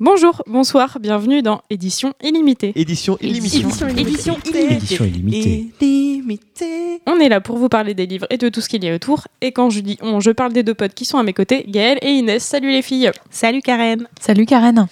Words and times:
Bonjour, 0.00 0.42
bonsoir, 0.48 0.98
bienvenue 0.98 1.40
dans 1.40 1.62
Édition 1.70 2.14
illimitée. 2.20 2.72
Édition 2.74 3.16
illimitée. 3.20 3.60
Édition 3.96 4.36
illimitée. 5.04 7.00
On 7.06 7.20
est 7.20 7.28
là 7.28 7.40
pour 7.40 7.58
vous 7.58 7.68
parler 7.68 7.94
des 7.94 8.04
livres 8.06 8.26
et 8.28 8.36
de 8.36 8.48
tout 8.48 8.60
ce 8.60 8.68
qu'il 8.68 8.82
y 8.82 8.88
a 8.90 8.94
autour. 8.96 9.28
Et 9.40 9.52
quand 9.52 9.70
je 9.70 9.78
dis 9.78 9.96
on, 10.02 10.18
je 10.18 10.32
parle 10.32 10.52
des 10.52 10.64
deux 10.64 10.74
potes 10.74 10.94
qui 10.94 11.04
sont 11.04 11.18
à 11.18 11.22
mes 11.22 11.32
côtés, 11.32 11.64
Gaëlle 11.68 12.00
et 12.02 12.10
Inès. 12.10 12.42
Salut 12.42 12.72
les 12.72 12.82
filles. 12.82 13.12
Salut 13.30 13.62
Karen. 13.62 14.08
Salut 14.20 14.46
Karen. 14.46 14.88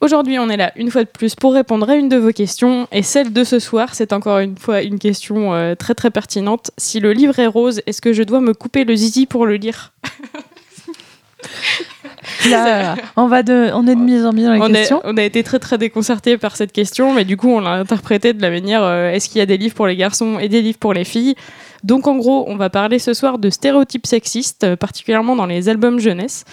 Aujourd'hui, 0.00 0.38
on 0.38 0.48
est 0.48 0.56
là 0.56 0.70
une 0.76 0.92
fois 0.92 1.02
de 1.02 1.08
plus 1.08 1.34
pour 1.34 1.52
répondre 1.52 1.90
à 1.90 1.96
une 1.96 2.08
de 2.08 2.16
vos 2.16 2.30
questions. 2.30 2.86
Et 2.92 3.02
celle 3.02 3.32
de 3.32 3.42
ce 3.42 3.58
soir, 3.58 3.96
c'est 3.96 4.12
encore 4.12 4.38
une 4.38 4.56
fois 4.56 4.82
une 4.82 5.00
question 5.00 5.52
euh, 5.52 5.74
très 5.74 5.96
très 5.96 6.12
pertinente. 6.12 6.70
Si 6.78 7.00
le 7.00 7.12
livre 7.12 7.36
est 7.40 7.48
rose, 7.48 7.82
est-ce 7.86 8.00
que 8.00 8.12
je 8.12 8.22
dois 8.22 8.40
me 8.40 8.54
couper 8.54 8.84
le 8.84 8.94
zizi 8.94 9.26
pour 9.26 9.46
le 9.46 9.56
lire? 9.56 9.92
Là, 12.50 12.96
on, 13.16 13.26
va 13.26 13.42
de, 13.42 13.70
on 13.74 13.86
est 13.86 13.94
de 13.94 14.00
mise 14.00 14.24
en 14.24 14.32
mise 14.32 14.46
dans 14.46 14.52
les 14.54 14.60
on, 14.60 14.74
est- 14.74 14.92
on 15.04 15.16
a 15.16 15.22
été 15.22 15.42
très 15.42 15.58
très 15.58 15.78
déconcertés 15.78 16.38
par 16.38 16.56
cette 16.56 16.72
question, 16.72 17.12
mais 17.12 17.24
du 17.24 17.36
coup 17.36 17.48
on 17.50 17.60
l'a 17.60 17.72
interprété 17.72 18.32
de 18.32 18.42
la 18.42 18.50
manière 18.50 18.82
euh, 18.82 19.10
est-ce 19.10 19.28
qu'il 19.28 19.38
y 19.38 19.42
a 19.42 19.46
des 19.46 19.56
livres 19.56 19.74
pour 19.74 19.86
les 19.86 19.96
garçons 19.96 20.38
et 20.38 20.48
des 20.48 20.62
livres 20.62 20.78
pour 20.78 20.94
les 20.94 21.04
filles? 21.04 21.34
Donc 21.82 22.06
en 22.06 22.16
gros, 22.16 22.44
on 22.48 22.56
va 22.56 22.70
parler 22.70 22.98
ce 22.98 23.12
soir 23.12 23.38
de 23.38 23.50
stéréotypes 23.50 24.06
sexistes, 24.06 24.64
euh, 24.64 24.74
particulièrement 24.76 25.36
dans 25.36 25.46
les 25.46 25.68
albums 25.68 25.98
jeunesse. 26.00 26.44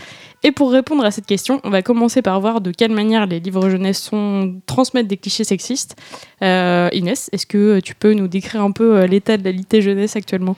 Et 0.44 0.52
pour 0.52 0.72
répondre 0.72 1.06
à 1.06 1.12
cette 1.12 1.26
question, 1.28 1.62
on 1.64 1.70
va 1.70 1.82
commencer 1.84 2.22
par 2.22 2.42
voir 2.42 2.62
de 2.62 2.72
quelle 2.72 2.92
manière 2.92 3.28
les 3.28 3.40
livres 3.40 3.70
jeunesse 3.70 4.02
sont, 4.02 4.56
transmettent 4.66 5.08
des 5.08 5.18
clichés 5.18 5.44
sexistes. 5.44 5.96
Euh, 6.42 6.90
Inès, 6.94 7.30
est-ce 7.32 7.46
que 7.46 7.80
tu 7.80 7.96
peux 7.96 8.14
nous 8.14 8.28
décrire 8.28 8.62
un 8.62 8.72
peu 8.72 9.06
l'état 9.06 9.38
de 9.38 9.44
la 9.46 9.52
litté 9.52 9.82
jeunesse 9.82 10.16
actuellement? 10.16 10.58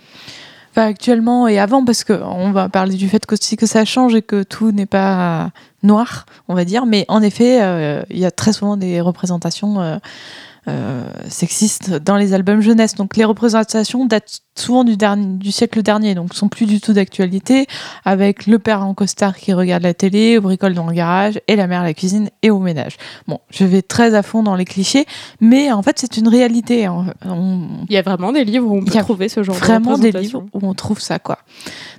Enfin, 0.75 0.87
actuellement 0.87 1.47
et 1.47 1.59
avant, 1.59 1.85
parce 1.85 2.03
qu'on 2.03 2.51
va 2.51 2.67
parler 2.67 2.95
du 2.95 3.07
fait 3.07 3.27
qu'aussi 3.27 3.57
que 3.57 3.67
ça 3.67 3.85
change 3.85 4.15
et 4.15 4.23
que 4.23 4.41
tout 4.41 4.71
n'est 4.71 4.87
pas 4.87 5.51
noir, 5.83 6.25
on 6.47 6.55
va 6.55 6.65
dire. 6.65 6.87
Mais 6.87 7.05
en 7.09 7.21
effet, 7.21 7.61
euh, 7.61 8.01
il 8.09 8.17
y 8.17 8.25
a 8.25 8.31
très 8.31 8.53
souvent 8.53 8.75
des 8.75 8.99
représentations 8.99 9.79
euh, 9.79 9.97
euh, 9.97 9.99
sexistes 11.29 11.91
dans 11.91 12.15
les 12.17 12.33
albums 12.33 12.61
jeunesse. 12.61 12.95
Donc 12.95 13.15
les 13.17 13.25
représentations 13.25 14.05
datent 14.05 14.41
souvent 14.55 14.83
du, 14.83 14.95
dernier, 14.97 15.37
du 15.37 15.51
siècle 15.51 15.81
dernier, 15.81 16.13
donc 16.15 16.33
sont 16.35 16.47
plus 16.47 16.65
du 16.67 16.79
tout 16.79 16.93
d'actualité, 16.93 17.65
avec 18.05 18.45
le 18.45 18.59
père 18.59 18.83
en 18.85 18.93
costard 18.93 19.35
qui 19.35 19.51
regarde 19.51 19.81
la 19.83 19.93
télé, 19.95 20.39
bricole 20.39 20.73
dans 20.75 20.85
le 20.85 20.93
garage, 20.93 21.39
et 21.47 21.55
la 21.55 21.65
mère 21.67 21.81
à 21.81 21.83
la 21.85 21.93
cuisine 21.95 22.29
et 22.43 22.51
au 22.51 22.59
ménage. 22.59 22.97
Bon, 23.27 23.39
je 23.49 23.65
vais 23.65 23.81
très 23.81 24.13
à 24.13 24.21
fond 24.21 24.43
dans 24.43 24.55
les 24.55 24.65
clichés, 24.65 25.05
mais 25.41 25.71
en 25.71 25.81
fait 25.81 25.97
c'est 25.99 26.17
une 26.17 26.27
réalité. 26.27 26.85
hein. 26.85 27.07
On- 27.25 27.67
Il 27.89 27.93
y 27.93 27.97
a 27.97 28.03
vraiment 28.03 28.31
des 28.31 28.45
livres 28.45 28.67
où 28.71 28.77
on 28.77 28.83
peut 28.85 28.91
trouver 28.99 29.27
ce 29.29 29.41
genre 29.43 29.55
vraiment 29.55 29.97
de 29.97 30.01
des 30.03 30.07
représentation. 30.09 30.41
livres 30.41 30.51
où 30.53 30.69
on 30.69 30.73
trouve 30.75 30.99
ça 30.99 31.17
quoi. 31.19 31.39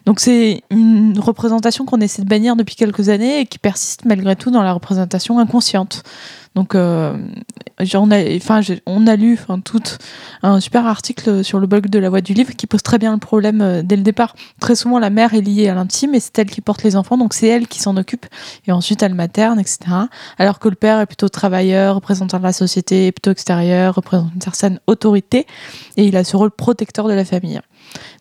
Donc 0.06 0.20
c'est 0.20 0.62
une 0.70 1.18
représentation 1.18 1.84
qu'on 1.84 2.00
essaie 2.00 2.22
de 2.22 2.28
bannir 2.28 2.54
depuis 2.56 2.76
quelques 2.76 3.08
années 3.08 3.40
et 3.40 3.46
qui 3.46 3.58
persiste 3.58 4.04
malgré 4.04 4.36
tout 4.36 4.50
dans 4.52 4.62
la 4.62 4.72
représentation 4.72 5.38
inconsciente. 5.40 6.02
Donc 6.54 6.74
euh, 6.74 7.16
j'en 7.80 8.10
ai- 8.10 8.36
enfin 8.40 8.60
on 8.86 9.06
a 9.06 9.16
lu 9.16 9.34
enfin 9.40 9.58
tout 9.58 9.82
un 10.42 10.60
super 10.60 10.86
article 10.86 11.42
sur 11.42 11.58
le 11.58 11.66
blog 11.66 11.88
de 11.88 11.98
la 11.98 12.08
Voix 12.10 12.20
du 12.20 12.32
livre 12.32 12.54
qui 12.54 12.66
pose 12.68 12.82
très 12.82 12.98
bien 12.98 13.12
le 13.12 13.18
problème 13.18 13.60
euh, 13.60 13.82
dès 13.82 13.96
le 13.96 14.02
départ. 14.02 14.36
Très 14.60 14.76
souvent 14.76 14.98
la 15.00 15.10
mère 15.10 15.34
est 15.34 15.40
liée 15.40 15.68
à 15.68 15.74
l'intime 15.74 16.14
et 16.14 16.20
c'est 16.20 16.38
elle 16.38 16.50
qui 16.50 16.60
porte 16.60 16.82
les 16.84 16.94
enfants 16.94 17.18
donc 17.18 17.34
c'est 17.34 17.48
elle 17.48 17.66
qui 17.66 17.80
s'en 17.80 17.96
occupe 17.96 18.26
et 18.66 18.72
ensuite 18.72 19.02
elle 19.02 19.14
materne 19.14 19.58
etc. 19.58 19.78
Alors 20.38 20.58
que 20.60 20.68
le 20.68 20.76
père 20.76 21.00
est 21.00 21.06
plutôt 21.06 21.28
travailleur, 21.28 21.96
représentant 21.96 22.38
de 22.38 22.44
la 22.44 22.52
société, 22.52 23.10
plutôt 23.10 23.32
extérieur, 23.32 23.96
représente 23.96 24.32
une 24.34 24.40
certaine 24.40 24.78
autorité 24.86 25.46
et 25.96 26.04
il 26.04 26.16
a 26.16 26.22
ce 26.22 26.36
rôle 26.36 26.50
protecteur 26.52 27.08
de 27.08 27.14
la 27.14 27.24
famille. 27.24 27.60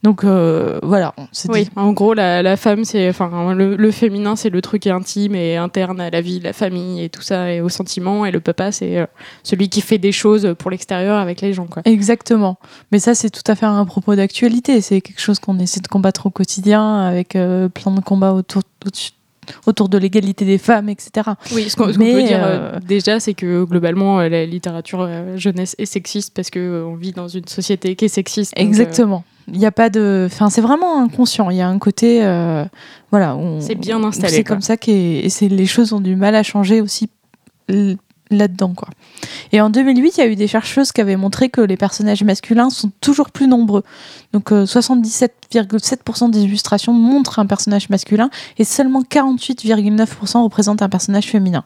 Donc 0.03 0.23
euh, 0.23 0.79
voilà, 0.83 1.13
Oui, 1.49 1.69
en 1.75 1.93
gros, 1.93 2.13
la, 2.13 2.41
la 2.43 2.57
femme, 2.57 2.83
c'est, 2.85 3.09
enfin, 3.09 3.53
le, 3.53 3.75
le 3.75 3.91
féminin, 3.91 4.35
c'est 4.35 4.49
le 4.49 4.61
truc 4.61 4.85
intime 4.87 5.35
et 5.35 5.57
interne 5.57 5.99
à 6.01 6.09
la 6.09 6.21
vie, 6.21 6.39
la 6.39 6.53
famille 6.53 7.03
et 7.03 7.09
tout 7.09 7.21
ça, 7.21 7.51
et 7.51 7.61
aux 7.61 7.69
sentiments. 7.69 8.25
Et 8.25 8.31
le 8.31 8.39
papa, 8.39 8.71
c'est 8.71 8.97
euh, 8.99 9.05
celui 9.43 9.69
qui 9.69 9.81
fait 9.81 9.97
des 9.97 10.11
choses 10.11 10.55
pour 10.59 10.71
l'extérieur 10.71 11.17
avec 11.17 11.41
les 11.41 11.53
gens, 11.53 11.65
quoi. 11.67 11.81
Exactement. 11.85 12.57
Mais 12.91 12.99
ça, 12.99 13.15
c'est 13.15 13.29
tout 13.29 13.49
à 13.51 13.55
fait 13.55 13.65
un 13.65 13.85
propos 13.85 14.15
d'actualité. 14.15 14.81
C'est 14.81 15.01
quelque 15.01 15.21
chose 15.21 15.39
qu'on 15.39 15.57
essaie 15.59 15.79
de 15.79 15.87
combattre 15.87 16.25
au 16.25 16.29
quotidien 16.29 16.99
avec 17.01 17.35
euh, 17.35 17.69
plein 17.69 17.91
de 17.91 18.01
combats 18.01 18.33
autour, 18.33 18.61
autour, 18.85 19.01
autour 19.65 19.89
de 19.89 19.97
l'égalité 19.97 20.45
des 20.45 20.57
femmes, 20.57 20.89
etc. 20.89 21.29
Oui, 21.53 21.69
ce 21.69 21.75
qu'on, 21.75 21.85
qu'on 21.91 21.97
Mais, 21.99 22.13
peut 22.13 22.23
dire 22.23 22.41
euh, 22.43 22.79
déjà, 22.85 23.19
c'est 23.19 23.33
que 23.33 23.63
globalement, 23.63 24.19
la 24.21 24.45
littérature 24.45 25.07
jeunesse 25.37 25.75
est 25.79 25.85
sexiste 25.85 26.33
parce 26.35 26.49
que 26.49 26.59
euh, 26.59 26.85
on 26.85 26.95
vit 26.95 27.11
dans 27.11 27.27
une 27.27 27.47
société 27.47 27.95
qui 27.95 28.05
est 28.05 28.09
sexiste. 28.09 28.53
euh, 28.57 28.61
Exactement. 28.61 29.23
Il 29.51 29.59
n'y 29.59 29.65
a 29.65 29.71
pas 29.71 29.89
de. 29.89 30.27
Enfin, 30.31 30.49
c'est 30.49 30.61
vraiment 30.61 31.01
inconscient. 31.01 31.49
Il 31.49 31.57
y 31.57 31.61
a 31.61 31.67
un 31.67 31.77
côté. 31.79 32.23
euh, 32.23 32.63
voilà. 33.11 33.35
on- 33.35 33.59
C'est 33.61 33.75
bien 33.75 34.01
installé, 34.03 34.33
C'est 34.33 34.43
comme 34.43 34.61
ça 34.61 34.77
que 34.77 34.89
et 34.91 35.29
les 35.49 35.65
choses 35.65 35.91
ont 35.93 35.99
du 36.01 36.15
mal 36.15 36.35
à 36.35 36.43
changer 36.43 36.79
aussi 36.81 37.09
là-dedans, 38.33 38.73
quoi. 38.73 38.89
Et 39.51 39.61
en 39.61 39.69
2008, 39.69 40.17
il 40.17 40.19
y 40.19 40.23
a 40.23 40.27
eu 40.27 40.35
des 40.35 40.47
chercheuses 40.47 40.91
qui 40.91 41.01
avaient 41.01 41.15
montré 41.15 41.49
que 41.49 41.61
les 41.61 41.77
personnages 41.77 42.23
masculins 42.23 42.69
sont 42.69 42.91
toujours 43.01 43.29
plus 43.29 43.47
nombreux. 43.47 43.83
Donc, 44.33 44.51
euh, 44.51 44.65
77,7% 44.65 46.29
des 46.29 46.43
illustrations 46.43 46.93
montrent 46.93 47.39
un 47.39 47.45
personnage 47.45 47.89
masculin 47.89 48.29
et 48.57 48.63
seulement 48.63 49.03
48,9% 49.03 50.43
représentent 50.43 50.81
un 50.81 50.89
personnage 50.89 51.27
féminin. 51.27 51.63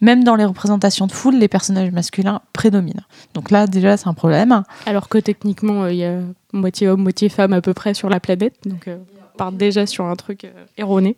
Même 0.00 0.24
dans 0.24 0.36
les 0.36 0.44
représentations 0.44 1.06
de 1.06 1.12
foule, 1.12 1.36
les 1.36 1.48
personnages 1.48 1.90
masculins 1.90 2.40
prédominent. 2.52 3.04
Donc 3.34 3.50
là, 3.50 3.66
déjà, 3.66 3.96
c'est 3.96 4.08
un 4.08 4.14
problème. 4.14 4.62
Alors 4.86 5.08
que 5.08 5.18
techniquement, 5.18 5.84
euh, 5.84 5.92
il 5.92 5.98
y 5.98 6.04
a 6.04 6.20
moitié 6.52 6.88
homme, 6.88 7.02
moitié 7.02 7.28
femme 7.28 7.52
à 7.52 7.60
peu 7.60 7.74
près 7.74 7.94
sur 7.94 8.08
la 8.08 8.20
planète. 8.20 8.54
Donc, 8.64 8.88
euh, 8.88 8.98
on 9.34 9.38
part 9.38 9.52
déjà 9.52 9.86
sur 9.86 10.04
un 10.04 10.16
truc 10.16 10.44
euh, 10.44 10.64
erroné. 10.76 11.16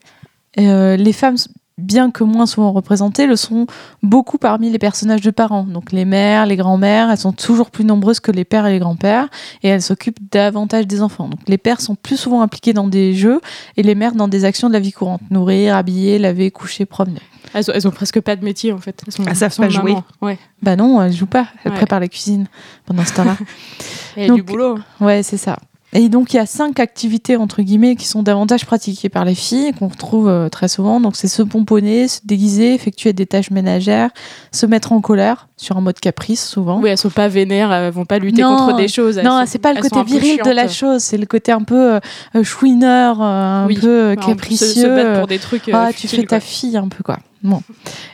Euh, 0.59 0.97
les 0.97 1.13
femmes, 1.13 1.37
bien 1.83 2.11
que 2.11 2.25
moins 2.25 2.47
souvent 2.47 2.73
représentées, 2.73 3.27
le 3.27 3.37
sont 3.37 3.67
beaucoup 4.03 4.39
parmi 4.39 4.71
les 4.71 4.79
personnages 4.79 5.21
de 5.21 5.31
parents. 5.31 5.65
Donc 5.65 5.93
les 5.93 6.05
mères, 6.05 6.47
les 6.47 6.57
grands-mères, 6.57 7.11
elles 7.11 7.19
sont 7.19 7.33
toujours 7.33 7.71
plus 7.71 7.85
nombreuses 7.85 8.21
que 8.21 8.31
les 8.33 8.45
pères 8.45 8.67
et 8.67 8.73
les 8.73 8.79
grands-pères 8.79 9.29
et 9.63 9.69
elles 9.69 9.83
s'occupent 9.83 10.19
davantage 10.31 10.87
des 10.87 11.03
enfants. 11.03 11.29
Donc 11.29 11.41
les 11.47 11.59
pères 11.59 11.81
sont 11.81 11.95
plus 11.95 12.17
souvent 12.17 12.43
impliqués 12.43 12.73
dans 12.73 12.89
des 12.89 13.15
jeux 13.15 13.41
et 13.77 13.83
les 13.83 13.95
mères 13.95 14.15
dans 14.15 14.29
des 14.29 14.45
actions 14.45 14.69
de 14.69 14.73
la 14.73 14.81
vie 14.81 14.93
courante. 14.93 15.21
Nourrir, 15.31 15.77
habiller, 15.77 16.19
laver, 16.19 16.51
coucher, 16.51 16.87
promener. 16.87 17.21
Elles, 17.55 17.69
ont- 17.71 17.75
elles 17.75 17.89
ont 17.89 17.91
presque 17.91 18.21
pas 18.21 18.37
de 18.37 18.45
métier 18.45 18.73
en 18.73 18.79
fait. 18.79 19.03
Elles 19.07 19.13
sont, 19.13 19.25
Elles 19.27 19.37
savent 19.37 19.55
pas 19.57 19.69
jouer. 19.69 19.97
Ouais. 20.23 20.39
Bah 20.63 20.77
non, 20.77 21.03
elles 21.03 21.13
jouent 21.13 21.27
pas. 21.27 21.49
Elles 21.65 21.73
Ouais. 21.73 21.77
préparent 21.79 22.01
la 22.01 22.09
cuisine 22.09 22.47
pendant 22.87 23.05
ce 23.05 23.13
temps-là. 23.15 23.37
Il 24.17 24.23
y 24.23 24.25
a 24.25 24.29
Donc, 24.29 24.37
du 24.37 24.43
boulot. 24.43 24.79
Ouais, 25.01 25.23
c'est 25.23 25.37
ça. 25.37 25.59
Et 25.95 26.09
donc, 26.09 26.33
il 26.33 26.37
y 26.37 26.39
a 26.39 26.47
cinq 26.47 26.81
activités, 26.81 27.37
entre 27.37 27.61
guillemets, 27.61 27.97
qui 27.97 28.07
sont 28.07 28.23
davantage 28.23 28.65
pratiquées 28.65 29.11
par 29.11 29.27
les 29.27 29.35
filles, 29.35 29.73
qu'on 29.75 29.89
retrouve 29.89 30.27
euh, 30.27 30.49
très 30.49 30.67
souvent. 30.69 31.01
Donc, 31.01 31.17
c'est 31.17 31.29
se 31.29 31.43
pomponner, 31.43 32.09
se 32.09 32.21
déguiser, 32.25 32.73
effectuer 32.73 33.13
des 33.13 33.27
tâches 33.27 33.51
ménagères, 33.51 34.09
se 34.53 34.65
mettre 34.65 34.93
en 34.93 35.03
colère, 35.03 35.49
sur 35.59 35.77
un 35.77 35.83
mode 35.83 36.01
caprice, 36.01 36.43
souvent. 36.49 36.81
Oui, 36.81 36.89
elles 36.89 36.97
sont 36.97 37.11
pas 37.11 37.29
vénères, 37.29 37.71
elles 37.73 37.93
vont 37.93 38.07
pas 38.07 38.19
lutter 38.19 38.41
Non, 38.41 38.57
contre 38.57 38.77
des 38.77 38.89
choses. 38.89 39.19
elles 39.19 39.27
non, 39.27 39.45
c'est 39.47 39.59
pas 39.59 39.75
le 39.75 39.83
côté 39.83 40.03
viril 40.05 40.41
de 40.43 40.51
la 40.51 40.67
chose, 40.67 41.03
c'est 41.03 41.19
le 41.19 41.27
côté 41.27 41.53
un 41.53 41.63
peu 41.63 41.95
euh, 41.97 42.01
euh, 42.37 42.43
chouineur, 42.43 43.21
euh, 43.21 43.25
un 43.25 43.67
Oui. 43.67 43.75
peu 43.75 44.15
peut 44.17 44.23
se- 44.23 44.27
capricieux. 44.27 44.67
Se, 44.67 44.87
battre 44.87 45.19
pour 45.19 45.27
des 45.27 45.39
trucs. 45.39 45.69
ah, 45.75 45.91
tu 45.95 46.09
fais 46.09 46.23
ta 46.23 46.27
quoi. 46.39 46.41
fille 46.41 46.77
un 46.79 46.89
peu, 46.89 47.03
quoi. 47.05 47.19
Bon. 47.43 47.61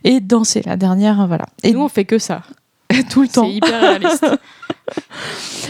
Et 0.03 0.19
danser, 0.19 0.63
la 0.67 0.77
dernière, 0.77 1.27
voilà. 1.29 1.45
Et 1.63 1.73
Nous, 1.73 1.81
on 1.81 1.89
fait 1.89 2.05
que 2.07 2.19
ça. 2.19 2.43
tout 3.11 3.23
le 3.23 3.29
temps. 3.29 3.45
C'est 3.45 3.53
hyper 3.53 3.81
réaliste. 3.81 4.27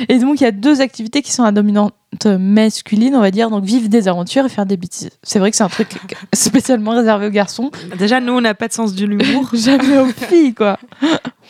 Et 0.08 0.18
donc, 0.18 0.40
il 0.40 0.44
y 0.44 0.46
a 0.46 0.52
deux 0.52 0.80
activités 0.80 1.22
qui 1.22 1.32
sont 1.32 1.44
à 1.44 1.52
dominante 1.52 1.94
masculine, 2.26 3.14
on 3.14 3.20
va 3.20 3.30
dire. 3.30 3.50
Donc, 3.50 3.64
vivre 3.64 3.88
des 3.88 4.08
aventures 4.08 4.46
et 4.46 4.48
faire 4.48 4.66
des 4.66 4.76
bêtises. 4.76 5.10
C'est 5.22 5.38
vrai 5.38 5.50
que 5.50 5.56
c'est 5.56 5.64
un 5.64 5.68
truc 5.68 5.88
spécialement 6.32 6.92
réservé 6.92 7.26
aux 7.26 7.30
garçons. 7.30 7.70
Déjà, 7.98 8.20
nous, 8.20 8.32
on 8.32 8.40
n'a 8.40 8.54
pas 8.54 8.68
de 8.68 8.72
sens 8.72 8.94
de 8.94 9.06
l'humour. 9.06 9.50
Jamais 9.52 9.98
aux 9.98 10.06
filles, 10.06 10.54
quoi. 10.54 10.78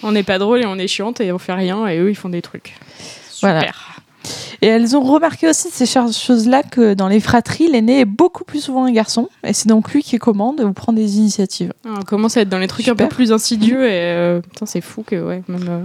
on 0.02 0.12
n'est 0.12 0.22
pas 0.22 0.38
drôle 0.38 0.62
et 0.62 0.66
on 0.66 0.76
est 0.76 0.88
chiante 0.88 1.20
et 1.20 1.32
on 1.32 1.38
fait 1.38 1.54
rien 1.54 1.86
et 1.86 1.98
eux, 1.98 2.10
ils 2.10 2.16
font 2.16 2.28
des 2.28 2.42
trucs. 2.42 2.74
Super. 3.30 3.52
Voilà. 3.52 3.72
Et 4.62 4.66
elles 4.66 4.96
ont 4.96 5.02
remarqué 5.02 5.48
aussi, 5.48 5.68
ces 5.70 5.86
choses-là, 5.86 6.62
que 6.62 6.94
dans 6.94 7.08
les 7.08 7.20
fratries, 7.20 7.68
l'aîné 7.70 8.00
est 8.00 8.04
beaucoup 8.04 8.44
plus 8.44 8.60
souvent 8.60 8.84
un 8.84 8.92
garçon. 8.92 9.28
Et 9.44 9.52
c'est 9.52 9.68
donc 9.68 9.92
lui 9.92 10.02
qui 10.02 10.18
commande 10.18 10.60
ou 10.60 10.72
prend 10.72 10.92
des 10.92 11.18
initiatives. 11.18 11.72
Ah, 11.86 11.94
On 12.00 12.02
commence 12.02 12.36
à 12.36 12.40
être 12.42 12.48
dans 12.48 12.58
les 12.58 12.66
trucs 12.68 12.88
un 12.88 12.94
peu 12.96 13.08
plus 13.08 13.32
insidieux 13.32 13.84
et 13.86 13.90
euh, 13.92 14.40
putain, 14.40 14.66
c'est 14.66 14.80
fou 14.80 15.02
que 15.06 15.16
ouais, 15.16 15.42
même 15.48 15.66
euh, 15.68 15.80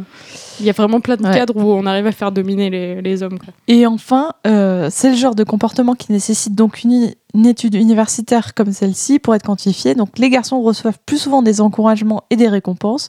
il 0.59 0.65
y 0.65 0.69
a 0.69 0.73
vraiment 0.73 0.99
plein 1.01 1.15
de 1.17 1.23
Ouais. 1.23 1.33
cadres 1.33 1.55
où 1.55 1.71
on 1.73 1.85
arrive 1.85 2.07
à 2.07 2.11
faire 2.11 2.31
dominer 2.31 2.69
les, 2.69 3.01
les 3.01 3.23
hommes. 3.23 3.39
Quoi. 3.39 3.53
Et 3.67 3.85
enfin, 3.87 4.31
euh, 4.47 4.89
c'est 4.91 5.09
le 5.09 5.15
genre 5.15 5.35
de 5.35 5.43
comportement 5.43 5.93
qui 5.95 6.11
nécessite 6.11 6.55
donc 6.55 6.83
une, 6.83 7.11
une 7.33 7.45
étude 7.45 7.75
universitaire 7.75 8.53
comme 8.53 8.71
celle-ci 8.73 9.19
pour 9.19 9.35
être 9.35 9.43
quantifié. 9.45 9.95
Donc 9.95 10.17
les 10.17 10.29
garçons 10.29 10.61
reçoivent 10.61 10.99
plus 11.05 11.17
souvent 11.17 11.41
des 11.41 11.61
encouragements 11.61 12.23
et 12.29 12.35
des 12.35 12.47
récompenses, 12.49 13.07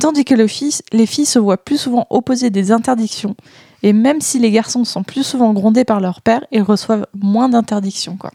tandis 0.00 0.24
que 0.24 0.34
le 0.34 0.46
fils- 0.46 0.82
les 0.92 1.06
filles 1.06 1.26
se 1.26 1.38
voient 1.38 1.56
plus 1.62 1.78
souvent 1.78 2.06
opposer 2.10 2.50
des 2.50 2.72
interdictions. 2.72 3.36
Et 3.82 3.92
même 3.92 4.20
si 4.20 4.38
les 4.38 4.50
garçons 4.50 4.84
sont 4.84 5.02
plus 5.02 5.24
souvent 5.24 5.52
grondés 5.52 5.84
par 5.84 6.00
leur 6.00 6.20
père, 6.20 6.44
ils 6.52 6.62
reçoivent 6.62 7.06
moins 7.20 7.48
d'interdictions. 7.48 8.16
Quoi. 8.16 8.30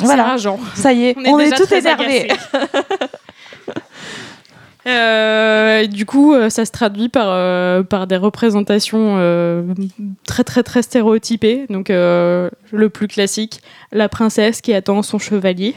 Voilà, 0.00 0.36
ça 0.74 0.92
y 0.92 1.04
est, 1.04 1.16
on 1.26 1.38
est, 1.38 1.52
tout 1.52 1.72
énervé. 1.72 2.28
Euh, 4.86 5.86
du 5.86 6.06
coup, 6.06 6.34
euh, 6.34 6.50
ça 6.50 6.64
se 6.64 6.72
traduit 6.72 7.08
par, 7.08 7.26
euh, 7.28 7.84
par 7.84 8.08
des 8.08 8.16
représentations 8.16 9.16
euh, 9.18 9.62
très 10.26 10.42
très 10.42 10.64
très 10.64 10.82
stéréotypées. 10.82 11.66
Donc, 11.68 11.88
le 11.88 12.88
plus 12.92 13.06
classique, 13.06 13.60
la 13.92 14.08
princesse 14.08 14.60
qui 14.60 14.74
attend 14.74 15.02
son 15.02 15.20
chevalier. 15.20 15.76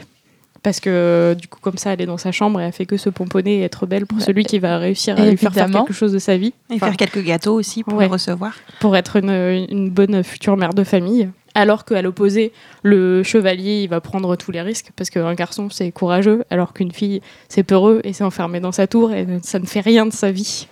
Parce 0.66 0.80
que 0.80 1.36
du 1.38 1.46
coup 1.46 1.60
comme 1.60 1.78
ça 1.78 1.92
elle 1.92 2.00
est 2.00 2.06
dans 2.06 2.18
sa 2.18 2.32
chambre 2.32 2.60
et 2.60 2.64
elle 2.64 2.72
fait 2.72 2.86
que 2.86 2.96
se 2.96 3.08
pomponner 3.08 3.58
et 3.58 3.62
être 3.62 3.86
belle 3.86 4.04
pour 4.04 4.18
Bah, 4.18 4.24
celui 4.24 4.42
qui 4.44 4.58
va 4.58 4.78
réussir 4.78 5.16
à 5.16 5.24
lui 5.24 5.36
faire 5.36 5.52
faire 5.54 5.70
quelque 5.70 5.92
chose 5.92 6.10
de 6.12 6.18
sa 6.18 6.36
vie 6.36 6.54
Et 6.70 6.74
Enfin, 6.74 6.86
faire 6.88 6.96
quelques 6.96 7.22
gâteaux 7.24 7.54
aussi 7.54 7.84
pour 7.84 7.94
Ouais. 7.98 8.06
le 8.06 8.10
recevoir. 8.10 8.52
pour 8.80 8.96
être 8.96 9.14
une, 9.14 9.30
une 9.70 9.90
bonne 9.90 10.24
future 10.24 10.56
mère 10.56 10.74
de 10.74 10.82
famille. 10.82 11.28
Alors 11.54 11.84
qu'à 11.84 12.02
l'opposé, 12.02 12.52
le 12.82 13.22
chevalier, 13.22 13.82
il 13.84 13.88
va 13.88 14.00
prendre 14.00 14.34
tous 14.34 14.50
les 14.50 14.60
risques 14.60 14.90
parce 14.96 15.08
qu'un 15.08 15.34
garçon, 15.34 15.70
c'est 15.70 15.90
courageux, 15.92 16.42
alors 16.50 16.72
qu'une 16.74 16.90
fille, 16.90 17.22
c'est 17.48 17.62
peureux 17.62 18.00
et 18.02 18.12
c'est 18.12 18.24
enfermé 18.24 18.58
dans 18.58 18.72
sa 18.72 18.88
tour 18.88 19.12
et 19.12 19.24
ça 19.42 19.60
ne 19.60 19.66
fait 19.66 19.80
rien 19.80 20.04
de 20.04 20.12
sa 20.12 20.32
vie. 20.32 20.66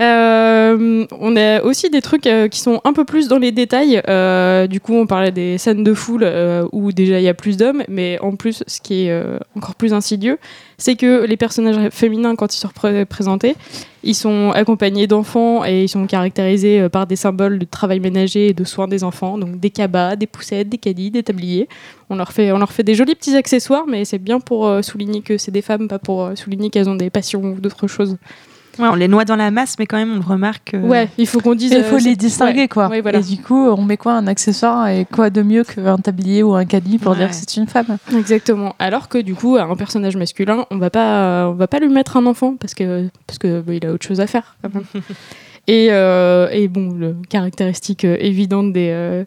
Euh, 0.00 1.04
on 1.10 1.36
a 1.36 1.62
aussi 1.62 1.90
des 1.90 2.00
trucs 2.00 2.26
euh, 2.26 2.48
qui 2.48 2.60
sont 2.60 2.80
un 2.84 2.94
peu 2.94 3.04
plus 3.04 3.28
dans 3.28 3.38
les 3.38 3.52
détails. 3.52 4.00
Euh, 4.08 4.66
du 4.66 4.80
coup, 4.80 4.94
on 4.94 5.06
parlait 5.06 5.30
des 5.30 5.58
scènes 5.58 5.84
de 5.84 5.92
foule 5.92 6.26
où 6.72 6.92
déjà 6.92 7.20
il 7.20 7.24
y 7.24 7.28
a 7.28 7.34
plus 7.34 7.56
d'hommes, 7.56 7.82
mais 7.88 8.18
en 8.20 8.34
plus, 8.34 8.64
ce 8.66 8.80
qui 8.80 9.06
est 9.06 9.22
encore 9.56 9.74
plus 9.74 9.92
insidieux, 9.92 10.38
c'est 10.78 10.96
que 10.96 11.24
les 11.24 11.36
personnages 11.36 11.90
féminins, 11.90 12.34
quand 12.34 12.54
ils 12.54 12.58
sont 12.58 12.70
représentés, 12.82 13.56
ils 14.02 14.14
sont 14.14 14.50
accompagnés 14.52 15.06
d'enfants 15.06 15.64
et 15.64 15.84
ils 15.84 15.88
sont 15.88 16.06
caractérisés 16.06 16.88
par 16.88 17.06
des 17.06 17.16
symboles 17.16 17.58
de 17.58 17.64
travail 17.66 18.00
ménager 18.00 18.48
et 18.48 18.52
de 18.54 18.64
soins 18.64 18.88
des 18.88 19.04
enfants, 19.04 19.36
donc 19.36 19.60
des 19.60 19.70
cabas, 19.70 20.16
des 20.16 20.26
poussettes, 20.26 20.70
des 20.70 20.78
caddies, 20.78 21.10
des 21.10 21.22
tabliers. 21.22 21.68
On 22.08 22.16
leur 22.16 22.32
fait, 22.32 22.52
on 22.52 22.58
leur 22.58 22.72
fait 22.72 22.82
des 22.82 22.94
jolis 22.94 23.14
petits 23.14 23.36
accessoires, 23.36 23.84
mais 23.86 24.04
c'est 24.06 24.18
bien 24.18 24.40
pour 24.40 24.72
souligner 24.82 25.20
que 25.20 25.36
c'est 25.36 25.50
des 25.50 25.62
femmes, 25.62 25.88
pas 25.88 25.98
pour 25.98 26.30
souligner 26.34 26.70
qu'elles 26.70 26.88
ont 26.88 26.94
des 26.94 27.10
passions 27.10 27.42
ou 27.42 27.60
d'autres 27.60 27.86
choses. 27.86 28.16
Ouais, 28.78 28.88
on 28.88 28.94
les 28.94 29.08
noie 29.08 29.24
dans 29.24 29.36
la 29.36 29.50
masse, 29.50 29.76
mais 29.78 29.86
quand 29.86 29.96
même, 29.98 30.20
on 30.24 30.28
remarque. 30.28 30.74
euh, 30.74 30.80
Ouais, 30.80 31.08
il 31.18 31.26
faut 31.26 31.40
qu'on 31.40 31.54
dise. 31.54 31.72
Il 31.72 31.82
faut 31.84 31.96
euh, 31.96 32.00
les 32.00 32.16
distinguer, 32.16 32.60
ouais. 32.62 32.68
quoi. 32.68 32.88
Ouais, 32.88 33.00
voilà. 33.00 33.18
Et 33.18 33.22
du 33.22 33.36
coup, 33.42 33.56
on 33.68 33.82
met 33.82 33.96
quoi? 33.96 34.12
Un 34.12 34.26
accessoire 34.26 34.88
et 34.88 35.04
quoi 35.04 35.28
de 35.28 35.42
mieux 35.42 35.64
qu'un 35.64 35.98
tablier 35.98 36.42
ou 36.42 36.54
un 36.54 36.64
caddie 36.64 36.98
pour 36.98 37.14
dire 37.16 37.28
que 37.28 37.34
c'est 37.34 37.56
une 37.56 37.66
femme? 37.66 37.98
Exactement. 38.16 38.74
Alors 38.78 39.08
que 39.08 39.18
du 39.18 39.34
coup, 39.34 39.56
un 39.56 39.76
personnage 39.76 40.16
masculin, 40.16 40.66
on 40.70 40.78
va 40.78 40.88
pas, 40.90 41.48
on 41.48 41.54
va 41.54 41.66
pas 41.66 41.78
lui 41.80 41.88
mettre 41.88 42.16
un 42.16 42.26
enfant 42.26 42.54
parce 42.56 42.74
que 42.74 43.08
parce 43.26 43.38
que 43.38 43.60
bah, 43.60 43.74
il 43.74 43.84
a 43.84 43.92
autre 43.92 44.06
chose 44.06 44.20
à 44.20 44.26
faire. 44.26 44.56
Quand 44.62 44.72
même. 44.74 44.84
et, 45.66 45.88
euh, 45.90 46.48
et 46.50 46.68
bon, 46.68 46.92
le 46.94 47.16
caractéristique 47.28 48.04
euh, 48.04 48.16
évidente 48.20 48.72
des 48.72 48.90
euh, 48.92 49.24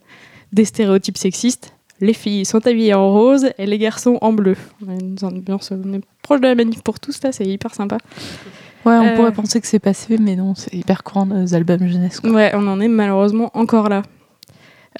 des 0.53 0.65
stéréotypes 0.65 1.17
sexistes. 1.17 1.73
Les 2.01 2.13
filles 2.13 2.43
sont 2.45 2.65
habillées 2.67 2.93
en 2.95 3.11
rose 3.11 3.49
et 3.57 3.65
les 3.65 3.77
garçons 3.77 4.17
en 4.21 4.33
bleu. 4.33 4.55
On 4.85 4.91
a 4.91 4.95
une 4.95 5.15
ambiance, 5.21 5.71
on 5.71 5.93
est 5.93 6.01
proche 6.21 6.41
de 6.41 6.47
la 6.47 6.55
manif 6.55 6.81
pour 6.81 6.99
tous 6.99 7.21
là, 7.23 7.31
c'est 7.31 7.45
hyper 7.45 7.73
sympa. 7.73 7.97
Ouais, 8.85 8.93
on 8.93 9.03
Euh. 9.05 9.15
pourrait 9.15 9.31
penser 9.31 9.61
que 9.61 9.67
c'est 9.67 9.79
passé, 9.79 10.17
mais 10.19 10.35
non, 10.35 10.55
c'est 10.55 10.73
hyper 10.73 11.03
courant 11.03 11.25
dans 11.25 11.39
les 11.39 11.53
albums 11.53 11.85
jeunesse. 11.87 12.19
quoi. 12.19 12.31
Ouais, 12.31 12.51
on 12.53 12.67
en 12.67 12.79
est 12.81 12.87
malheureusement 12.87 13.49
encore 13.53 13.89
là. 13.89 14.01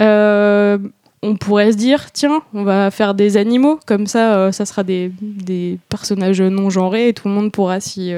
Euh, 0.01 0.77
on 1.21 1.35
pourrait 1.35 1.71
se 1.71 1.77
dire, 1.77 2.12
tiens, 2.12 2.41
on 2.53 2.63
va 2.63 2.91
faire 2.91 3.13
des 3.13 3.38
animaux, 3.38 3.80
comme 3.85 4.07
ça, 4.07 4.35
euh, 4.35 4.51
ça 4.51 4.65
sera 4.65 4.83
des, 4.83 5.12
des 5.21 5.80
personnages 5.89 6.41
non 6.41 6.69
genrés 6.69 7.09
et 7.09 7.13
tout 7.13 7.27
le 7.27 7.33
monde 7.33 7.51
pourra 7.51 7.80
s'y 7.80 8.13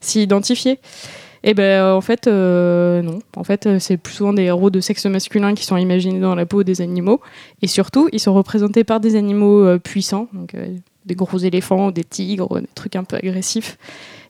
s'y 0.00 0.22
identifier. 0.22 0.78
Et 1.44 1.54
ben 1.54 1.62
euh, 1.80 1.94
en 1.94 2.00
fait, 2.00 2.26
non. 2.26 3.18
En 3.36 3.44
fait, 3.44 3.78
c'est 3.78 3.96
plus 3.98 4.14
souvent 4.14 4.32
des 4.32 4.44
héros 4.44 4.70
de 4.70 4.80
sexe 4.80 5.04
masculin 5.06 5.54
qui 5.54 5.64
sont 5.64 5.76
imaginés 5.76 6.18
dans 6.20 6.34
la 6.34 6.46
peau 6.46 6.62
des 6.64 6.80
animaux. 6.80 7.20
Et 7.62 7.66
surtout, 7.68 8.08
ils 8.12 8.20
sont 8.20 8.34
représentés 8.34 8.84
par 8.84 9.00
des 9.00 9.16
animaux 9.16 9.78
puissants, 9.78 10.28
donc 10.32 10.54
des 11.04 11.14
gros 11.14 11.38
éléphants, 11.38 11.90
des 11.92 12.04
tigres, 12.04 12.60
des 12.60 12.66
trucs 12.74 12.96
un 12.96 13.04
peu 13.04 13.16
agressifs. 13.16 13.78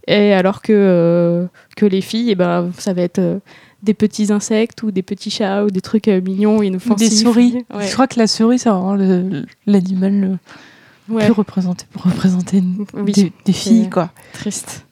Et 0.08 0.32
alors 0.32 0.62
que, 0.62 0.72
euh, 0.72 1.46
que 1.76 1.84
les 1.86 2.00
filles, 2.00 2.30
eh 2.30 2.34
ben, 2.36 2.70
ça 2.78 2.92
va 2.92 3.02
être 3.02 3.18
euh, 3.18 3.38
des 3.82 3.94
petits 3.94 4.32
insectes 4.32 4.82
ou 4.84 4.90
des 4.92 5.02
petits 5.02 5.30
chats 5.30 5.64
ou 5.64 5.70
des 5.70 5.80
trucs 5.80 6.06
euh, 6.08 6.20
mignons, 6.20 6.62
inoffensifs. 6.62 7.10
des 7.10 7.16
souris. 7.16 7.64
Ouais. 7.74 7.86
Je 7.86 7.92
crois 7.92 8.06
que 8.06 8.18
la 8.18 8.26
souris, 8.28 8.58
c'est 8.60 8.68
vraiment 8.70 8.94
l'animal 9.66 10.20
le 10.20 10.38
Ouais. 11.08 11.24
plus 11.24 11.32
représenté 11.32 11.86
pour 11.92 12.02
représenter 12.02 12.58
une- 12.58 12.84
Oui, 12.94 13.12
des, 13.12 13.32
des 13.44 13.52
filles, 13.52 13.88
quoi. 13.90 14.10
triste. 14.32 14.84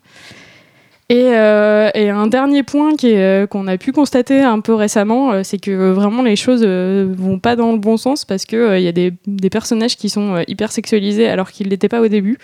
Et, 1.11 1.31
euh, 1.35 1.91
et 1.95 2.09
un 2.09 2.27
dernier 2.29 2.63
point 2.63 2.93
euh, 3.05 3.47
qu'on 3.47 3.67
a 3.67 3.77
pu 3.77 3.93
constater 3.93 4.41
un 4.41 4.61
peu 4.61 4.75
récemment, 4.75 5.33
euh, 5.33 5.41
c'est 5.43 5.59
que 5.59 5.91
vraiment 5.93 6.23
les 6.23 6.37
choses 6.37 6.65
vont 6.65 7.39
pas 7.39 7.57
dans 7.57 7.73
le 7.73 7.79
bon 7.79 7.97
sens 7.99 8.25
parce 8.25 8.47
que 8.47 8.57
euh, 8.57 8.79
il 8.79 8.85
y 8.85 8.89
a 8.89 8.93
des, 8.93 9.13
des 9.27 9.51
personnages 9.51 9.97
qui 9.97 10.09
sont 10.09 10.43
hyper 10.49 10.73
sexualisés 10.73 11.29
alors 11.29 11.51
qu'ils 11.51 11.69
l'étaient 11.69 11.89
pas 11.91 12.01
au 12.01 12.09
début. 12.09 12.39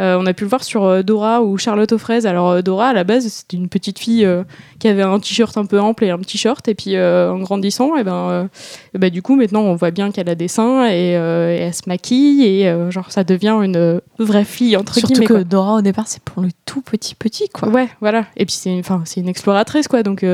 Euh, 0.00 0.16
on 0.18 0.24
a 0.26 0.32
pu 0.32 0.44
le 0.44 0.48
voir 0.50 0.64
sur 0.64 0.84
euh, 0.84 1.02
Dora 1.02 1.42
ou 1.42 1.58
Charlotte 1.58 1.92
aux 1.92 1.98
fraises. 1.98 2.26
Alors 2.26 2.50
euh, 2.50 2.62
Dora 2.62 2.88
à 2.88 2.92
la 2.94 3.04
base 3.04 3.26
c'était 3.28 3.58
une 3.58 3.68
petite 3.68 3.98
fille 3.98 4.24
euh, 4.24 4.42
qui 4.78 4.88
avait 4.88 5.02
un 5.02 5.18
t-shirt 5.18 5.56
un 5.58 5.66
peu 5.66 5.78
ample 5.80 6.04
et 6.04 6.10
un 6.10 6.18
petit 6.18 6.38
short 6.38 6.66
et 6.68 6.74
puis 6.74 6.96
euh, 6.96 7.30
en 7.30 7.38
grandissant 7.40 7.96
et 7.96 8.02
ben 8.04 8.48
et 8.94 8.98
ben, 8.98 9.10
du 9.10 9.20
coup 9.20 9.36
maintenant 9.36 9.60
on 9.60 9.74
voit 9.74 9.90
bien 9.90 10.10
qu'elle 10.10 10.30
a 10.30 10.34
des 10.34 10.48
seins 10.48 10.88
et, 10.88 11.10
et 11.10 11.60
elle 11.60 11.74
se 11.74 11.82
maquille 11.88 12.44
et 12.44 12.90
genre 12.90 13.12
ça 13.12 13.22
devient 13.24 13.58
une 13.62 14.00
vraie 14.18 14.44
fille 14.44 14.76
entre 14.76 14.94
Surtout 14.94 15.12
guillemets. 15.12 15.26
que 15.26 15.32
quoi. 15.34 15.44
Dora, 15.44 15.74
au 15.76 15.82
départ, 15.82 16.08
c'est 16.08 16.22
pour 16.22 16.42
le 16.42 16.48
tout 16.64 16.80
petit 16.80 17.14
petit, 17.14 17.48
quoi. 17.48 17.68
Ouais, 17.68 17.88
voilà. 18.00 18.24
Et 18.36 18.46
puis 18.46 18.54
c'est 18.54 18.70
une, 18.70 18.82
c'est 19.04 19.20
une 19.20 19.28
exploratrice, 19.28 19.88
quoi. 19.88 20.02
Donc 20.02 20.24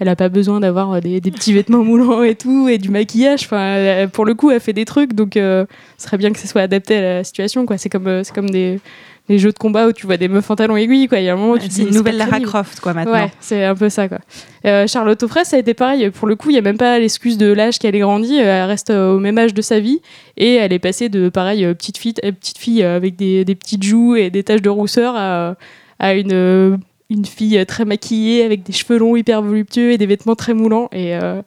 elle 0.00 0.08
a 0.08 0.16
pas 0.16 0.28
besoin 0.28 0.58
d'avoir 0.60 0.90
euh, 0.94 1.00
des, 1.00 1.20
des 1.20 1.30
petits 1.30 1.52
vêtements 1.52 1.84
moulants 1.84 2.22
et 2.24 2.34
tout, 2.34 2.68
et 2.68 2.78
du 2.78 2.88
maquillage. 2.88 3.42
Enfin, 3.44 3.62
elle- 3.76 4.08
pour 4.08 4.24
le 4.24 4.34
coup, 4.34 4.50
elle 4.50 4.58
fait 4.60 4.72
des 4.72 4.84
trucs, 4.86 5.12
donc 5.12 5.36
euh, 5.36 5.64
ce 5.98 6.06
serait 6.06 6.16
bien 6.18 6.32
que 6.32 6.38
ce 6.40 6.48
soit 6.48 6.62
adapté 6.62 6.96
à 6.96 7.00
la 7.18 7.24
situation, 7.24 7.64
quoi. 7.66 7.78
C'est 7.78 7.88
comme, 7.90 8.08
euh, 8.08 8.24
c'est 8.24 8.34
comme 8.34 8.50
des, 8.50 8.80
jeux 9.28 9.52
de 9.52 9.58
combat 9.58 9.86
où 9.86 9.92
tu 9.92 10.06
vois 10.06 10.16
des 10.16 10.26
meufs 10.26 10.50
en 10.50 10.56
talons 10.56 10.76
aiguilles, 10.76 11.06
quoi. 11.06 11.20
Il 11.20 11.24
y 11.24 11.28
a 11.28 11.34
un 11.34 11.36
moment 11.36 11.52
où 11.52 11.58
tu 11.58 11.64
C'est 11.70 11.82
dis, 11.82 11.88
une 11.88 11.94
nouvelle 11.94 12.16
Lara. 12.16 12.40
Croft, 12.40 12.80
quoi, 12.80 12.94
maintenant. 12.94 13.12
Ouais, 13.12 13.30
c'est 13.38 13.64
un 13.64 13.76
peu 13.76 13.88
ça, 13.88 14.08
quoi. 14.08 14.18
Euh, 14.66 14.88
Charlotte 14.88 15.22
Offray, 15.22 15.44
ça 15.44 15.54
a 15.56 15.60
été 15.60 15.72
pareil. 15.74 16.10
Pour 16.10 16.26
le 16.26 16.34
coup, 16.34 16.50
il 16.50 16.56
y 16.56 16.58
a 16.58 16.62
même 16.62 16.78
pas 16.78 16.98
l'excuse 16.98 17.38
de 17.38 17.52
l'âge 17.52 17.78
qu'elle 17.78 17.94
est 17.94 18.00
grandie. 18.00 18.38
Elle 18.38 18.64
reste 18.64 18.90
au 18.90 19.20
même 19.20 19.38
âge 19.38 19.54
de 19.54 19.62
sa 19.62 19.78
vie. 19.78 20.00
Et 20.36 20.54
elle 20.56 20.72
est 20.72 20.80
passée 20.80 21.08
de, 21.10 21.28
pareil, 21.28 21.64
petite 21.74 21.98
fille, 21.98 22.14
petite 22.14 22.58
fille 22.58 22.82
avec 22.82 23.14
des, 23.14 23.44
des 23.44 23.54
petites 23.54 23.84
joues 23.84 24.16
et 24.16 24.30
des 24.30 24.42
taches 24.42 24.62
de 24.62 24.68
rousseur 24.70 25.14
à, 25.16 25.54
à 26.00 26.14
une, 26.14 26.80
une 27.10 27.26
fille 27.26 27.58
euh, 27.58 27.64
très 27.64 27.84
maquillée 27.84 28.44
avec 28.44 28.62
des 28.62 28.72
cheveux 28.72 28.98
longs 28.98 29.16
hyper 29.16 29.42
voluptueux 29.42 29.92
et 29.92 29.98
des 29.98 30.06
vêtements 30.06 30.36
très 30.36 30.54
moulants. 30.54 30.88
Et, 30.92 31.14
euh, 31.16 31.42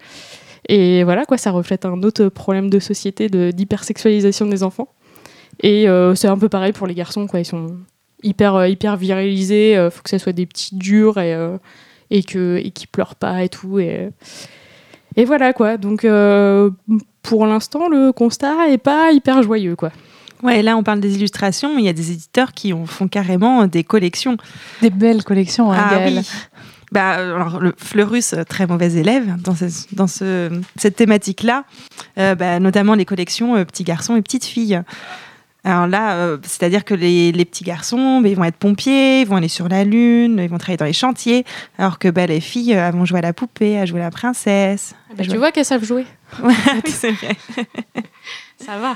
et 0.70 1.04
voilà, 1.04 1.26
quoi, 1.26 1.38
ça 1.38 1.52
reflète 1.52 1.86
un 1.86 2.04
autre 2.04 2.28
problème 2.28 2.70
de 2.70 2.80
société 2.80 3.30
de- 3.30 3.52
d'hypersexualisation 3.52 4.46
des 4.46 4.62
enfants. 4.62 4.90
Et 5.62 5.88
euh, 5.88 6.14
c'est 6.16 6.28
un 6.28 6.38
peu 6.38 6.50
pareil 6.50 6.74
pour 6.74 6.86
les 6.88 6.94
garçons, 6.94 7.26
quoi. 7.28 7.40
Ils 7.40 7.46
sont 7.46 7.78
hyper, 8.22 8.68
hyper 8.68 8.98
virilisés. 8.98 9.78
euh, 9.78 9.90
faut 9.90 10.04
que 10.04 10.10
ça 10.10 10.20
soit 10.20 10.34
des 10.34 10.46
petits 10.46 10.76
durs 10.76 11.18
et, 11.20 11.36
et 12.10 12.24
que 12.24 12.58
et 12.58 12.72
qui 12.72 12.88
pleurent 12.88 13.16
pas 13.16 13.44
et 13.44 13.50
tout. 13.50 13.80
Et, 13.80 14.10
et 15.16 15.26
voilà, 15.26 15.54
quoi. 15.54 15.78
Donc, 15.78 16.06
pour 17.22 17.46
l'instant, 17.46 17.88
le 17.88 18.12
constat 18.12 18.70
est 18.70 18.78
pas 18.78 19.12
hyper 19.12 19.44
joyeux, 19.44 19.76
quoi. 19.76 19.92
Ouais, 20.44 20.62
là, 20.62 20.76
on 20.78 20.84
parle 20.84 21.00
des 21.00 21.16
illustrations, 21.16 21.74
mais 21.76 21.82
il 21.82 21.86
y 21.86 21.90
a 21.90 21.94
des 21.94 22.12
éditeurs 22.12 22.52
qui 22.54 22.74
font 22.86 23.08
carrément 23.08 23.66
des 23.66 23.84
collections. 23.84 24.38
Des 24.82 24.90
belles 24.90 25.24
collections, 25.24 25.72
hein, 25.72 25.78
Ah 25.90 25.96
Gaëlle. 25.96 26.18
oui. 26.20 26.30
Bah, 26.92 27.18
euh, 27.18 27.36
alors, 27.38 27.60
le 27.60 27.74
Fleurus, 27.78 28.34
euh, 28.34 28.44
très 28.44 28.68
mauvais 28.68 28.92
élève 28.94 29.42
dans, 29.42 29.56
ce- 29.56 29.96
dans 29.96 30.06
ce, 30.06 30.52
cette 30.76 30.96
thématique-là, 30.96 31.64
euh, 32.20 32.36
bah, 32.36 32.60
notamment 32.60 32.94
les 32.94 33.06
collections 33.06 33.56
euh, 33.56 33.64
petits 33.66 33.84
garçons 33.84 34.16
et 34.16 34.22
petites 34.22 34.46
filles. 34.46 34.80
Alors 35.64 35.88
là, 35.88 36.16
euh, 36.18 36.38
c'est-à-dire 36.44 36.84
que 36.86 36.94
les, 36.94 37.32
les 37.32 37.46
petits 37.46 37.64
garçons, 37.64 38.22
bah, 38.22 38.28
ils 38.28 38.36
vont 38.36 38.44
être 38.44 38.58
pompiers, 38.58 39.22
ils 39.22 39.26
vont 39.28 39.38
aller 39.38 39.48
sur 39.48 39.70
la 39.70 39.86
lune, 39.86 40.38
ils 40.44 40.50
vont 40.50 40.58
travailler 40.60 40.78
dans 40.78 40.86
les 40.86 40.94
chantiers, 40.94 41.46
alors 41.80 41.98
que 41.98 42.10
bah, 42.10 42.28
les 42.28 42.42
filles 42.42 42.76
euh, 42.76 42.90
elles 42.90 42.94
vont 42.94 43.06
jouer 43.06 43.20
à 43.20 43.22
la 43.24 43.34
poupée, 43.34 43.80
à 43.80 43.86
jouer 43.88 44.02
à 44.02 44.04
la 44.04 44.12
princesse. 44.12 44.94
Bah, 45.18 45.24
tu 45.28 45.38
vois 45.38 45.52
qu'elles 45.52 45.66
savent 45.66 45.86
jouer. 45.86 46.06
Ouais, 46.44 46.54
oui, 46.86 46.92
c'est 46.92 47.12
vrai. 47.12 47.36
Ça 48.64 48.78
va. 48.78 48.96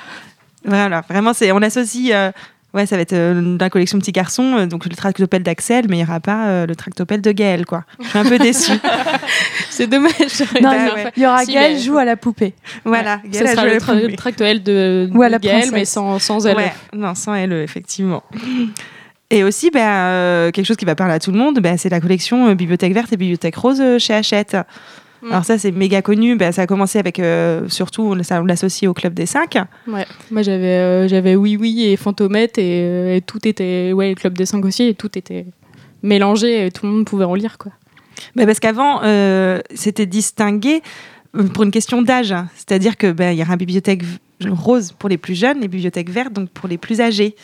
Voilà, 0.67 1.01
vraiment, 1.09 1.33
c'est, 1.33 1.51
on 1.51 1.61
associe. 1.61 2.11
euh, 2.13 2.31
ouais, 2.73 2.85
ça 2.85 2.95
va 2.97 3.01
être 3.01 3.13
euh, 3.13 3.57
la 3.59 3.69
collection 3.69 3.97
petits 3.97 4.11
garçons, 4.11 4.55
euh, 4.57 4.65
donc 4.67 4.85
le 4.85 4.95
tractopelle 4.95 5.41
d'Axel, 5.41 5.85
mais 5.89 5.95
il 5.97 5.99
n'y 6.03 6.05
aura 6.05 6.19
pas 6.19 6.47
euh, 6.47 6.65
le 6.67 6.75
tractopelle 6.75 7.21
de 7.21 7.31
Gaël, 7.31 7.65
quoi. 7.65 7.85
Je 8.01 8.07
suis 8.09 8.19
un 8.19 8.25
peu 8.25 8.37
déçue. 8.37 8.73
C'est 9.69 9.87
dommage. 9.87 10.11
Non, 10.61 10.69
Bah 10.69 10.75
il 10.77 10.87
y- 10.87 10.93
ouais. 11.05 11.11
il 11.17 11.23
y 11.23 11.25
aura 11.25 11.45
Si, 11.45 11.53
Gaël 11.53 11.73
mais- 11.73 11.79
joue 11.79 11.97
à 11.97 12.05
la 12.05 12.17
poupée. 12.17 12.53
voilà, 12.85 13.19
Ce 13.25 13.29
Gaël 13.29 13.47
a 13.47 13.51
sera 13.51 13.65
le 13.65 13.71
la 13.71 13.77
tra- 13.79 14.01
poupée. 14.01 14.15
tractuel 14.15 14.63
de, 14.63 15.09
Ou 15.13 15.21
à 15.23 15.27
de 15.27 15.31
la 15.31 15.39
Gaël, 15.39 15.55
princesse. 15.61 15.71
mais 15.73 15.85
sans, 15.85 16.19
sans 16.19 16.45
elle. 16.45 16.57
Ouais, 16.57 16.73
non, 16.93 17.15
sans 17.15 17.33
elle, 17.35 17.53
effectivement. 17.53 18.23
Et 19.29 19.43
aussi, 19.43 19.71
ben, 19.71 19.81
euh, 19.87 20.51
quelque 20.51 20.65
chose 20.65 20.77
qui 20.77 20.85
va 20.85 20.95
parler 20.95 21.13
à 21.13 21.19
tout 21.19 21.31
le 21.31 21.37
monde, 21.37 21.59
ben, 21.59 21.77
c'est 21.77 21.89
la 21.89 21.99
collection 21.99 22.47
euh, 22.47 22.55
Bibliothèque 22.55 22.93
Verte 22.93 23.11
et 23.13 23.17
Bibliothèque 23.17 23.55
Rose 23.57 23.79
euh, 23.81 23.99
chez 23.99 24.13
Hachette. 24.13 24.55
Mm. 25.21 25.31
Alors 25.31 25.45
ça, 25.45 25.57
c'est 25.57 25.71
méga 25.71 26.01
connu. 26.01 26.35
Ben, 26.35 26.51
ça 26.51 26.63
a 26.63 26.67
commencé 26.67 26.99
avec, 26.99 27.19
euh, 27.19 27.67
surtout, 27.69 28.03
on 28.03 28.23
ça, 28.23 28.41
on 28.41 28.45
l'associe 28.45 28.89
au 28.89 28.93
Club 28.93 29.13
des 29.13 29.25
Cinq. 29.25 29.57
Ouais. 29.87 30.05
Moi, 30.31 30.41
j'avais 30.41 30.77
euh, 30.77 31.07
j'avais 31.07 31.35
Oui 31.35 31.57
Oui 31.57 31.85
et 31.85 31.97
Fantomette 31.97 32.57
et, 32.57 32.81
euh, 32.83 33.15
et 33.15 33.21
tout 33.21 33.47
était. 33.47 33.93
Ouais, 33.93 34.09
le 34.09 34.15
Club 34.15 34.37
des 34.37 34.45
5 34.45 34.63
aussi, 34.65 34.83
et 34.83 34.93
tout 34.93 35.17
était 35.17 35.45
mélangé 36.03 36.65
et 36.67 36.71
tout 36.71 36.85
le 36.85 36.91
monde 36.91 37.05
pouvait 37.05 37.25
en 37.25 37.35
lire, 37.35 37.57
quoi. 37.57 37.71
Ben, 38.35 38.45
parce 38.45 38.59
qu'avant, 38.59 39.01
euh, 39.03 39.59
c'était 39.73 40.05
distingué 40.05 40.81
pour 41.53 41.63
une 41.63 41.71
question 41.71 42.01
d'âge. 42.01 42.33
C'est-à-dire 42.55 42.97
que 42.97 43.11
ben, 43.11 43.31
il 43.31 43.39
y 43.39 43.41
aura 43.41 43.53
une 43.53 43.59
bibliothèque 43.59 44.03
rose 44.45 44.91
pour 44.91 45.09
les 45.09 45.17
plus 45.17 45.35
jeunes 45.35 45.63
et 45.63 45.67
bibliothèque 45.67 46.09
verte 46.09 46.33
donc 46.33 46.49
pour 46.49 46.67
les 46.67 46.77
plus 46.77 47.01
âgés. 47.01 47.35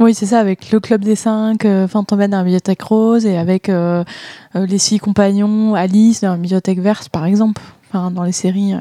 Oui, 0.00 0.14
c'est 0.14 0.26
ça, 0.26 0.38
avec 0.38 0.70
le 0.70 0.78
Club 0.80 1.04
des 1.04 1.16
Cinq, 1.16 1.64
euh, 1.64 1.88
Fantomen 1.88 2.30
dans 2.30 2.38
la 2.38 2.44
Bibliothèque 2.44 2.82
Rose, 2.82 3.26
et 3.26 3.36
avec 3.36 3.68
euh, 3.68 4.04
euh, 4.54 4.66
les 4.66 4.78
six 4.78 4.98
compagnons, 4.98 5.74
Alice 5.74 6.20
dans 6.20 6.30
la 6.30 6.36
Bibliothèque 6.36 6.78
Verte, 6.80 7.08
par 7.08 7.24
exemple. 7.26 7.60
Enfin, 7.88 8.10
dans 8.10 8.22
les 8.22 8.32
séries. 8.32 8.74
euh, 8.74 8.78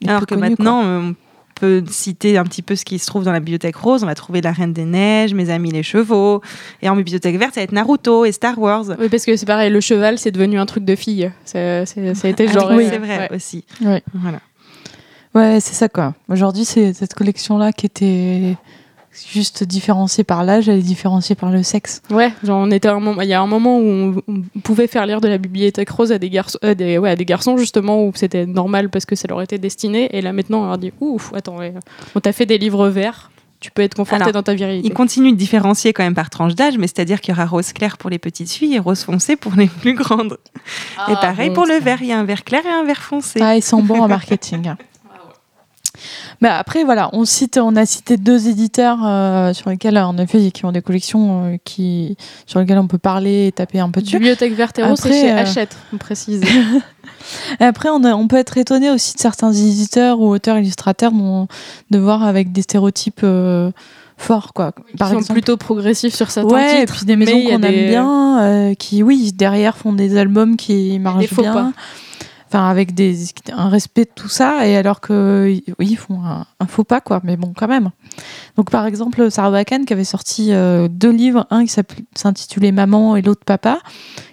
les 0.00 0.08
Alors 0.08 0.20
plus 0.22 0.26
que 0.26 0.34
connues, 0.40 0.56
quoi. 0.56 0.64
maintenant, 0.64 0.82
euh, 0.84 1.12
peut 1.54 1.84
citer 1.88 2.36
un 2.36 2.44
petit 2.44 2.62
peu 2.62 2.74
ce 2.74 2.84
qui 2.84 2.98
se 2.98 3.06
trouve 3.06 3.24
dans 3.24 3.32
la 3.32 3.38
bibliothèque 3.40 3.76
rose. 3.76 4.02
On 4.02 4.06
va 4.06 4.14
trouver 4.14 4.40
La 4.42 4.52
Reine 4.52 4.72
des 4.74 4.84
Neiges, 4.84 5.32
Mes 5.34 5.48
amis 5.50 5.70
les 5.70 5.82
chevaux. 5.82 6.42
Et 6.82 6.88
en 6.90 6.96
bibliothèque 6.96 7.38
verte, 7.38 7.54
ça 7.54 7.60
va 7.60 7.64
être 7.64 7.72
Naruto 7.72 8.24
et 8.26 8.32
Star 8.32 8.58
Wars. 8.58 8.84
Oui, 8.98 9.08
parce 9.08 9.24
que 9.24 9.36
c'est 9.36 9.46
pareil, 9.46 9.70
le 9.70 9.80
cheval, 9.80 10.18
c'est 10.18 10.32
devenu 10.32 10.58
un 10.58 10.66
truc 10.66 10.84
de 10.84 10.94
fille. 10.96 11.30
Ça, 11.46 11.86
ça 11.86 12.00
a 12.24 12.28
été 12.28 12.46
Ah, 12.48 12.52
genre. 12.52 12.70
oui, 12.72 12.86
c'est 12.90 12.98
vrai 12.98 13.18
ouais. 13.30 13.36
aussi. 13.36 13.64
Ouais. 13.82 14.02
Voilà. 14.14 14.40
Ouais, 15.34 15.60
c'est 15.60 15.74
ça 15.74 15.88
quoi. 15.88 16.14
Aujourd'hui, 16.28 16.64
c'est 16.66 16.92
cette 16.92 17.14
collection-là 17.14 17.72
qui 17.72 17.86
était 17.86 18.56
juste 19.30 19.64
différenciée 19.64 20.24
par 20.24 20.44
l'âge, 20.44 20.68
elle 20.68 20.78
est 20.78 20.82
différenciée 20.82 21.34
par 21.34 21.50
le 21.50 21.62
sexe. 21.62 22.02
Ouais, 22.10 22.32
genre 22.42 22.60
on 22.60 22.70
était 22.70 22.88
à 22.88 22.94
un 22.94 23.00
moment, 23.00 23.22
il 23.22 23.28
y 23.28 23.34
a 23.34 23.40
un 23.40 23.46
moment 23.46 23.78
où 23.78 23.82
on, 23.82 24.22
on 24.28 24.60
pouvait 24.60 24.86
faire 24.86 25.06
lire 25.06 25.20
de 25.20 25.28
la 25.28 25.38
bibliothèque 25.38 25.90
rose 25.90 26.12
à 26.12 26.18
des 26.18 26.30
garçons, 26.30 26.58
euh, 26.64 26.74
des, 26.74 26.98
ouais, 26.98 27.10
à 27.10 27.16
des 27.16 27.24
garçons 27.24 27.56
justement 27.56 28.04
où 28.04 28.12
c'était 28.14 28.46
normal 28.46 28.90
parce 28.90 29.06
que 29.06 29.16
ça 29.16 29.28
leur 29.28 29.40
était 29.42 29.58
destiné. 29.58 30.16
Et 30.16 30.22
là 30.22 30.32
maintenant, 30.32 30.62
on 30.62 30.66
leur 30.66 30.78
dit 30.78 30.92
ouf, 31.00 31.32
attends, 31.34 31.56
ouais, 31.58 31.74
on 32.14 32.20
t'a 32.20 32.32
fait 32.32 32.46
des 32.46 32.58
livres 32.58 32.88
verts, 32.88 33.30
tu 33.60 33.70
peux 33.70 33.82
être 33.82 33.94
conforté 33.94 34.22
Alors, 34.22 34.32
dans 34.32 34.42
ta 34.42 34.54
virilité. 34.54 34.86
Il 34.86 34.92
continue 34.92 35.32
de 35.32 35.36
différencier 35.36 35.92
quand 35.92 36.02
même 36.02 36.14
par 36.14 36.30
tranche 36.30 36.54
d'âge, 36.54 36.76
mais 36.78 36.86
c'est-à-dire 36.86 37.20
qu'il 37.20 37.34
y 37.34 37.36
aura 37.36 37.46
rose 37.46 37.72
clair 37.72 37.96
pour 37.96 38.10
les 38.10 38.18
petites 38.18 38.50
filles 38.50 38.74
et 38.74 38.78
rose 38.78 39.02
foncé 39.02 39.36
pour 39.36 39.54
les 39.54 39.66
plus 39.66 39.94
grandes. 39.94 40.38
et 41.08 41.14
pareil 41.14 41.48
bon, 41.48 41.54
pour 41.54 41.66
le 41.66 41.74
vert, 41.74 41.98
il 42.02 42.08
y 42.08 42.12
a 42.12 42.18
un 42.18 42.24
vert 42.24 42.44
clair 42.44 42.64
et 42.66 42.70
un 42.70 42.84
vert 42.84 43.02
foncé. 43.02 43.40
Ah, 43.42 43.56
ils 43.56 43.62
sont 43.62 43.82
bons 43.82 44.00
en 44.00 44.08
marketing. 44.08 44.74
Mais 46.40 46.48
après, 46.48 46.84
voilà, 46.84 47.10
on, 47.12 47.24
cite, 47.24 47.58
on 47.62 47.74
a 47.76 47.86
cité 47.86 48.16
deux 48.16 48.48
éditeurs 48.48 48.98
euh, 49.04 49.52
sur 49.52 49.70
lesquels, 49.70 49.98
en 49.98 50.16
effet, 50.18 50.50
qui 50.50 50.64
ont 50.64 50.72
des 50.72 50.82
collections 50.82 51.44
euh, 51.44 51.56
qui, 51.64 52.16
sur 52.46 52.60
lesquelles 52.60 52.78
on 52.78 52.86
peut 52.86 52.98
parler 52.98 53.46
et 53.48 53.52
taper 53.52 53.80
un 53.80 53.90
peu 53.90 54.00
dessus. 54.02 54.16
Bibliothèque 54.16 54.52
verte 54.54 54.78
et 54.78 54.82
rose, 54.84 54.98
c'est 55.00 55.12
chez 55.12 55.32
euh, 55.32 55.38
Hachette, 55.38 55.76
on 55.92 55.96
précise. 55.98 56.42
Après, 57.60 57.88
on, 57.88 58.04
a- 58.04 58.14
on 58.14 58.28
peut 58.28 58.36
être 58.36 58.56
étonné 58.58 58.90
aussi 58.90 59.14
de 59.14 59.18
certains 59.20 59.52
éditeurs 59.52 60.20
ou 60.20 60.28
auteurs-illustrateurs 60.28 61.12
dont- 61.12 61.48
de 61.90 61.98
voir 61.98 62.22
avec 62.24 62.52
des 62.52 62.62
stéréotypes 62.62 63.24
forts, 64.18 64.52
quoi. 64.54 64.72
Par 64.98 65.10
sont 65.10 65.32
plutôt 65.32 65.56
progressifs 65.56 66.14
sur 66.14 66.30
certains 66.30 66.54
ouais, 66.54 66.80
titres. 66.80 66.94
et 66.94 66.96
puis 66.96 67.06
des 67.06 67.16
mais 67.16 67.24
maisons 67.26 67.50
qu'on 67.50 67.58
des- 67.58 67.68
aime 67.68 67.88
bien, 67.90 68.74
qui, 68.78 69.02
oui, 69.02 69.32
derrière 69.34 69.76
font 69.76 69.92
des 69.92 70.16
albums 70.16 70.56
qui 70.56 70.98
marchent 70.98 71.34
bien. 71.34 71.52
pas. 71.52 71.72
Enfin, 72.48 72.68
avec 72.68 72.94
des, 72.94 73.16
un 73.52 73.68
respect 73.68 74.04
de 74.04 74.10
tout 74.14 74.28
ça, 74.28 74.68
et 74.68 74.76
alors 74.76 75.00
que, 75.00 75.60
oui, 75.80 75.88
ils 75.90 75.96
font 75.96 76.20
un, 76.24 76.46
faux 76.68 76.84
pas, 76.84 77.00
quoi, 77.00 77.20
mais 77.24 77.36
bon, 77.36 77.52
quand 77.56 77.66
même. 77.66 77.90
Donc, 78.56 78.70
par 78.70 78.86
exemple, 78.86 79.32
Sarah 79.32 79.50
Bakan, 79.50 79.84
qui 79.84 79.92
avait 79.92 80.04
sorti 80.04 80.52
euh, 80.52 80.86
deux 80.88 81.10
livres, 81.10 81.46
un 81.50 81.64
qui 81.66 81.74
s'intitulait 82.14 82.70
Maman 82.70 83.16
et 83.16 83.22
l'autre 83.22 83.44
Papa, 83.44 83.80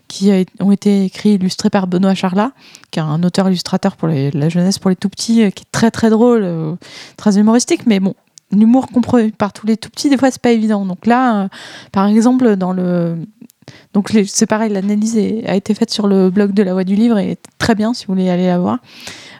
qui 0.07 0.31
ont 0.59 0.71
été 0.71 1.05
écrits 1.05 1.29
et 1.29 1.33
illustrés 1.33 1.71
par 1.71 1.87
Benoît 1.87 2.13
Charlat, 2.13 2.51
qui 2.91 2.99
est 2.99 3.01
un 3.01 3.23
auteur-illustrateur 3.23 3.95
pour 3.95 4.07
les- 4.07 4.29
la 4.29 4.47
jeunesse, 4.47 4.77
pour 4.77 4.91
les 4.91 4.95
tout 4.95 5.09
petits, 5.09 5.41
euh, 5.41 5.49
qui 5.49 5.63
est 5.63 5.71
très 5.71 5.89
très 5.89 6.11
drôle, 6.11 6.43
euh, 6.43 6.75
très 7.17 7.39
humoristique, 7.39 7.87
mais 7.87 7.99
bon, 7.99 8.13
l'humour 8.51 8.89
compris 8.89 9.31
par 9.31 9.53
tous 9.53 9.65
les 9.65 9.75
tout 9.75 9.89
petits, 9.89 10.09
des 10.11 10.17
fois, 10.17 10.29
c'est 10.29 10.39
pas 10.41 10.51
évident. 10.51 10.85
Donc 10.85 11.07
là, 11.07 11.49
par 11.91 12.05
exemple, 12.05 12.55
dans 12.57 12.73
le. 12.73 13.17
Donc 13.93 14.11
c'est 14.25 14.45
pareil, 14.45 14.71
l'analyse 14.71 15.17
a 15.45 15.55
été 15.55 15.73
faite 15.73 15.91
sur 15.91 16.07
le 16.07 16.29
blog 16.29 16.53
de 16.53 16.63
la 16.63 16.73
Voix 16.73 16.83
du 16.83 16.95
Livre 16.95 17.17
et 17.17 17.37
très 17.57 17.75
bien 17.75 17.93
si 17.93 18.05
vous 18.05 18.13
voulez 18.13 18.29
aller 18.29 18.47
la 18.47 18.59
voir. 18.59 18.79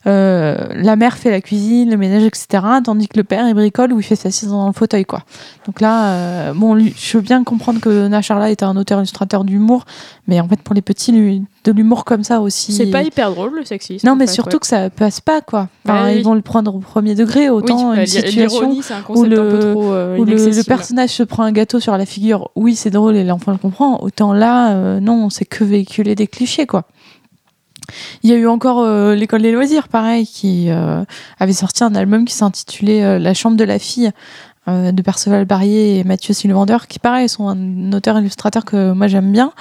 Euh, 0.05 0.67
la 0.75 0.95
mère 0.95 1.17
fait 1.17 1.31
la 1.31 1.39
cuisine, 1.39 1.89
le 1.89 1.98
ménage, 1.98 2.24
etc. 2.24 2.48
Tandis 2.83 3.07
que 3.07 3.17
le 3.17 3.24
père, 3.24 3.48
il 3.48 3.53
bricole 3.53 3.93
ou 3.93 4.00
il 4.00 4.03
fait 4.03 4.15
s'assiser 4.17 4.51
dans 4.51 4.67
le 4.67 4.74
fauteuil, 4.74 5.05
quoi. 5.05 5.24
Donc 5.65 5.79
là, 5.79 6.13
euh, 6.13 6.53
bon, 6.53 6.74
lui, 6.74 6.93
je 6.98 7.17
veux 7.17 7.24
bien 7.24 7.43
comprendre 7.43 7.79
que 7.79 8.07
Nacharla 8.07 8.50
était 8.50 8.65
un 8.65 8.75
auteur-illustrateur 8.75 9.45
d'humour, 9.45 9.86
mais 10.27 10.41
en 10.41 10.48
fait, 10.48 10.62
pour 10.62 10.75
les 10.75 10.81
petits, 10.81 11.13
lui, 11.13 11.43
de 11.63 11.72
l'humour 11.72 12.03
comme 12.03 12.24
ça 12.24 12.41
aussi. 12.41 12.74
C'est 12.74 12.88
pas 12.88 13.03
hyper 13.03 13.31
drôle 13.31 13.55
le 13.55 13.63
sexisme. 13.63 14.05
Non, 14.05 14.17
mais 14.17 14.27
fait, 14.27 14.33
surtout 14.33 14.57
ouais. 14.57 14.60
que 14.60 14.67
ça 14.67 14.89
passe 14.89 15.22
pas, 15.22 15.39
quoi. 15.39 15.69
Enfin, 15.86 16.03
Ouais, 16.03 16.12
oui. 16.13 16.17
Ils 16.19 16.24
vont 16.24 16.33
le 16.33 16.41
prendre 16.41 16.75
au 16.75 16.79
premier 16.79 17.15
degré, 17.15 17.50
autant 17.50 17.91
oui, 17.91 18.00
une 18.00 18.05
situation 18.05 18.72
un 18.72 19.25
le- 19.25 19.60
trop 19.74 19.93
euh, 19.93 20.17
où 20.17 20.25
le, 20.25 20.63
personnage 20.63 21.12
se 21.12 21.24
prend 21.24 21.43
un 21.43 21.51
gâteau 21.51 21.79
sur 21.79 21.95
la 21.98 22.05
figure, 22.05 22.50
oui, 22.55 22.75
c'est 22.75 22.89
drôle 22.89 23.15
et 23.15 23.24
l'enfant 23.24 23.51
le 23.51 23.57
comprend. 23.57 24.01
Autant 24.01 24.33
là, 24.33 25.00
non, 25.00 25.29
c'est 25.29 25.45
que 25.45 25.63
véhiculer 25.63 26.15
des 26.15 26.27
clichés, 26.27 26.65
quoi. 26.65 26.83
Il 28.24 28.30
y 28.30 28.34
a 28.34 28.38
eu 28.38 28.48
encore 28.48 28.82
euh, 28.82 29.16
l'école 29.16 29.42
des 29.42 29.52
loisirs, 29.52 29.88
pareil, 29.88 30.25
qui 30.25 30.70
euh, 30.70 31.04
avait 31.40 31.54
sorti 31.54 31.84
un 31.84 31.96
album 31.96 32.25
qui 32.25 32.34
s'intitulait 32.34 33.04
euh, 33.04 33.20
La 33.20 33.34
chambre 33.34 33.58
de 33.58 33.63
la 33.63 33.80
fille 33.80 34.12
de 34.66 35.02
Perceval 35.02 35.44
Barrier 35.44 36.00
et 36.00 36.06
Mathieu 36.06 36.34
Sylvander, 36.34 36.78
qui 36.88 36.98
pareil 36.98 37.28
sont 37.28 37.50
un 37.50 37.92
auteur 37.92 38.18
illustrateur 38.18 38.63
que 38.63 38.94
moi 38.94 39.10
j'aime 39.10 39.30
bien 39.30 39.52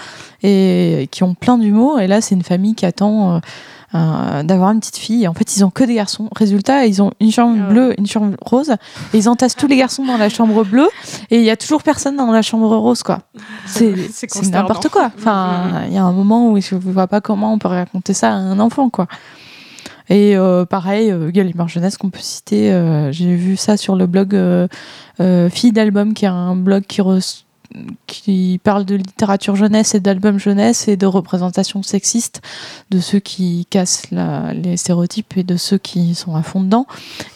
et 0.45 1.09
qui 1.11 1.25
ont 1.25 1.35
plein 1.35 1.59
d'humour. 1.59 1.99
Et 1.99 2.07
là, 2.07 2.21
c'est 2.21 2.37
une 2.37 2.45
famille 2.45 2.77
qui 2.77 2.87
attend 2.87 3.41
euh, 3.95 4.43
d'avoir 4.43 4.71
une 4.71 4.81
petite 4.81 4.97
fille. 4.97 5.29
En 5.29 5.35
fait, 5.35 5.57
ils 5.57 5.65
ont 5.65 5.71
que 5.71 5.85
des 5.85 5.95
garçons. 5.95 6.29
Résultat, 6.35 6.87
ils 6.87 7.03
ont 7.03 7.13
une 7.21 7.31
chambre 7.31 7.57
Ah 7.59 7.67
ouais. 7.67 7.73
bleue, 7.73 7.95
une 7.99 8.07
chambre 8.07 8.37
rose, 8.41 8.71
et 8.71 9.19
ils 9.19 9.29
entassent 9.29 9.57
tous 9.57 9.67
les 9.67 9.77
garçons 9.77 10.05
dans 10.05 10.17
la 10.17 10.29
chambre 10.29 10.65
bleue, 10.65 10.89
et 11.31 11.39
il 11.39 11.45
y 11.45 11.51
a 11.51 11.57
toujours 11.57 11.83
personne 11.83 12.17
dans 12.17 12.31
la 12.33 12.43
chambre 12.43 12.75
rose, 12.77 13.03
quoi. 13.03 13.21
C'est 13.67 13.95
n'importe 14.51 14.89
quoi. 14.89 15.11
Enfin, 15.17 15.83
il 15.89 15.95
y 15.95 15.99
a 15.99 16.05
un 16.05 16.13
moment 16.13 16.51
où 16.51 16.61
je 16.61 16.75
ne 16.75 16.81
vois 16.81 17.07
pas 17.07 17.21
comment 17.21 17.53
on 17.53 17.59
peut 17.59 17.69
raconter 17.69 18.15
ça 18.15 18.31
à 18.31 18.35
un 18.35 18.59
enfant, 18.61 18.91
quoi. 18.91 19.07
Et 20.09 20.37
euh, 20.37 20.65
pareil, 20.65 21.11
euh, 21.11 21.31
Gallimard 21.31 21.69
Jeunesse 21.69 21.97
qu'on 21.97 22.11
peut 22.11 22.19
citer, 22.21 22.73
euh, 22.73 23.13
j'ai 23.13 23.35
vu 23.35 23.57
ça 23.57 23.77
sur 23.77 23.97
le 23.97 24.07
blog 24.07 24.35
euh, 24.35 24.69
Fille 25.51 25.73
d'album, 25.73 26.13
qui 26.15 26.25
est 26.25 26.29
un 26.29 26.57
blog 26.57 26.85
qui, 26.87 27.01
qui 28.07 28.61
parle 28.63 28.85
de 28.85 28.95
littérature 28.95 29.57
jeunesse 29.57 29.95
et 29.95 30.01
d'albums 30.01 30.39
jeunesse 30.39 30.89
et 30.89 30.97
de 30.97 31.07
représentation 31.07 31.83
sexiste, 31.83 32.43
de 32.91 33.01
ceux 33.01 33.19
qui 33.19 33.67
cassent 33.71 34.11
la- 34.11 34.53
les 34.55 34.77
stéréotypes 34.77 35.37
et 35.37 35.43
de 35.45 35.57
ceux 35.57 35.79
qui 35.79 36.15
sont 36.15 36.35
à 36.37 36.43
fond 36.43 36.61
dedans, 36.63 36.87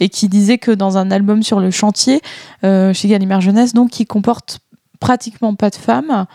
et 0.01 0.09
qui 0.09 0.29
disait 0.29 0.59
que 0.59 0.71
dans 0.71 0.99
un 0.99 1.11
album 1.11 1.43
sur 1.43 1.61
le 1.61 1.71
chantier, 1.71 2.21
euh, 2.65 2.93
chez 2.93 3.09
Gallimard 3.09 3.41
Jeunesse, 3.41 3.73
donc 3.75 3.91
qui 3.91 4.07
comporte 4.07 4.61
pratiquement 5.01 5.55
pas 5.55 5.71
de 5.71 5.77
femmes, 5.77 6.27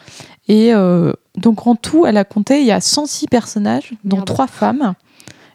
et 0.47 0.73
euh, 0.73 1.13
donc 1.37 1.65
en 1.67 1.75
tout, 1.75 2.05
elle 2.05 2.17
a 2.17 2.23
compté, 2.23 2.61
il 2.61 2.67
y 2.67 2.71
a 2.71 2.81
106 2.81 3.27
personnages, 3.27 3.91
dont 4.03 4.17
Merde. 4.17 4.27
trois 4.27 4.47
femmes. 4.47 4.93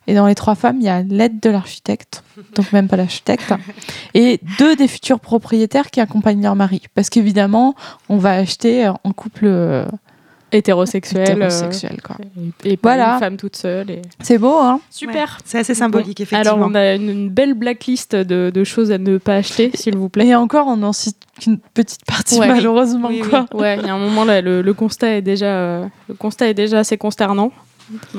Et 0.06 0.14
dans 0.14 0.26
les 0.26 0.34
trois 0.36 0.54
femmes, 0.54 0.76
il 0.80 0.84
y 0.84 0.88
a 0.88 1.02
l'aide 1.02 1.40
de 1.40 1.50
l'architecte, 1.50 2.22
donc 2.54 2.72
même 2.72 2.86
pas 2.88 2.96
l'architecte, 2.96 3.52
et 4.14 4.40
deux 4.58 4.76
des 4.76 4.86
futurs 4.88 5.18
propriétaires 5.20 5.90
qui 5.90 6.00
accompagnent 6.00 6.42
leur 6.42 6.54
mari. 6.54 6.82
Parce 6.94 7.10
qu'évidemment, 7.10 7.74
on 8.08 8.16
va 8.18 8.32
acheter 8.34 8.86
en 8.88 9.12
couple 9.12 9.46
euh, 9.46 9.84
hétérosexuel, 10.52 11.28
euh, 11.28 11.46
hétérosexuel. 11.46 12.00
quoi. 12.02 12.16
et, 12.64 12.72
et 12.72 12.76
pas 12.76 12.90
Voilà. 12.94 13.14
une 13.14 13.18
femme 13.20 13.36
toute 13.36 13.56
seule. 13.56 13.90
Et... 13.90 14.02
C'est 14.22 14.38
beau, 14.38 14.56
hein 14.58 14.80
Super. 14.90 15.38
C'est 15.44 15.58
assez 15.58 15.74
symbolique, 15.74 16.20
effectivement. 16.20 16.56
Alors 16.58 16.70
on 16.70 16.74
a 16.74 16.94
une, 16.94 17.08
une 17.10 17.28
belle 17.28 17.54
blacklist 17.54 18.14
de, 18.14 18.50
de 18.54 18.64
choses 18.64 18.92
à 18.92 18.98
ne 18.98 19.18
pas 19.18 19.34
acheter, 19.36 19.70
s'il 19.74 19.96
vous 19.96 20.08
plaît. 20.08 20.28
Et 20.28 20.34
encore, 20.36 20.66
on 20.68 20.82
en 20.84 20.92
cite 20.92 21.16
qu'une 21.40 21.58
petite 21.74 22.04
partie, 22.04 22.38
Ouais. 22.38 22.48
malheureusement. 22.48 23.08
Oui, 23.08 23.22
oui. 23.24 23.28
quoi. 23.28 23.46
Ouais, 23.54 23.76
il 23.80 23.86
y 23.86 23.90
a 23.90 23.94
un 23.94 23.98
moment 23.98 24.24
là, 24.24 24.40
le, 24.40 24.62
le 24.62 24.74
constat 24.74 25.16
est 25.16 25.22
déjà, 25.22 25.46
euh, 25.46 25.86
le 26.08 26.14
constat 26.14 26.48
est 26.48 26.54
déjà 26.54 26.78
assez 26.78 26.96
consternant. 26.96 27.50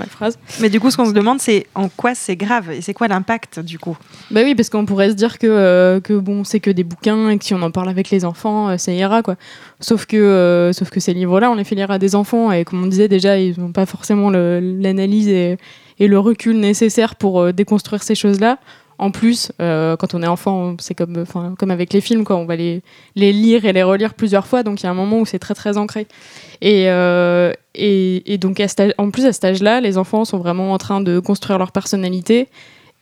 Phrase. 0.09 0.38
Mais 0.62 0.69
du 0.69 0.79
coup, 0.79 0.89
ce 0.91 0.97
qu'on 0.97 1.05
se 1.05 1.13
demande, 1.13 1.39
c'est 1.39 1.67
en 1.75 1.89
quoi 1.89 2.15
c'est 2.15 2.36
grave 2.36 2.71
et 2.71 2.81
c'est 2.81 2.93
quoi 2.93 3.07
l'impact 3.07 3.59
du 3.59 3.79
coup? 3.79 3.97
Bah 4.31 4.41
oui, 4.43 4.55
parce 4.55 4.69
qu'on 4.69 4.86
pourrait 4.86 5.09
se 5.09 5.15
dire 5.15 5.38
que, 5.38 5.47
euh, 5.47 6.00
que 6.00 6.13
bon, 6.13 6.43
c'est 6.43 6.59
que 6.59 6.71
des 6.71 6.83
bouquins 6.83 7.29
et 7.29 7.38
que 7.38 7.45
si 7.45 7.53
on 7.53 7.62
en 7.62 7.71
parle 7.71 7.89
avec 7.89 8.09
les 8.09 8.25
enfants, 8.25 8.69
euh, 8.69 8.77
ça 8.77 8.91
ira 8.91 9.21
quoi. 9.24 9.36
Sauf 9.79 10.05
que, 10.05 10.17
euh, 10.17 10.74
sauf 10.74 10.89
que 10.89 11.00
ces 11.00 11.13
livres-là, 11.13 11.51
on 11.51 11.55
les 11.55 11.63
fait 11.63 11.75
lire 11.75 11.91
à 11.91 12.00
des 12.00 12.15
enfants 12.15 12.51
et 12.51 12.63
comme 12.63 12.83
on 12.83 12.88
disait 12.88 13.07
déjà, 13.07 13.38
ils 13.38 13.59
n'ont 13.59 13.71
pas 13.71 13.86
forcément 13.86 14.29
l'analyse 14.29 15.27
et, 15.27 15.57
et 16.00 16.07
le 16.07 16.19
recul 16.19 16.59
nécessaire 16.59 17.15
pour 17.15 17.41
euh, 17.41 17.51
déconstruire 17.51 18.03
ces 18.03 18.15
choses-là. 18.15 18.59
En 18.99 19.11
plus, 19.11 19.51
euh, 19.61 19.95
quand 19.95 20.15
on 20.15 20.23
est 20.23 20.27
enfant, 20.27 20.75
c'est 20.79 20.95
comme, 20.95 21.23
comme 21.57 21.71
avec 21.71 21.93
les 21.93 22.01
films, 22.01 22.23
quoi. 22.23 22.35
On 22.37 22.45
va 22.45 22.55
les, 22.55 22.81
lire 23.15 23.65
et 23.65 23.73
les 23.73 23.83
relire 23.83 24.15
plusieurs 24.15 24.47
fois, 24.47 24.63
donc 24.63 24.81
il 24.81 24.85
y 24.85 24.87
a 24.87 24.89
un 24.89 24.95
moment 24.95 25.19
où 25.19 25.25
c'est 25.25 25.39
très 25.39 25.53
très 25.53 25.77
ancré. 25.77 26.07
Et, 26.61 26.85
euh, 26.87 27.53
donc, 28.39 28.61
en 28.97 29.11
plus, 29.11 29.25
à 29.25 29.33
cet 29.33 29.45
âge-là, 29.45 29.81
les 29.81 29.97
enfants 29.99 30.25
sont 30.25 30.39
vraiment 30.39 30.73
en 30.73 30.77
train 30.79 31.01
de 31.01 31.19
construire 31.19 31.59
leur 31.59 31.71
personnalité. 31.71 32.47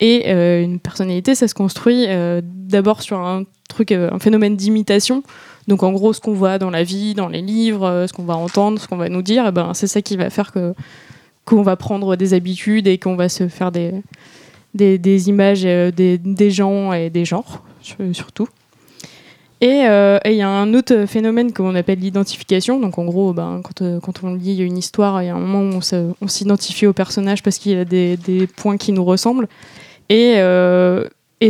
Et 0.01 0.23
euh, 0.27 0.61
une 0.61 0.79
personnalité, 0.79 1.33
ça 1.33 1.47
se 1.47 1.53
construit 1.53 2.07
d'abord 2.41 3.01
sur 3.01 3.19
un 3.19 3.43
truc, 3.69 3.93
un 3.93 4.19
phénomène 4.19 4.57
d'imitation. 4.57 5.23
Donc, 5.69 5.81
en 5.81 5.93
gros, 5.93 6.11
ce 6.11 6.19
qu'on 6.19 6.33
voit 6.33 6.59
dans 6.59 6.69
la 6.69 6.83
vie, 6.83 7.13
dans 7.13 7.29
les 7.29 7.41
livres, 7.41 8.05
ce 8.05 8.11
qu'on 8.11 8.25
va 8.25 8.35
entendre, 8.35 8.81
ce 8.81 8.87
qu'on 8.89 8.97
va 8.97 9.07
nous 9.07 9.21
dire, 9.21 9.45
eh 9.47 9.51
ben, 9.53 9.73
c'est 9.73 9.87
ça 9.87 10.01
qui 10.01 10.17
va 10.17 10.29
faire 10.29 10.51
que 10.51 10.73
qu'on 11.45 11.61
va 11.61 11.75
prendre 11.75 12.15
des 12.15 12.33
habitudes 12.33 12.87
et 12.87 12.97
qu'on 12.97 13.15
va 13.15 13.29
se 13.29 13.47
faire 13.47 13.71
des, 13.71 13.91
des, 14.75 15.29
images 15.29 15.63
euh, 15.65 15.91
des, 15.91 16.51
gens 16.51 16.93
et 16.93 17.09
des 17.09 17.25
genres, 17.25 17.63
sur- 17.81 17.97
surtout. 18.13 18.47
Et 19.61 19.85
euh, 19.87 20.19
et 20.25 20.31
il 20.31 20.37
y 20.37 20.41
a 20.41 20.49
un 20.49 20.73
autre 20.73 21.05
phénomène 21.05 21.53
qu'on 21.53 21.75
appelle 21.75 21.99
l'identification. 21.99 22.79
Donc 22.79 22.97
en 22.97 23.05
gros, 23.05 23.33
ben, 23.33 23.61
quand, 23.63 23.81
euh, 23.81 23.99
quand 24.01 24.23
on 24.23 24.35
lit 24.35 24.57
une 24.57 24.77
histoire, 24.77 25.23
il 25.23 25.27
y 25.27 25.29
a 25.29 25.35
un 25.35 25.39
moment 25.39 25.77
où 25.77 25.79
on 26.21 26.27
s'identifie 26.27 26.85
au 26.87 26.93
personnage 26.93 27.41
parce 27.41 27.57
qu'il 27.57 27.77
a 27.77 27.85
des, 27.85 28.47
points 28.57 28.77
qui 28.77 28.91
nous 28.91 29.05
ressemblent. 29.05 29.47
Et, 30.09 30.35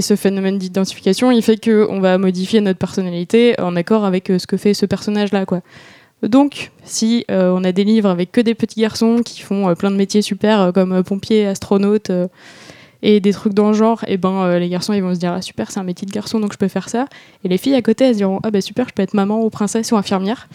ce 0.01 0.15
phénomène 0.17 0.57
d'identification, 0.57 1.31
il 1.31 1.41
fait 1.41 1.57
qu'on 1.57 2.01
va 2.01 2.17
modifier 2.17 2.59
notre 2.59 2.79
personnalité 2.79 3.59
en 3.61 3.77
accord 3.77 4.03
avec 4.03 4.27
ce 4.27 4.45
que 4.45 4.57
fait 4.57 4.73
ce 4.73 4.85
personnage-là. 4.85 5.45
Donc, 6.21 6.71
si 6.83 7.25
on 7.29 7.63
a 7.63 7.71
des 7.71 7.85
livres 7.85 8.09
avec 8.09 8.31
que 8.31 8.41
des 8.41 8.55
petits 8.55 8.81
garçons 8.81 9.21
qui 9.23 9.41
font 9.41 9.73
plein 9.73 9.91
de 9.91 9.95
métiers 9.95 10.21
super, 10.21 10.71
comme 10.73 11.01
pompiers, 11.03 11.47
astronautes, 11.47 12.11
euh, 12.11 12.27
et 13.07 13.19
des 13.19 13.31
trucs 13.33 13.53
dans 13.53 13.67
le 13.67 13.73
genre, 13.73 14.03
et 14.07 14.17
ben 14.17 14.31
euh, 14.31 14.57
les 14.59 14.67
garçons 14.69 14.91
ils 14.93 15.01
vont 15.03 15.13
se 15.13 15.19
dire 15.19 15.31
ah 15.33 15.41
super 15.41 15.69
c'est 15.69 15.79
un 15.79 15.83
métier 15.83 16.05
de 16.07 16.11
garçon 16.11 16.39
donc 16.39 16.53
je 16.53 16.57
peux 16.57 16.67
faire 16.67 16.89
ça, 16.89 17.05
et 17.43 17.47
les 17.47 17.57
filles 17.57 17.75
à 17.75 17.81
côté 17.81 18.05
elles 18.05 18.13
se 18.13 18.17
diront 18.17 18.39
ah 18.43 18.49
bah 18.51 18.61
super 18.61 18.87
je 18.89 18.93
peux 18.93 19.03
être 19.03 19.13
maman 19.13 19.43
ou 19.43 19.49
princesse 19.49 19.91
ou 19.91 19.95
infirmière. 19.97 20.47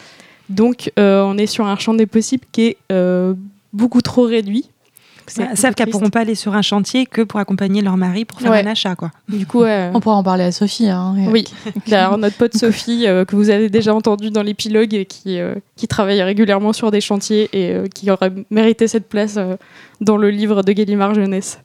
Donc 0.49 0.91
euh, 0.99 1.23
on 1.23 1.39
est 1.39 1.47
sur 1.47 1.67
un 1.67 1.77
champ 1.79 1.95
des 1.95 2.07
possibles 2.07 2.45
qui 2.51 2.63
est 2.67 2.77
euh, 2.91 3.35
beaucoup 3.73 4.01
trop 4.03 4.25
réduit. 4.25 4.69
Elles 5.39 5.57
savent 5.57 5.75
qu'elles 5.77 5.91
pourront 5.91 6.11
pas 6.11 6.23
aller 6.23 6.35
sur 6.35 6.55
un 6.57 6.63
chantier 6.63 7.07
que 7.07 7.23
pour 7.23 7.39
accompagner 7.39 7.83
leur 7.83 7.97
mari 7.97 8.25
pour 8.25 8.41
faire 8.41 8.51
Ouais. 8.51 8.65
un 8.65 8.67
achat, 8.67 8.97
quoi. 8.97 9.13
Du 9.29 9.47
coup 9.47 9.63
On 9.63 10.01
pourra 10.01 10.17
en 10.17 10.25
parler 10.25 10.43
à 10.43 10.51
Sophie. 10.51 10.89
Hein, 10.89 11.15
et- 11.17 11.29
Oui, 11.29 11.45
alors 11.93 12.19
notre 12.25 12.37
pote 12.37 12.55
Sophie, 12.57 13.07
euh, 13.07 13.25
que 13.25 13.37
vous 13.37 13.49
avez 13.49 13.69
déjà 13.71 13.95
entendu 13.95 14.31
dans 14.31 14.43
l'épilogue, 14.43 14.93
et 14.93 15.05
qui, 15.07 15.39
euh, 15.39 15.55
qui 15.77 15.87
travaille 15.87 16.21
régulièrement 16.21 16.73
sur 16.73 16.91
des 16.91 17.01
chantiers 17.01 17.49
et 17.53 17.71
euh, 17.73 17.87
qui 17.87 18.11
aurait 18.11 18.33
mérité 18.51 18.89
cette 18.89 19.09
place 19.09 19.35
euh, 19.37 19.55
dans 20.01 20.17
le 20.17 20.31
livre 20.31 20.63
de 20.65 20.73
Gallimard 20.73 21.15
Jeunesse. 21.15 21.61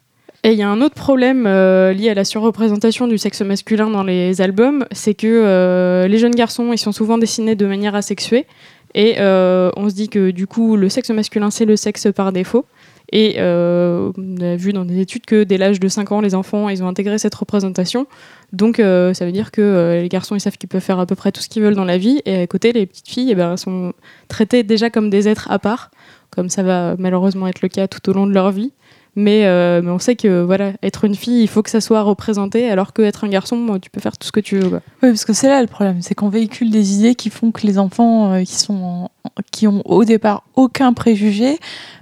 Et 0.45 0.51
il 0.51 0.59
y 0.59 0.61
a 0.61 0.69
un 0.69 0.79
autre 0.81 0.93
problème 0.93 1.45
euh, 1.47 1.91
lié 1.91 2.11
à 2.11 2.13
la 2.13 2.23
surreprésentation 2.23 3.07
du 3.07 3.17
sexe 3.17 3.41
masculin 3.41 3.89
dans 3.89 4.03
les 4.03 4.41
albums, 4.41 4.85
c'est 4.91 5.15
que 5.15 5.25
euh, 5.25 6.07
les 6.07 6.19
jeunes 6.19 6.35
garçons, 6.35 6.71
ils 6.71 6.77
sont 6.77 6.91
souvent 6.91 7.17
dessinés 7.17 7.55
de 7.55 7.65
manière 7.65 7.95
asexuée, 7.95 8.45
et 8.93 9.15
euh, 9.17 9.71
on 9.75 9.89
se 9.89 9.95
dit 9.95 10.07
que 10.07 10.29
du 10.29 10.45
coup, 10.45 10.75
le 10.75 10.87
sexe 10.87 11.09
masculin, 11.09 11.49
c'est 11.49 11.65
le 11.65 11.75
sexe 11.75 12.09
par 12.15 12.31
défaut. 12.31 12.67
Et 13.11 13.37
on 13.39 14.37
a 14.39 14.55
vu 14.55 14.71
dans 14.73 14.85
des 14.85 14.99
études 14.99 15.25
que 15.25 15.43
dès 15.43 15.57
l'âge 15.57 15.79
de 15.79 15.87
5 15.87 16.11
ans, 16.11 16.21
les 16.21 16.35
enfants, 16.35 16.69
ils 16.69 16.83
ont 16.83 16.87
intégré 16.87 17.17
cette 17.17 17.35
représentation. 17.35 18.07
Donc 18.51 18.77
ça 18.77 19.25
veut 19.25 19.31
dire 19.31 19.51
que 19.51 19.99
les 20.01 20.09
garçons, 20.09 20.35
ils 20.35 20.39
savent 20.39 20.57
qu'ils 20.57 20.69
peuvent 20.69 20.81
faire 20.81 20.99
à 20.99 21.05
peu 21.05 21.15
près 21.15 21.31
tout 21.31 21.41
ce 21.41 21.47
qu'ils 21.47 21.61
veulent 21.61 21.75
dans 21.75 21.85
la 21.85 21.99
vie. 21.99 22.21
Et 22.25 22.41
à 22.41 22.47
côté, 22.47 22.71
les 22.71 22.87
petites 22.87 23.07
filles, 23.07 23.29
eh 23.31 23.35
ben, 23.35 23.57
sont 23.57 23.93
traitées 24.27 24.63
déjà 24.63 24.89
comme 24.89 25.11
des 25.11 25.27
êtres 25.27 25.51
à 25.51 25.59
part, 25.59 25.91
comme 26.31 26.49
ça 26.49 26.63
va 26.63 26.95
malheureusement 26.97 27.47
être 27.47 27.61
le 27.61 27.69
cas 27.69 27.87
tout 27.87 28.09
au 28.09 28.13
long 28.13 28.25
de 28.25 28.33
leur 28.33 28.51
vie. 28.51 28.71
Mais, 29.15 29.45
euh, 29.45 29.81
mais 29.81 29.91
on 29.91 29.99
sait 29.99 30.15
que 30.15 30.43
voilà, 30.43 30.73
être 30.83 31.05
une 31.05 31.15
fille, 31.15 31.41
il 31.41 31.47
faut 31.47 31.63
que 31.63 31.69
ça 31.69 31.79
soit 31.79 32.01
représenté, 32.01 32.69
alors 32.69 32.91
que 32.91 33.01
être 33.01 33.23
un 33.23 33.29
garçon, 33.29 33.79
tu 33.81 33.89
peux 33.89 34.01
faire 34.01 34.17
tout 34.17 34.27
ce 34.27 34.31
que 34.31 34.41
tu 34.41 34.57
veux. 34.59 34.69
quoi. 34.69 34.81
Oui, 35.03 35.09
parce 35.09 35.23
que 35.23 35.33
c'est 35.33 35.47
là 35.47 35.61
le 35.61 35.67
problème, 35.67 36.01
c'est 36.01 36.15
qu'on 36.15 36.29
véhicule 36.29 36.69
des 36.69 36.95
idées 36.95 37.15
qui 37.15 37.29
font 37.29 37.51
que 37.51 37.65
les 37.65 37.79
enfants 37.79 38.33
euh, 38.33 38.43
qui 38.43 38.55
sont 38.55 39.09
qui 39.51 39.67
ont 39.67 39.81
au 39.85 40.03
départ 40.03 40.43
aucun 40.55 40.93
préjugé 40.93 41.57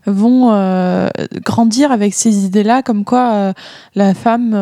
vont 0.06 0.52
euh, 0.54 1.08
grandir 1.44 1.92
avec 1.92 2.14
ces 2.14 2.46
idées-là, 2.46 2.82
comme 2.82 3.06
quoi 3.06 3.34
euh, 3.34 3.54
la 3.96 4.14
femme 4.14 4.54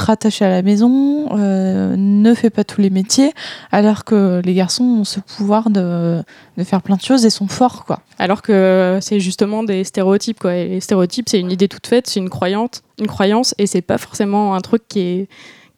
rattachée 0.00 0.44
à 0.44 0.48
la 0.50 0.62
maison, 0.62 1.28
euh, 1.38 1.94
ne 1.96 2.34
fait 2.34 2.50
pas 2.50 2.64
tous 2.64 2.80
les 2.80 2.90
métiers, 2.90 3.32
alors 3.72 4.04
que 4.04 4.40
les 4.44 4.54
garçons 4.54 4.84
ont 4.84 5.04
ce 5.04 5.20
pouvoir 5.20 5.70
de, 5.70 6.22
de 6.56 6.64
faire 6.64 6.82
plein 6.82 6.96
de 6.96 7.02
choses 7.02 7.24
et 7.24 7.30
sont 7.30 7.48
forts, 7.48 7.84
quoi. 7.84 8.00
Alors 8.18 8.42
que 8.42 8.98
c'est 9.00 9.20
justement 9.20 9.62
des 9.62 9.84
stéréotypes. 9.84 10.40
Quoi. 10.40 10.54
Et 10.56 10.68
les 10.68 10.80
stéréotypes, 10.80 11.28
c'est 11.28 11.40
une 11.40 11.50
idée 11.50 11.68
toute 11.68 11.86
faite, 11.86 12.06
c'est 12.06 12.20
une 12.20 12.30
croyance, 12.30 12.82
une 12.98 13.06
croyance, 13.06 13.54
et 13.58 13.66
c'est 13.66 13.82
pas 13.82 13.98
forcément 13.98 14.54
un 14.54 14.60
truc 14.60 14.82
qui 14.88 15.00
est, 15.00 15.28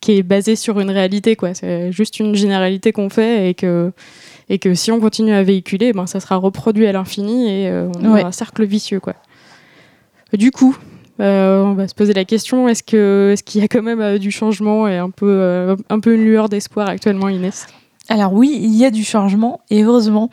qui 0.01 0.13
est 0.19 0.23
basé 0.23 0.57
sur 0.57 0.81
une 0.81 0.91
réalité. 0.91 1.37
Quoi. 1.37 1.55
C'est 1.55 1.93
juste 1.93 2.19
une 2.19 2.35
généralité 2.35 2.93
qu'on 2.93 3.09
fait 3.11 3.51
et 3.51 3.55
que, 3.55 3.93
et 4.49 4.59
que 4.59 4.75
si 4.75 4.91
on 4.91 4.99
continue 5.01 5.33
à 5.33 5.43
véhiculer, 5.43 5.93
ben, 5.93 6.07
ça 6.07 6.19
sera 6.21 6.37
reproduit 6.37 6.87
à 6.87 6.93
l'infini 6.93 7.47
et 7.49 7.69
euh, 7.69 7.89
on 8.01 8.13
Ouais. 8.13 8.21
aura 8.21 8.29
un 8.29 8.33
cercle 8.33 8.65
vicieux. 8.65 8.99
Quoi. 9.01 9.15
Du 10.33 10.51
coup, 10.51 10.77
on 11.23 11.75
va 11.75 11.89
se 11.89 11.95
poser 11.95 12.13
la 12.13 12.25
question 12.25 12.69
est-ce 12.69 12.83
qu'il 12.83 13.61
y 13.61 13.65
a 13.65 13.69
quand 13.69 13.83
même 13.83 14.01
euh, 14.01 14.19
du 14.19 14.31
changement 14.31 14.89
et 14.89 14.99
euh, 15.23 15.77
un 15.89 16.01
peu 16.01 16.15
une 16.15 16.25
lueur 16.25 16.49
d'espoir 16.49 16.89
actuellement, 16.89 17.29
Inès? 17.29 17.67
Alors 18.09 18.33
oui, 18.33 18.59
il 18.61 18.75
y 18.75 18.85
a 18.85 18.91
du 18.91 19.05
changement, 19.05 19.61
et 19.71 19.85
heureusement. 19.85 20.29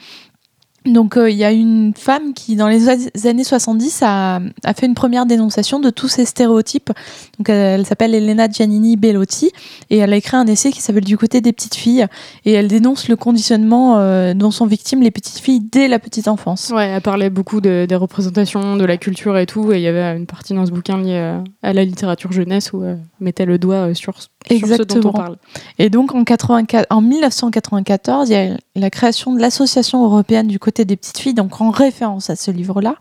Donc 0.86 1.18
euh, 1.18 1.30
il 1.30 1.36
y 1.38 1.44
a 1.44 1.52
une 1.52 1.94
femme 1.96 2.34
qui, 2.34 2.56
dans 2.56 2.68
les 2.68 2.88
années 3.28 3.44
70, 3.44 4.02
a, 4.04 4.40
a 4.64 4.74
fait 4.74 4.86
une 4.86 4.94
première 4.96 5.26
dénonciation 5.26 5.80
de 5.80 5.90
tous 5.90 6.08
ces 6.08 6.26
stéréotypes. 6.26 6.92
Donc 7.38 7.50
elle, 7.50 7.80
elle 7.82 7.86
s'appelle 7.86 8.16
Elena 8.16 8.50
Giannini 8.50 8.96
Bellotti, 8.96 9.52
et 9.90 9.98
elle 9.98 10.14
a 10.14 10.16
écrit 10.16 10.38
un 10.38 10.48
essai 10.48 10.72
qui 10.72 10.82
s'appelle 10.82 11.04
Du 11.04 11.18
côté 11.18 11.42
des 11.42 11.52
petites 11.52 11.76
filles, 11.76 12.06
et 12.46 12.54
elle 12.54 12.68
dénonce 12.68 13.08
le 13.10 13.16
conditionnement 13.16 13.98
euh, 14.00 14.34
dont 14.34 14.52
sont 14.52 14.66
victimes 14.66 15.02
les 15.02 15.12
petites 15.12 15.40
filles 15.40 15.60
dès 15.60 15.88
la 15.88 16.00
petite 16.00 16.28
enfance. 16.28 16.72
Ouais, 16.74 16.88
elle 16.88 17.02
parlait 17.02 17.30
beaucoup 17.30 17.60
de- 17.62 17.86
des 17.88 17.96
représentations, 17.96 18.78
de 18.78 18.86
la 18.86 18.98
culture 18.98 19.38
et 19.38 19.46
tout, 19.46 19.72
et 19.74 19.78
il 19.78 19.82
y 19.82 19.88
avait 19.88 20.16
une 20.18 20.26
partie 20.28 20.54
dans 20.54 20.66
ce 20.66 20.72
bouquin 20.72 20.98
liée 20.98 21.18
à, 21.18 21.44
à 21.62 21.74
la 21.74 21.84
littérature 21.84 22.32
jeunesse 22.32 22.72
où 22.74 22.84
elle 22.84 23.00
mettait 23.20 23.46
le 23.46 23.58
doigt 23.58 23.90
euh, 23.90 23.94
sur, 23.94 24.14
sur 24.22 24.30
ce 24.48 24.50
dont 24.50 24.56
Exactement. 24.56 25.10
on 25.10 25.14
parle. 25.14 25.36
Et 25.78 25.90
donc 25.90 26.16
en, 26.16 26.24
84, 26.24 26.88
en 26.90 27.02
1994, 27.02 28.30
il 28.30 28.34
y 28.34 28.36
a 28.36 28.58
la 28.76 28.90
création 28.90 29.34
de 29.34 29.40
l'Association 29.40 30.04
européenne 30.06 30.48
du 30.48 30.58
côté 30.60 30.69
des 30.72 30.96
petites 30.96 31.18
filles, 31.18 31.34
donc 31.34 31.60
en 31.62 31.70
référence 31.72 32.30
à 32.30 32.36
ce 32.36 32.52
livre-là, 32.52 32.96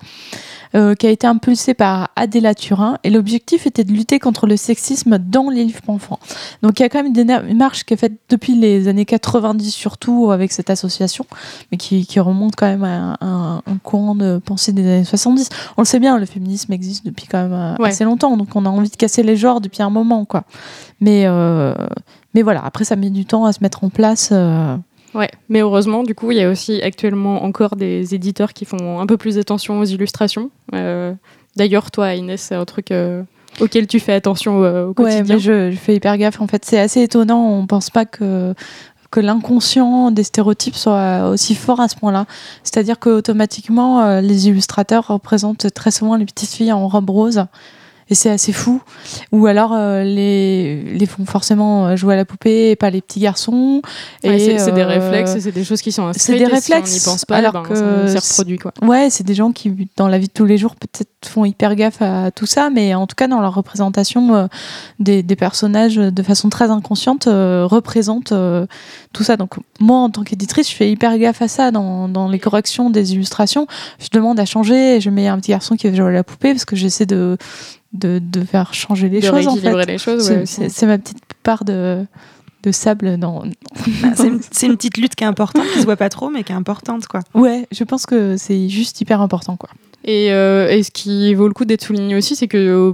euh, 0.74 0.94
qui 0.94 1.07
a 1.07 1.11
été 1.11 1.26
impulsée 1.26 1.72
par 1.74 2.11
Adela 2.16 2.54
Turin. 2.54 2.98
Et 3.04 3.11
l'objectif 3.11 3.66
était 3.66 3.85
de 3.85 3.92
lutter 3.92 4.18
contre 4.18 4.46
le 4.46 4.57
sexisme 4.57 5.16
dans 5.18 5.48
les 5.50 5.64
livres 5.64 5.81
pour 5.83 5.94
enfants. 5.94 6.18
Donc 6.62 6.78
il 6.78 6.83
y 6.83 6.87
a 6.87 6.88
quand 6.88 6.98
même 7.02 7.07
une 7.14 7.46
démarche 7.46 7.85
qui 7.85 7.94
est 7.94 7.96
faite 7.96 8.14
depuis 8.28 8.54
les 8.54 8.87
années 8.88 9.04
90, 9.07 9.70
surtout 9.70 10.31
avec 10.31 10.52
cette 10.52 10.68
association, 10.70 11.24
mais 11.72 11.78
qui, 11.78 12.07
qui 12.07 12.20
remonte 12.20 12.54
quand 12.57 12.66
même 12.66 12.85
à 12.85 13.16
un, 13.20 13.57
un 13.59 13.76
courant 13.83 14.14
de 14.14 14.40
pensée 14.44 14.72
des 14.72 14.83
années 14.87 15.04
70. 15.04 15.48
On 15.76 15.83
le 15.83 15.87
sait 15.87 16.00
bien, 16.00 16.18
le 16.18 16.26
féminisme 16.26 16.72
existe 16.72 17.07
depuis 17.07 17.26
quand 17.26 17.42
même 17.42 17.52
euh, 17.52 17.74
Ouais. 17.78 17.88
assez 17.88 18.04
longtemps, 18.04 18.37
donc 18.37 18.48
on 18.54 18.66
a 18.66 18.68
envie 18.68 18.90
de 18.90 18.96
casser 18.96 19.22
les 19.22 19.37
genres 19.37 19.61
depuis 19.61 19.83
un 19.83 19.90
moment, 19.90 20.24
quoi. 20.24 20.44
Mais, 21.00 21.22
euh, 21.26 21.74
mais 22.35 22.42
voilà, 22.42 22.62
après, 22.64 22.85
ça 22.85 22.96
met 22.96 23.11
du 23.11 23.24
temps 23.24 23.44
à 23.44 23.52
se 23.52 23.59
mettre 23.62 23.85
en 23.85 23.88
place. 23.88 24.31
euh. 24.33 24.76
Ouais, 25.14 25.31
mais 25.49 25.61
heureusement, 25.61 26.03
du 26.03 26.14
coup, 26.14 26.31
il 26.33 26.38
y 26.38 26.42
a 26.42 26.51
aussi 26.51 26.83
actuellement 26.83 27.42
encore 27.44 27.77
des 27.77 28.14
éditeurs 28.14 28.53
qui 28.53 28.64
font 28.64 29.01
un 29.01 29.07
peu 29.07 29.16
plus 29.16 29.38
attention 29.38 29.81
aux 29.81 29.85
illustrations. 29.85 30.51
Euh, 30.75 31.14
D'ailleurs, 31.57 31.90
toi, 31.90 32.14
Inès, 32.14 32.40
c'est 32.40 32.55
un 32.55 32.64
truc 32.64 32.90
euh, 32.92 33.23
auquel 33.61 33.87
tu 33.88 33.99
fais 34.01 34.12
attention 34.12 34.62
euh, 34.62 34.85
au 34.85 34.88
Ouais, 34.88 34.94
quotidien. 34.94 35.25
mais 35.35 35.38
je, 35.40 35.71
je 35.73 35.77
fais 35.77 35.97
hyper 35.97 36.16
gaffe. 36.18 36.40
En 36.40 36.47
fait, 36.47 36.64
c'est 36.64 36.79
assez 36.79 37.03
étonnant. 37.03 37.49
On 37.51 37.66
pense 37.66 37.90
pas 37.90 38.05
que 38.05 38.55
que 39.11 39.21
l'inconscient 39.21 40.11
des 40.11 40.23
stéréotypes 40.23 40.77
soit 40.77 41.31
aussi 41.31 41.55
fort 41.55 41.81
à 41.81 41.88
ce 41.88 41.97
point-là. 41.97 42.27
C'est-à-dire 42.62 42.99
que 42.99 43.09
automatiquement, 43.09 44.03
euh, 44.03 44.21
les 44.21 44.49
illustrateurs 44.49 45.07
représentent 45.09 45.73
très 45.73 45.90
souvent 45.90 46.16
les 46.16 46.27
petites 46.27 46.51
filles 46.51 46.73
en 46.73 46.87
robe 46.87 47.09
rose. 47.09 47.47
Et 48.11 48.14
c'est 48.14 48.31
assez 48.31 48.53
fou. 48.53 48.81
Ou 49.33 49.47
alors 49.47 49.73
euh, 49.75 50.03
les, 50.03 50.83
les 50.83 51.07
font 51.07 51.27
forcément 51.27 51.88
euh, 51.88 51.97
jouer 51.97 52.14
à 52.14 52.16
la 52.16 52.25
poupée 52.25 52.71
et 52.71 52.77
pas 52.77 52.88
les 52.90 53.01
petits 53.03 53.21
garçons. 53.21 53.83
Ouais, 54.25 54.38
c'est 54.38 54.59
c'est 54.59 54.73
des 54.73 54.81
euh, 54.81 54.87
réflexes, 54.87 55.38
c'est 55.38 55.53
des 55.53 55.64
choses 55.64 55.83
qui 55.83 55.92
sont 55.92 56.05
c'est 56.14 56.33
inscrites. 56.33 56.37
des 56.38 56.42
et 56.42 56.47
réflexes, 56.47 56.90
Si 56.90 57.07
on 57.09 57.11
n'y 57.11 57.14
pense 57.14 57.25
pas, 57.27 57.37
alors 57.37 57.53
ben, 57.53 57.62
que 57.62 57.75
c'est- 58.09 58.18
reproduit. 58.18 58.59
Quoi. 58.59 58.73
Ouais, 58.83 59.11
c'est 59.11 59.25
des 59.25 59.35
gens 59.35 59.53
qui, 59.53 59.88
dans 59.97 60.09
la 60.09 60.18
vie 60.18 60.29
de 60.29 60.33
tous 60.33 60.47
les 60.47 60.57
jours, 60.57 60.75
peut-être 60.77 61.11
font 61.27 61.44
hyper 61.44 61.75
gaffe 61.75 62.01
à 62.01 62.31
tout 62.31 62.47
ça, 62.47 62.71
mais 62.71 62.94
en 62.94 63.07
tout 63.07 63.14
cas, 63.16 63.27
dans 63.29 63.40
leur 63.40 63.55
représentation 63.55 64.35
euh, 64.35 64.47
des, 65.01 65.23
des 65.23 65.37
personnages, 65.37 65.97
de 65.97 66.23
façon 66.23 66.49
très 66.49 66.71
inconsciente, 66.71 67.25
représentent 67.27 68.33
tout 69.12 69.23
ça. 69.25 69.37
Donc, 69.37 69.55
moi, 69.81 69.99
en 69.99 70.11
tant 70.11 70.23
qu'éditrice, 70.23 70.71
je 70.71 70.75
fais 70.75 70.90
hyper 70.90 71.18
gaffe 71.18 71.42
à 71.42 71.49
ça 71.49 71.71
dans, 71.71 72.09
dans 72.09 72.29
les 72.29 72.38
corrections 72.38 72.88
des 72.90 73.12
illustrations. 73.12 73.66
Je 73.99 74.09
demande 74.12 74.40
à 74.40 74.44
changer, 74.44 74.97
et 74.97 75.01
je 75.01 75.11
mets 75.11 75.29
un 75.29 75.38
petit 75.38 75.51
garçon 75.51 75.77
qui 75.77 75.88
veut 75.88 75.94
jouer 75.97 76.07
à 76.07 76.11
la 76.11 76.25
poupée, 76.25 76.53
parce 76.53 76.64
que 76.64 76.77
j'essaie 76.77 77.07
de, 77.07 77.37
de, 77.92 78.18
de 78.22 78.40
faire 78.44 78.74
changer 78.74 79.09
les 79.09 79.20
de 79.20 79.27
choses, 79.27 79.46
en 79.46 79.53
rééquilibrer 79.53 79.85
fait. 79.85 79.92
les 79.92 79.98
choses. 79.98 80.22
C'est 80.44 80.61
ouais, 80.61 80.68
c'est- 80.68 80.87
ma 80.87 80.98
petite 80.98 81.18
part 81.42 81.64
de, 81.64 82.05
de 82.62 82.70
sable 82.72 83.16
dans, 83.18 83.44
Bah, 84.03 84.09
c'est 84.14 84.27
une- 84.29 84.40
c'est 84.51 84.66
une 84.66 84.77
petite 84.77 84.96
lutte 84.98 85.14
qui 85.14 85.24
est 85.24 85.29
importante, 85.29 85.64
qui 85.72 85.81
se 85.81 85.85
voit 85.85 85.96
pas 85.96 86.09
trop, 86.09 86.29
mais 86.31 86.42
qui 86.44 86.53
est 86.53 86.57
importante, 86.57 87.07
quoi. 87.07 87.20
Ouais, 87.35 87.66
je 87.72 87.85
pense 87.85 88.05
que 88.07 88.37
c'est 88.37 88.68
juste 88.68 89.01
hyper 89.01 89.20
important, 89.20 89.57
quoi. 89.57 89.70
Et, 90.05 90.31
euh, 90.33 90.70
et 90.70 90.83
ce 90.85 90.90
qui 90.92 91.35
vaut 91.35 91.48
le 91.48 91.55
coup 91.55 91.64
d'être 91.64 91.83
souligné 91.85 92.14
aussi, 92.16 92.37
c'est 92.37 92.46
que, 92.46 92.92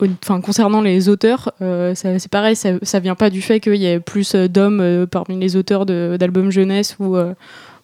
au- 0.00 0.06
enfin, 0.24 0.40
concernant 0.40 0.80
les 0.80 1.08
auteurs, 1.08 1.52
euh, 1.60 1.94
ça- 1.94 2.18
c'est 2.18 2.30
pareil, 2.30 2.54
ça, 2.56 2.70
ça 2.82 3.00
vient 3.00 3.14
pas 3.16 3.30
du 3.30 3.42
fait 3.42 3.58
qu'il 3.60 3.74
y 3.76 3.86
ait 3.86 4.00
plus 4.00 4.34
euh, 4.34 4.48
d'hommes 4.48 4.80
euh, 4.80 5.06
parmi 5.06 5.38
les 5.38 5.56
auteurs 5.56 5.86
de- 5.86 6.16
d'albums 6.18 6.50
jeunesse 6.50 6.96
ou 7.00 7.16
euh, 7.16 7.34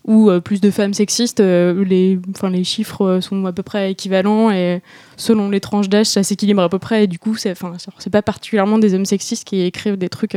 ou 0.04 0.30
euh, 0.30 0.40
plus 0.40 0.60
de 0.60 0.70
femmes 0.70 0.94
sexistes. 0.94 1.40
euh, 1.40 1.84
les, 1.84 2.18
enfin, 2.34 2.50
les 2.50 2.64
chiffres 2.64 3.02
euh, 3.06 3.20
sont 3.20 3.44
à 3.46 3.52
peu 3.52 3.62
près 3.62 3.90
équivalents 3.92 4.50
et 4.50 4.82
selon 5.16 5.48
les 5.50 5.60
tranches 5.60 5.88
d'âge, 5.88 6.06
ça 6.06 6.22
s'équilibre 6.22 6.62
à 6.62 6.68
peu 6.68 6.78
près. 6.78 7.04
Et 7.04 7.06
du 7.06 7.18
coup, 7.18 7.36
c'est, 7.36 7.52
enfin, 7.52 7.72
c'est 7.98 8.10
pas 8.10 8.22
particulièrement 8.22 8.78
des 8.78 8.94
hommes 8.94 9.06
sexistes 9.06 9.44
qui 9.44 9.60
écrivent 9.62 9.96
des 9.96 10.08
trucs. 10.08 10.36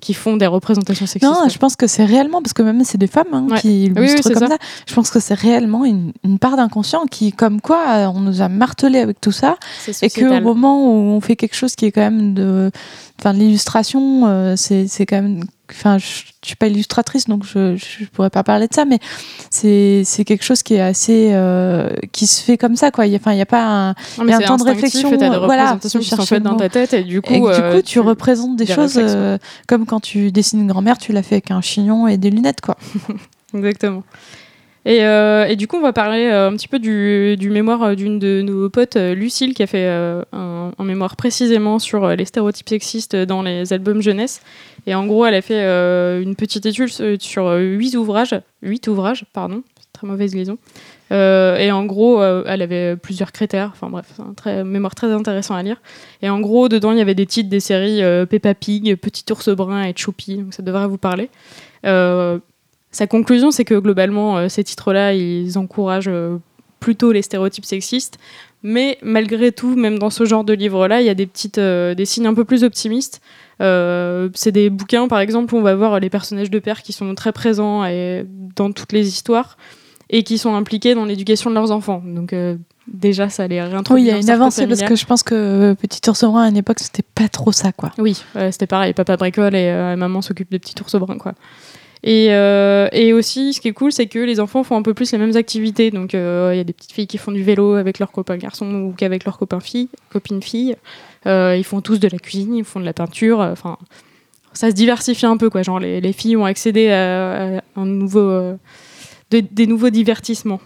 qui 0.00 0.14
font 0.14 0.38
des 0.38 0.46
représentations 0.46 1.04
sexistes. 1.06 1.30
Non, 1.30 1.46
je 1.50 1.58
pense 1.58 1.76
que 1.76 1.86
c'est 1.86 2.06
réellement, 2.06 2.40
parce 2.40 2.54
que 2.54 2.62
même 2.62 2.82
c'est 2.84 2.96
des 2.96 3.06
femmes 3.06 3.26
hein, 3.34 3.46
Ouais. 3.50 3.60
qui 3.60 3.68
Oui, 3.68 3.92
oui, 4.00 4.06
illustrent 4.08 4.28
c'est 4.28 4.32
comme 4.32 4.48
ça. 4.48 4.54
ça. 4.54 4.58
Je 4.86 4.94
pense 4.94 5.10
que 5.10 5.20
c'est 5.20 5.34
réellement 5.34 5.84
une, 5.84 6.12
une 6.24 6.38
part 6.38 6.56
d'inconscient 6.56 7.04
qui, 7.04 7.32
comme 7.32 7.60
quoi, 7.60 8.10
on 8.14 8.20
nous 8.20 8.40
a 8.40 8.48
martelé 8.48 8.98
avec 9.00 9.20
tout 9.20 9.30
ça, 9.30 9.58
et 10.00 10.08
qu'au 10.08 10.40
moment 10.40 10.86
où 10.90 11.10
on 11.10 11.20
fait 11.20 11.36
quelque 11.36 11.54
chose 11.54 11.74
qui 11.76 11.84
est 11.84 11.92
quand 11.92 12.00
même 12.00 12.32
de, 12.32 12.70
enfin, 13.18 13.34
l'illustration, 13.34 14.26
euh, 14.26 14.54
c'est 14.56 14.86
c'est 14.88 15.04
quand 15.04 15.20
même, 15.20 15.44
enfin, 15.72 15.98
je, 15.98 16.06
je 16.42 16.46
suis 16.48 16.56
pas 16.56 16.66
illustratrice, 16.68 17.26
donc 17.26 17.44
je, 17.44 17.76
je 17.76 18.04
pourrais 18.06 18.30
pas 18.30 18.42
parler 18.42 18.66
de 18.68 18.74
ça, 18.74 18.84
mais 18.84 18.98
c'est 19.50 20.24
quelque 20.24 20.44
chose 20.44 20.62
qui 20.62 20.74
est 20.74 20.80
assez, 20.80 21.30
euh, 21.32 21.90
qui 22.12 22.26
se 22.26 22.42
fait 22.42 22.56
comme 22.56 22.76
ça, 22.76 22.90
quoi. 22.90 23.06
Il 23.06 23.12
y 23.12 23.14
a- 23.14 23.18
Enfin, 23.18 23.32
il 23.32 23.38
y 23.38 23.42
a 23.42 23.46
pas 23.46 23.62
un, 23.62 23.88
Non, 24.18 24.26
y 24.26 24.32
a 24.32 24.36
un 24.36 24.40
temps 24.40 24.56
de 24.56 24.64
réflexion, 24.64 25.10
des 25.10 25.28
voilà, 25.28 25.78
je 25.82 25.98
qui 25.98 26.04
sont 26.04 26.22
faites 26.24 26.42
dans 26.42 26.56
ta 26.56 26.68
tête 26.68 26.94
et 26.94 27.02
du 27.02 27.20
coup, 27.20 27.34
et 27.34 27.40
que, 27.40 27.54
du 27.54 27.60
euh, 27.62 27.74
coup, 27.76 27.82
tu, 27.82 28.00
représentes 28.00 28.56
des, 28.56 28.64
des 28.64 28.72
choses 28.72 28.94
euh, 28.98 29.36
comme 29.66 29.84
quand 29.84 30.00
tu 30.00 30.32
dessines 30.32 30.60
une 30.60 30.68
grand-mère, 30.68 30.96
tu 30.98 31.12
l'as 31.12 31.22
fait 31.22 31.36
avec 31.36 31.50
un 31.50 31.60
chignon 31.60 32.08
et 32.08 32.16
des 32.16 32.30
lunettes, 32.30 32.60
quoi. 32.62 32.76
Exactement. 33.54 34.02
Et, 34.86 35.04
euh, 35.04 35.46
et 35.46 35.56
du 35.56 35.66
coup, 35.66 35.76
on 35.76 35.82
va 35.82 35.92
parler 35.92 36.26
euh, 36.26 36.48
un 36.48 36.52
petit 36.52 36.68
peu 36.68 36.78
du, 36.78 37.36
mémoire 37.50 37.82
euh, 37.82 37.94
d'une 37.94 38.18
de 38.18 38.40
nos 38.40 38.70
potes, 38.70 38.96
Lucille, 38.96 39.54
qui 39.54 39.62
a 39.62 39.66
fait 39.66 39.86
un, 39.86 40.72
mémoire 40.80 41.16
précisément 41.16 41.78
sur 41.78 42.08
les 42.08 42.24
stéréotypes 42.24 42.68
sexistes 42.68 43.14
dans 43.14 43.42
les 43.42 43.72
albums 43.72 44.00
jeunesse. 44.00 44.42
Et 44.86 44.94
en 44.94 45.06
gros, 45.06 45.26
elle 45.26 45.34
a 45.34 45.42
fait 45.42 45.62
une 46.22 46.34
petite 46.34 46.66
étude 46.66 46.88
sur- 47.20 47.52
huit 47.52 47.94
ouvrages, 47.96 48.34
huit 48.62 48.88
ouvrages, 48.88 49.26
pardon, 49.32 49.62
très 49.92 50.06
mauvaise 50.06 50.34
liaison. 50.34 50.56
Et 51.10 51.70
en 51.70 51.84
gros, 51.84 52.22
elle 52.22 52.62
avait 52.62 52.96
plusieurs 52.96 53.30
critères. 53.30 53.70
Enfin 53.72 53.88
bref, 53.90 54.06
un 54.18 54.32
très, 54.32 54.64
mémoire 54.64 54.94
très 54.94 55.12
intéressant 55.12 55.54
à 55.54 55.62
lire. 55.62 55.80
Et 56.22 56.30
en 56.30 56.40
gros, 56.40 56.68
dedans, 56.68 56.92
il 56.92 56.98
y 56.98 57.02
avait 57.02 57.14
des 57.14 57.26
titres 57.26 57.50
des 57.50 57.60
séries 57.60 58.00
Peppa 58.26 58.54
Pig, 58.54 58.96
Petit 58.96 59.30
ours 59.30 59.50
brun 59.50 59.84
et 59.84 59.92
Choupi. 59.94 60.38
Donc 60.38 60.54
ça 60.54 60.62
devrait 60.62 60.88
vous 60.88 60.98
parler. 60.98 61.28
Sa 62.90 63.06
conclusion, 63.06 63.50
c'est 63.50 63.64
que 63.64 63.78
globalement, 63.78 64.38
euh, 64.38 64.48
ces 64.48 64.64
titres-là, 64.64 65.14
ils 65.14 65.58
encouragent 65.58 66.08
euh, 66.08 66.38
plutôt 66.80 67.12
les 67.12 67.22
stéréotypes 67.22 67.64
sexistes. 67.64 68.18
Mais 68.62 68.98
malgré 69.02 69.52
tout, 69.52 69.74
même 69.74 69.98
dans 69.98 70.10
ce 70.10 70.24
genre 70.24 70.44
de 70.44 70.52
livre-là, 70.52 71.00
il 71.00 71.06
y 71.06 71.10
a 71.10 71.14
des, 71.14 71.26
petites, 71.26 71.58
euh, 71.58 71.94
des 71.94 72.04
signes 72.04 72.26
un 72.26 72.34
peu 72.34 72.44
plus 72.44 72.64
optimistes. 72.64 73.20
Euh, 73.60 74.28
c'est 74.34 74.52
des 74.52 74.68
bouquins, 74.68 75.08
par 75.08 75.20
exemple, 75.20 75.54
où 75.54 75.58
on 75.58 75.62
va 75.62 75.74
voir 75.74 75.98
les 76.00 76.10
personnages 76.10 76.50
de 76.50 76.58
père 76.58 76.82
qui 76.82 76.92
sont 76.92 77.14
très 77.14 77.32
présents 77.32 77.84
et, 77.84 78.26
dans 78.56 78.72
toutes 78.72 78.92
les 78.92 79.08
histoires 79.08 79.56
et 80.10 80.24
qui 80.24 80.38
sont 80.38 80.54
impliqués 80.54 80.94
dans 80.94 81.04
l'éducation 81.04 81.50
de 81.50 81.54
leurs 81.54 81.70
enfants. 81.70 82.02
Donc 82.04 82.32
euh, 82.32 82.56
déjà, 82.92 83.28
ça 83.28 83.46
les 83.46 83.62
réintroduit. 83.62 84.02
Oui, 84.02 84.08
il 84.08 84.12
y 84.12 84.14
a 84.14 84.20
une 84.20 84.30
avancée 84.30 84.66
parce 84.66 84.82
que 84.82 84.96
je 84.96 85.06
pense 85.06 85.22
que 85.22 85.74
Petit 85.74 86.10
ours 86.10 86.24
brun 86.24 86.42
à 86.42 86.48
une 86.48 86.56
époque 86.56 86.80
c'était 86.80 87.04
pas 87.14 87.28
trop 87.28 87.52
ça 87.52 87.70
quoi. 87.70 87.92
Oui, 87.96 88.20
c'était 88.50 88.66
pareil. 88.66 88.92
Papa 88.92 89.16
bricole 89.16 89.54
et 89.54 89.94
maman 89.96 90.20
s'occupe 90.20 90.50
des 90.50 90.58
petits 90.58 90.74
ours 90.82 90.96
bruns, 90.96 91.18
quoi. 91.18 91.34
Et, 92.02 92.28
euh, 92.30 92.88
et 92.92 93.12
aussi, 93.12 93.52
ce 93.52 93.60
qui 93.60 93.68
est 93.68 93.72
cool, 93.72 93.92
c'est 93.92 94.06
que 94.06 94.18
les 94.18 94.40
enfants 94.40 94.64
font 94.64 94.76
un 94.76 94.82
peu 94.82 94.94
plus 94.94 95.12
les 95.12 95.18
mêmes 95.18 95.36
activités. 95.36 95.90
Donc, 95.90 96.14
euh, 96.14 96.50
il 96.54 96.56
y 96.56 96.60
a 96.60 96.64
des 96.64 96.72
petites 96.72 96.92
filles 96.92 97.06
qui 97.06 97.18
font 97.18 97.32
du 97.32 97.42
vélo 97.42 97.74
avec 97.74 97.98
leurs 97.98 98.10
copains 98.10 98.36
garçons 98.36 98.72
ou 98.72 98.94
qu'avec 98.96 99.24
leurs 99.24 99.38
copains 99.38 99.60
filles, 99.60 99.88
copines 100.10 100.42
filles. 100.42 100.76
Euh, 101.26 101.54
ils 101.56 101.64
font 101.64 101.80
tous 101.82 102.00
de 102.00 102.08
la 102.08 102.18
cuisine, 102.18 102.54
ils 102.54 102.64
font 102.64 102.80
de 102.80 102.86
la 102.86 102.94
peinture. 102.94 103.40
Enfin, 103.40 103.76
ça 104.54 104.70
se 104.70 104.74
diversifie 104.74 105.26
un 105.26 105.36
peu, 105.36 105.50
quoi. 105.50 105.62
Genre, 105.62 105.78
les, 105.78 106.00
les 106.00 106.12
filles 106.12 106.36
ont 106.36 106.46
accédé 106.46 106.90
à, 106.90 107.62
un 107.76 107.86
nouveau, 107.86 108.30
de- 109.30 109.44
des 109.50 109.66
nouveaux 109.66 109.90
divertissements. 109.90 110.60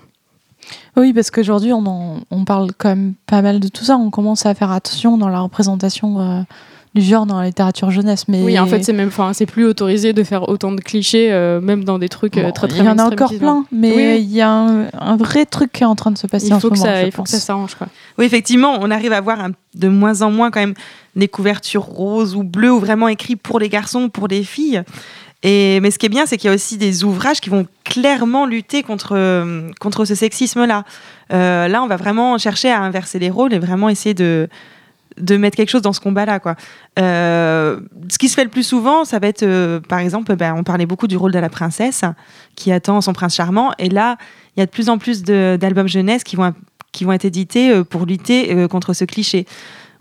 Oui, 0.97 1.13
parce 1.13 1.31
qu'aujourd'hui 1.31 1.75
on, 1.75 2.45
parle 2.47 2.71
quand 2.79 2.89
même 2.89 3.13
pas 3.27 3.43
mal 3.43 3.61
de 3.61 3.69
tout 3.69 3.85
ça. 3.85 3.99
On 3.99 4.09
commence 4.09 4.47
à 4.47 4.55
faire 4.55 4.71
attention 4.71 5.19
dans 5.19 5.29
la 5.29 5.41
représentation 5.41 6.47
du 6.95 7.01
genre 7.03 7.27
dans 7.27 7.41
la 7.41 7.47
littérature 7.47 7.91
jeunesse. 7.91 8.27
Mais 8.29 8.43
Oui, 8.43 8.59
en 8.59 8.67
fait, 8.67 8.83
c'est 8.85 8.93
même, 8.93 9.09
enfin, 9.09 9.33
c'est 9.33 9.47
plus 9.47 9.65
autorisé 9.65 10.13
de 10.13 10.23
faire 10.23 10.49
autant 10.49 10.71
de 10.73 10.81
clichés, 10.81 11.33
euh, 11.33 11.61
même 11.61 11.83
dans 11.85 11.99
des 11.99 12.09
trucs 12.09 12.37
euh, 12.39 12.45
Bon, 12.45 12.53
très 12.53 12.69
très 12.69 12.79
il 12.81 12.85
y 12.85 12.89
en 12.89 12.99
a 12.99 13.05
encore 13.07 13.33
plein, 13.37 13.65
mais 13.73 13.91
Oui, 13.91 13.97
oui. 13.97 14.19
il 14.21 14.33
y 14.33 14.41
a 14.41 14.49
un, 14.51 14.87
un 14.99 15.17
vrai 15.17 15.45
truc 15.47 15.73
qui 15.73 15.83
est 15.83 15.87
en 15.87 15.97
train 15.97 16.11
de 16.13 16.19
se 16.19 16.27
passer 16.27 16.47
Il 16.47 16.55
en 16.55 16.61
faut, 16.61 16.69
ce 16.69 16.75
que 16.75 16.79
moment. 16.79 16.91
ça, 16.93 17.01
je 17.03 17.07
il 17.07 17.13
faut 17.13 17.23
que 17.23 17.29
pense. 17.29 17.31
ça 17.31 17.41
s'arrange, 17.41 17.75
quoi. 17.75 17.89
Oui, 18.19 18.25
effectivement, 18.27 18.77
on 18.81 18.91
arrive 18.91 19.13
à 19.13 19.21
voir 19.21 19.41
un- 19.41 19.51
de 19.75 19.89
moins 19.89 20.23
en 20.23 20.31
moins 20.31 20.51
quand 20.53 20.61
même 20.61 20.75
des 21.17 21.27
couvertures 21.29 21.83
roses 21.83 22.37
ou 22.37 22.45
bleues 22.45 22.73
ou 22.73 22.79
vraiment 22.79 23.09
écrits 23.09 23.37
pour 23.37 23.59
les 23.59 23.69
garçons, 23.69 24.09
pour 24.09 24.29
les 24.29 24.45
filles. 24.45 24.83
Et, 25.43 25.81
mais 25.81 25.91
ce 25.91 25.99
qui 25.99 26.07
est 26.07 26.11
bien, 26.11 26.25
c'est 26.27 26.37
qu'il 26.39 26.49
y 26.49 26.51
a 26.51 26.55
aussi 26.55 26.79
des 26.79 27.05
ouvrages 27.05 27.41
qui 27.41 27.51
vont 27.51 27.67
clairement 27.85 28.47
lutter 28.47 28.83
contre, 28.83 29.15
contre 29.81 30.05
ce 30.07 30.15
sexisme-là. 30.15 30.85
Euh, 31.33 31.69
là, 31.69 31.83
on 31.83 31.87
va 31.87 31.97
vraiment 31.97 32.39
chercher 32.39 32.71
à 32.71 32.81
inverser 32.81 33.19
les 33.19 33.29
rôles 33.31 33.53
et 33.53 33.59
vraiment 33.59 33.89
essayer 33.91 34.15
de, 34.15 34.49
de 35.19 35.37
mettre 35.37 35.57
quelque 35.57 35.71
chose 35.71 35.83
dans 35.83 35.93
ce 35.93 36.01
combat-là. 36.01 36.41
Euh, 36.99 37.81
ce 38.09 38.19
qui 38.19 38.29
se 38.29 38.35
fait 38.35 38.45
le 38.45 38.51
plus 38.51 38.63
souvent, 38.63 39.05
ça 39.05 39.19
va 39.19 39.29
être, 39.29 39.43
euh, 39.43 39.81
par 39.81 39.99
exemple, 39.99 40.35
ben, 40.37 40.55
on 40.57 40.63
parlait 40.63 40.87
beaucoup 40.87 41.07
du 41.07 41.17
rôle 41.17 41.33
de 41.33 41.39
la 41.39 41.49
princesse 41.49 42.05
qui 42.57 42.73
attend 42.73 43.01
son 43.01 43.13
prince 43.13 43.35
charmant. 43.35 43.73
Et 43.79 43.89
là, 43.89 44.17
il 44.57 44.61
y 44.61 44.63
a 44.63 44.67
de 44.67 44.71
plus 44.71 44.89
en 44.89 44.99
plus 44.99 45.23
d'albums 45.23 45.89
jeunesse 45.89 46.25
qui 46.25 46.37
vont, 46.37 46.53
qui 46.93 47.05
vont 47.05 47.13
être 47.13 47.25
édités 47.25 47.71
euh, 47.71 47.85
pour 47.85 48.07
lutter 48.07 48.69
contre 48.69 48.93
ce 48.93 49.05
cliché. 49.05 49.47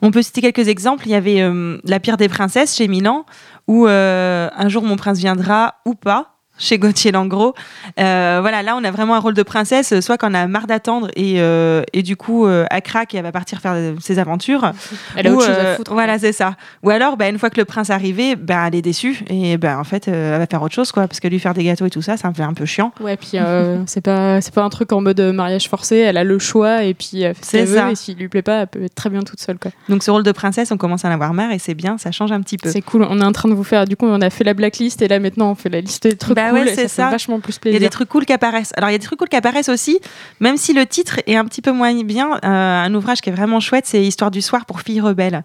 On 0.01 0.11
peut 0.11 0.21
citer 0.21 0.41
quelques 0.41 0.67
exemples. 0.67 1.07
Il 1.07 1.11
y 1.11 1.15
avait 1.15 1.41
La 1.85 1.99
pire 1.99 2.17
des 2.17 2.27
princesses 2.27 2.75
chez 2.75 2.89
Milan, 2.89 3.25
euh, 3.69 4.49
Un 4.55 4.69
jour 4.69 4.83
mon 4.83 4.97
prince 4.97 5.17
viendra 5.17 5.75
ou 5.85 5.95
pas 5.95 6.32
chez 6.57 6.77
Gauthier 6.77 7.11
Langros. 7.11 7.53
Euh, 7.99 8.39
voilà, 8.41 8.63
là 8.63 8.75
on 8.79 8.83
a 8.83 8.91
vraiment 8.91 9.15
un 9.15 9.19
rôle 9.19 9.33
de 9.33 9.43
princesse, 9.43 9.99
soit 9.99 10.17
quand 10.17 10.31
on 10.31 10.33
a 10.33 10.47
marre 10.47 10.67
d'attendre 10.67 11.09
et, 11.15 11.41
euh, 11.41 11.83
et 11.93 12.03
du 12.03 12.15
coup 12.15 12.45
euh, 12.45 12.65
elle 12.69 12.81
craque 12.81 13.13
et 13.13 13.17
elle 13.17 13.23
va 13.23 13.31
partir 13.31 13.59
faire 13.59 13.73
euh, 13.75 13.95
ses 13.99 14.19
aventures. 14.19 14.71
Elle 15.15 15.27
a 15.27 15.31
Ou, 15.31 15.35
autre 15.35 15.47
chose 15.47 15.57
à 15.57 15.75
foutre. 15.75 15.93
Voilà, 15.93 16.19
c'est 16.19 16.31
ça. 16.31 16.55
Ou 16.83 16.89
alors, 16.89 17.17
bah, 17.17 17.29
une 17.29 17.39
fois 17.39 17.49
que 17.49 17.59
le 17.59 17.65
prince 17.65 17.89
est 17.89 17.93
arrivé, 17.93 18.35
bah, 18.35 18.65
elle 18.67 18.75
est 18.75 18.81
déçue 18.81 19.23
et 19.29 19.57
bah, 19.57 19.77
en 19.79 19.83
fait, 19.83 20.07
elle 20.07 20.39
va 20.39 20.45
faire 20.45 20.61
autre 20.61 20.75
chose, 20.75 20.91
quoi, 20.91 21.07
parce 21.07 21.19
que 21.19 21.27
lui 21.27 21.39
faire 21.39 21.53
des 21.53 21.63
gâteaux 21.63 21.85
et 21.85 21.89
tout 21.89 22.01
ça, 22.01 22.17
ça 22.17 22.29
me 22.29 22.33
fait 22.33 22.43
un 22.43 22.53
peu 22.53 22.65
chiant. 22.65 22.91
Ouais, 22.99 23.17
puis 23.17 23.37
c'est 23.87 24.01
pas 24.01 24.39
pas 24.53 24.63
un 24.63 24.69
truc 24.69 24.91
en 24.91 25.01
mode 25.01 25.19
mariage 25.19 25.67
forcé. 25.67 25.97
Elle 25.97 26.17
a 26.17 26.23
le 26.23 26.39
choix 26.39 26.83
et 26.83 26.93
puis 26.93 27.21
elle 27.21 27.33
fait 27.35 27.43
ce 27.43 27.49
C'est 27.49 27.57
qu'elle 27.59 27.67
veut. 27.67 27.75
ça. 27.77 27.91
Et 27.91 27.95
s'il 27.95 28.17
lui 28.17 28.29
plaît 28.29 28.41
pas, 28.41 28.61
elle 28.61 28.67
peut 28.67 28.83
être 28.83 28.95
très 28.95 29.09
bien 29.09 29.21
toute 29.21 29.39
seule. 29.39 29.57
Quoi. 29.57 29.71
Donc 29.89 30.03
ce 30.03 30.11
rôle 30.11 30.23
de 30.23 30.31
princesse, 30.31 30.71
on 30.71 30.77
commence 30.77 31.03
à 31.05 31.09
en 31.09 31.11
avoir 31.11 31.33
marre 31.33 31.51
et 31.51 31.59
c'est 31.59 31.73
bien, 31.73 31.97
ça 31.97 32.11
change 32.11 32.31
un 32.31 32.41
petit 32.41 32.57
peu. 32.57 32.69
C'est 32.69 32.81
cool. 32.81 33.05
On 33.09 33.19
est 33.19 33.25
en 33.25 33.31
train 33.31 33.49
de 33.49 33.53
vous 33.53 33.63
faire. 33.63 33.85
Du 33.85 33.95
coup, 33.97 34.05
on 34.05 34.21
a 34.21 34.29
fait 34.29 34.43
la 34.43 34.53
blacklist 34.53 35.01
et 35.01 35.07
là 35.07 35.19
maintenant 35.19 35.51
on 35.51 35.55
fait 35.55 35.69
la 35.69 35.81
liste 35.81 36.03
des 36.03 36.15
trucs 36.15 36.35
Bah 36.51 36.57
cool. 36.57 36.67
ouais, 36.67 36.71
et 36.71 36.75
c'est 36.75 36.87
ça, 36.87 36.95
ça. 36.95 37.05
fait 37.05 37.11
vachement 37.11 37.39
plus 37.39 37.59
Il 37.65 37.73
y 37.73 37.75
a 37.75 37.79
des 37.79 37.89
trucs 37.89 38.09
cool 38.09 38.25
qui 38.25 38.33
apparaissent. 38.33 38.73
Alors, 38.77 38.89
il 38.89 38.93
y 38.93 38.95
a 38.95 38.99
des 38.99 39.05
trucs 39.05 39.19
cool 39.19 39.29
qui 39.29 39.35
apparaissent 39.35 39.69
aussi, 39.69 39.99
même 40.39 40.57
si 40.57 40.73
le 40.73 40.85
titre 40.85 41.19
est 41.27 41.35
un 41.35 41.45
petit 41.45 41.61
peu 41.61 41.71
moins 41.71 41.93
bien. 42.03 42.39
euh, 42.43 42.83
un 42.83 42.93
ouvrage 42.93 43.21
qui 43.21 43.29
est 43.29 43.33
vraiment 43.33 43.59
chouette, 43.59 43.85
c'est 43.85 44.03
Histoire 44.03 44.31
du 44.31 44.41
soir 44.41 44.65
pour 44.65 44.81
filles 44.81 45.01
rebelles. 45.01 45.43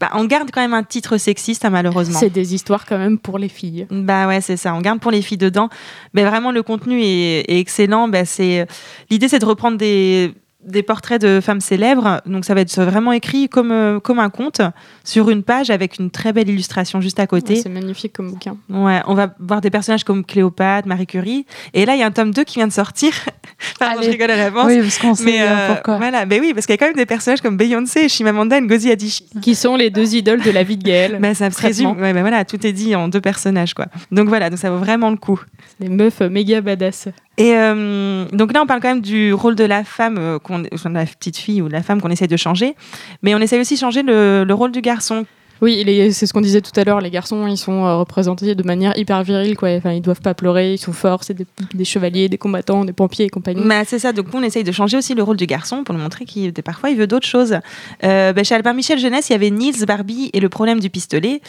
Bah, 0.00 0.10
on 0.14 0.24
garde 0.26 0.50
quand 0.52 0.60
même 0.60 0.74
un 0.74 0.84
titre 0.84 1.16
sexiste, 1.16 1.64
hein, 1.64 1.70
malheureusement. 1.70 2.18
C'est 2.20 2.30
des 2.30 2.54
histoires 2.54 2.86
quand 2.86 2.98
même 2.98 3.18
pour 3.18 3.38
les 3.38 3.48
filles. 3.48 3.86
Bah 3.90 4.28
ouais, 4.28 4.40
c'est 4.40 4.56
ça. 4.56 4.72
On 4.74 4.80
garde 4.80 5.00
pour 5.00 5.10
les 5.10 5.22
filles 5.22 5.38
dedans. 5.38 5.68
Mais 6.14 6.22
vraiment, 6.24 6.52
le 6.52 6.62
contenu 6.62 7.00
est, 7.02 7.40
est 7.50 7.58
excellent. 7.58 8.06
Bah, 8.06 8.24
c'est 8.24 8.66
l'idée, 9.10 9.28
c'est 9.28 9.40
de 9.40 9.44
reprendre 9.44 9.76
des 9.76 10.34
des 10.68 10.82
portraits 10.82 11.20
de 11.20 11.40
femmes 11.40 11.60
célèbres. 11.60 12.20
Donc 12.26 12.44
ça 12.44 12.54
va 12.54 12.60
être 12.60 12.80
vraiment 12.82 13.12
écrit 13.12 13.48
comme 13.48 13.72
euh, 13.72 14.00
comme 14.00 14.18
un 14.18 14.30
conte 14.30 14.60
sur 15.04 15.30
une 15.30 15.42
page 15.42 15.70
avec 15.70 15.98
une 15.98 16.10
très 16.10 16.32
belle 16.32 16.48
illustration 16.48 17.00
juste 17.00 17.20
à 17.20 17.26
côté. 17.26 17.54
Ouais, 17.54 17.60
c'est 17.62 17.68
magnifique 17.68 18.12
comme 18.12 18.30
bouquin. 18.30 18.56
Ouais, 18.68 19.00
on 19.06 19.14
va 19.14 19.34
voir 19.38 19.60
des 19.60 19.70
personnages 19.70 20.04
comme 20.04 20.24
Cléopâtre, 20.24 20.86
Marie 20.86 21.06
Curie. 21.06 21.46
Et 21.74 21.86
là, 21.86 21.94
il 21.94 22.00
y 22.00 22.02
a 22.02 22.06
un 22.06 22.10
tome 22.10 22.32
2 22.32 22.44
qui 22.44 22.56
vient 22.56 22.66
de 22.66 22.72
sortir. 22.72 23.12
Pardon, 23.78 24.02
je 24.02 24.10
rigole 24.10 24.30
à 24.30 24.36
l'avance. 24.36 24.66
Oui, 24.66 24.80
parce 24.80 24.98
qu'on 24.98 25.14
sait 25.14 25.40
euh, 25.40 25.74
pourquoi. 25.74 25.96
voilà, 25.96 26.26
mais 26.26 26.40
oui, 26.40 26.52
parce 26.54 26.66
qu'il 26.66 26.74
y 26.74 26.78
a 26.78 26.78
quand 26.78 26.86
même 26.86 26.96
des 26.96 27.06
personnages 27.06 27.40
comme 27.40 27.56
Beyoncé 27.56 28.00
et 28.00 28.08
Chimamanda 28.08 28.60
Ngozi 28.60 28.90
Adichie. 28.90 29.28
Qui 29.40 29.54
sont 29.54 29.76
les 29.76 29.90
deux 29.90 30.14
idoles 30.14 30.42
de 30.42 30.50
la 30.50 30.62
vie 30.62 30.76
de 30.76 30.84
Gaëlle. 30.84 31.18
Bah, 31.28 31.34
ça 31.34 31.50
se 31.50 31.60
résume. 31.60 32.00
Ouais, 32.00 32.12
bah, 32.12 32.20
voilà, 32.20 32.44
tout 32.44 32.64
est 32.64 32.72
dit 32.72 32.94
en 32.94 33.08
deux 33.08 33.20
personnages, 33.20 33.74
quoi. 33.74 33.86
Donc 34.12 34.28
voilà, 34.28 34.50
donc 34.50 34.58
ça 34.58 34.70
vaut 34.70 34.78
vraiment 34.78 35.10
le 35.10 35.16
coup. 35.16 35.40
Des 35.80 35.88
meufs 35.88 36.20
méga 36.20 36.60
badass. 36.60 37.08
Et 37.38 37.54
euh, 37.54 38.24
donc 38.32 38.52
là, 38.52 38.60
on 38.62 38.66
parle 38.66 38.80
quand 38.80 38.88
même 38.88 39.00
du 39.00 39.32
rôle 39.32 39.54
de 39.54 39.64
la 39.64 39.84
femme, 39.84 40.16
euh, 40.18 40.38
qu'on, 40.38 40.64
enfin, 40.74 40.90
de 40.90 40.94
la 40.96 41.06
petite 41.06 41.36
fille 41.38 41.62
ou 41.62 41.68
de 41.68 41.72
la 41.72 41.82
femme 41.82 42.00
qu'on 42.02 42.10
essaye 42.10 42.28
de 42.28 42.36
changer. 42.36 42.74
Mais 43.22 43.34
on 43.34 43.38
essaye 43.38 43.60
aussi 43.60 43.74
de 43.74 43.78
changer 43.80 44.02
le, 44.02 44.44
le 44.44 44.54
rôle 44.54 44.72
du 44.72 44.80
garçon. 44.80 45.24
Oui, 45.60 45.82
les- 45.84 46.12
c'est 46.12 46.26
ce 46.26 46.32
qu'on 46.32 46.40
disait 46.40 46.60
tout 46.60 46.70
à 46.78 46.84
l'heure. 46.84 47.00
Les 47.00 47.10
garçons, 47.10 47.46
ils 47.48 47.56
sont 47.56 47.84
euh, 47.84 47.96
représentés 47.96 48.54
de 48.54 48.62
manière 48.62 48.96
hyper 48.96 49.22
virile, 49.24 49.56
quoi. 49.56 49.70
Enfin, 49.70 49.92
ils 49.92 50.00
doivent 50.00 50.20
pas 50.20 50.34
pleurer, 50.34 50.74
ils 50.74 50.78
sont 50.78 50.92
forts, 50.92 51.24
c'est 51.24 51.34
des, 51.34 51.46
des 51.74 51.84
chevaliers, 51.84 52.28
des 52.28 52.38
combattants, 52.38 52.84
des 52.84 52.92
pompiers 52.92 53.24
et 53.24 53.28
compagnie. 53.28 53.62
Bah, 53.64 53.84
c'est 53.84 53.98
ça, 53.98 54.12
donc 54.12 54.26
on 54.34 54.42
essaye 54.44 54.62
de 54.62 54.70
changer 54.70 54.96
aussi 54.96 55.14
le 55.14 55.22
rôle 55.24 55.36
du 55.36 55.46
garçon 55.46 55.82
pour 55.82 55.94
lui 55.96 56.02
montrer 56.02 56.26
qu'il 56.26 56.52
parfois 56.52 56.90
il 56.90 56.96
veut 56.96 57.08
d'autres 57.08 57.26
choses. 57.26 57.56
Euh, 58.04 58.32
bah, 58.32 58.44
chez 58.44 58.54
Albin 58.54 58.72
Michel 58.72 58.98
Jeunesse, 59.00 59.30
il 59.30 59.32
y 59.32 59.36
avait 59.36 59.50
Nils, 59.50 59.84
Barbie 59.84 60.30
et 60.32 60.38
le 60.40 60.48
problème 60.48 60.78
du 60.78 60.90
pistolet. 60.90 61.40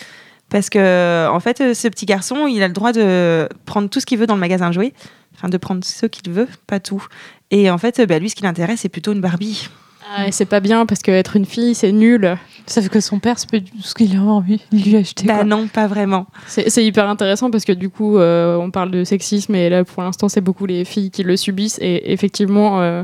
Parce 0.49 0.69
que, 0.69 1.27
en 1.29 1.39
fait, 1.39 1.62
euh, 1.62 1.73
ce 1.73 1.88
petit 1.88 2.05
garçon, 2.05 2.47
il 2.47 2.62
a 2.63 2.67
le 2.67 2.73
droit 2.73 2.91
de 2.91 3.47
prendre 3.65 3.89
tout 3.89 3.99
ce 3.99 4.05
qu'il 4.05 4.17
veut 4.17 4.27
dans 4.27 4.35
le 4.35 4.39
magasin 4.39 4.69
de 4.69 4.73
jouets. 4.73 4.93
Enfin, 5.35 5.47
de 5.47 5.57
prendre 5.57 5.83
ce 5.85 6.05
qu'il 6.05 6.31
veut, 6.33 6.47
pas 6.67 6.79
tout. 6.79 7.05
Et 7.51 7.69
en 7.69 7.77
fait, 7.77 7.99
euh, 7.99 8.05
bah, 8.05 8.19
lui, 8.19 8.29
ce 8.29 8.35
qui 8.35 8.43
l'intéresse, 8.43 8.81
c'est 8.81 8.89
plutôt 8.89 9.13
une 9.13 9.21
Barbie. 9.21 9.69
Ah, 10.12 10.27
et 10.27 10.31
c'est 10.31 10.45
pas 10.45 10.59
bien 10.59 10.88
parce 10.88 11.01
qu'être 11.01 11.35
une 11.35 11.45
fille, 11.45 11.75
c'est 11.75 11.91
nul. 11.91 12.35
Sauf 12.65 12.89
que 12.89 12.99
son 12.99 13.19
père, 13.19 13.38
c'est 13.38 13.49
pas 13.49 13.57
ce 13.81 13.93
qu'il 13.93 14.15
a 14.17 14.21
envie 14.21 14.59
de 14.71 14.77
lui 14.77 14.95
acheter. 14.95 15.27
Bah 15.27 15.35
quoi. 15.35 15.43
non, 15.43 15.67
pas 15.67 15.85
vraiment. 15.85 16.25
C'est 16.47 16.69
c'est 16.69 16.83
hyper 16.83 17.07
intéressant 17.07 17.51
parce 17.51 17.63
que 17.63 17.71
du 17.71 17.89
coup, 17.89 18.17
euh, 18.17 18.55
on 18.55 18.71
parle 18.71 18.89
de 18.89 19.03
sexisme 19.03 19.53
et 19.53 19.69
là, 19.69 19.83
pour 19.83 20.01
l'instant, 20.01 20.27
c'est 20.27 20.41
beaucoup 20.41 20.65
les 20.65 20.83
filles 20.83 21.12
qui 21.12 21.21
le 21.21 21.38
subissent. 21.38 21.77
Et 21.79 22.12
effectivement, 22.12 22.81
euh, 22.81 23.03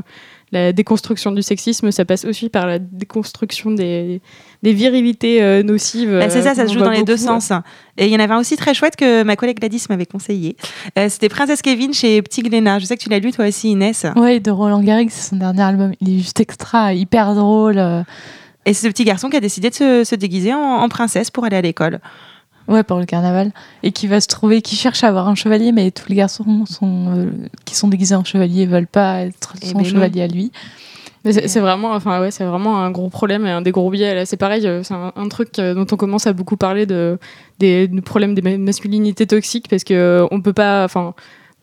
la 0.64 0.72
déconstruction 0.72 1.32
du 1.32 1.42
sexisme, 1.42 1.90
ça 1.90 2.04
passe 2.04 2.24
aussi 2.24 2.48
par 2.48 2.66
la 2.66 2.78
déconstruction 2.78 3.70
des, 3.70 4.20
des 4.62 4.72
virilités 4.72 5.42
euh, 5.42 5.62
nocives. 5.62 6.12
Bah, 6.12 6.30
c'est 6.30 6.42
ça, 6.42 6.50
euh, 6.50 6.54
ça 6.54 6.66
se 6.66 6.72
joue 6.72 6.80
dans 6.80 6.90
les 6.90 7.04
deux 7.04 7.16
sens. 7.16 7.52
Et 7.96 8.06
il 8.06 8.12
y 8.12 8.16
en 8.16 8.20
avait 8.20 8.34
un 8.34 8.40
aussi 8.40 8.56
très 8.56 8.74
chouette 8.74 8.96
que 8.96 9.22
ma 9.22 9.36
collègue 9.36 9.58
Gladys 9.58 9.84
m'avait 9.88 10.06
conseillé. 10.06 10.56
Euh, 10.98 11.08
C'était 11.08 11.28
Princesse 11.28 11.62
Kevin 11.62 11.92
chez 11.94 12.20
Petit 12.22 12.42
Glénat. 12.42 12.78
Je 12.78 12.86
sais 12.86 12.96
que 12.96 13.02
tu 13.02 13.08
l'as 13.08 13.18
lu 13.18 13.32
toi 13.32 13.46
aussi, 13.46 13.70
Inès. 13.70 14.06
Ouais, 14.16 14.40
de 14.40 14.50
Roland 14.50 14.82
Garrigue, 14.82 15.10
c'est 15.10 15.30
son 15.30 15.36
dernier 15.36 15.62
album. 15.62 15.92
Il 16.00 16.16
est 16.16 16.18
juste 16.18 16.40
extra, 16.40 16.92
hyper 16.92 17.34
drôle. 17.34 17.78
Et 18.64 18.74
c'est 18.74 18.86
ce 18.86 18.92
petit 18.92 19.04
garçon 19.04 19.30
qui 19.30 19.36
a 19.36 19.40
décidé 19.40 19.70
de 19.70 19.74
se, 19.74 20.04
se 20.04 20.14
déguiser 20.16 20.52
en, 20.52 20.58
en 20.58 20.88
princesse 20.88 21.30
pour 21.30 21.44
aller 21.44 21.56
à 21.56 21.62
l'école. 21.62 22.00
Ouais, 22.68 22.82
pour 22.82 22.98
le 22.98 23.06
carnaval. 23.06 23.52
Et 23.82 23.92
qui 23.92 24.06
va 24.08 24.20
se 24.20 24.26
trouver, 24.28 24.60
qui 24.62 24.74
cherche 24.76 25.04
à 25.04 25.08
avoir 25.08 25.28
un 25.28 25.34
chevalier, 25.34 25.70
mais 25.72 25.90
tous 25.90 26.08
les 26.08 26.16
garçons 26.16 26.64
sont, 26.66 27.06
euh, 27.16 27.30
qui 27.64 27.74
sont 27.76 27.88
déguisés 27.88 28.14
en 28.16 28.24
chevalier 28.24 28.66
veulent 28.66 28.86
pas 28.88 29.20
être 29.22 29.54
Eh 29.62 29.66
son 29.66 29.72
ben 29.78 29.84
non. 29.84 29.88
chevalier 29.88 30.22
à 30.22 30.26
lui. 30.26 30.50
C'est 31.28 31.58
vraiment, 31.60 31.92
enfin 31.92 32.20
ouais, 32.20 32.30
c'est 32.30 32.44
vraiment 32.44 32.78
un 32.78 32.90
gros 32.92 33.08
problème 33.08 33.46
et 33.46 33.50
un 33.50 33.60
des 33.60 33.72
gros 33.72 33.90
biais. 33.90 34.24
C'est 34.26 34.36
pareil, 34.36 34.64
euh, 34.66 34.84
c'est 34.84 34.94
un, 34.94 35.12
un 35.16 35.28
truc 35.28 35.58
euh, 35.58 35.74
dont 35.74 35.86
on 35.90 35.96
commence 35.96 36.26
à 36.28 36.32
beaucoup 36.32 36.56
parler 36.56 36.86
de 36.86 37.18
des 37.58 37.88
du 37.88 38.00
problème 38.00 38.34
des 38.36 38.42
ma- 38.42 38.56
masculinités 38.58 39.26
toxiques 39.26 39.66
parce 39.68 39.82
que 39.82 40.24
on 40.30 40.40
peut 40.40 40.52
pas, 40.52 40.84
enfin. 40.84 41.14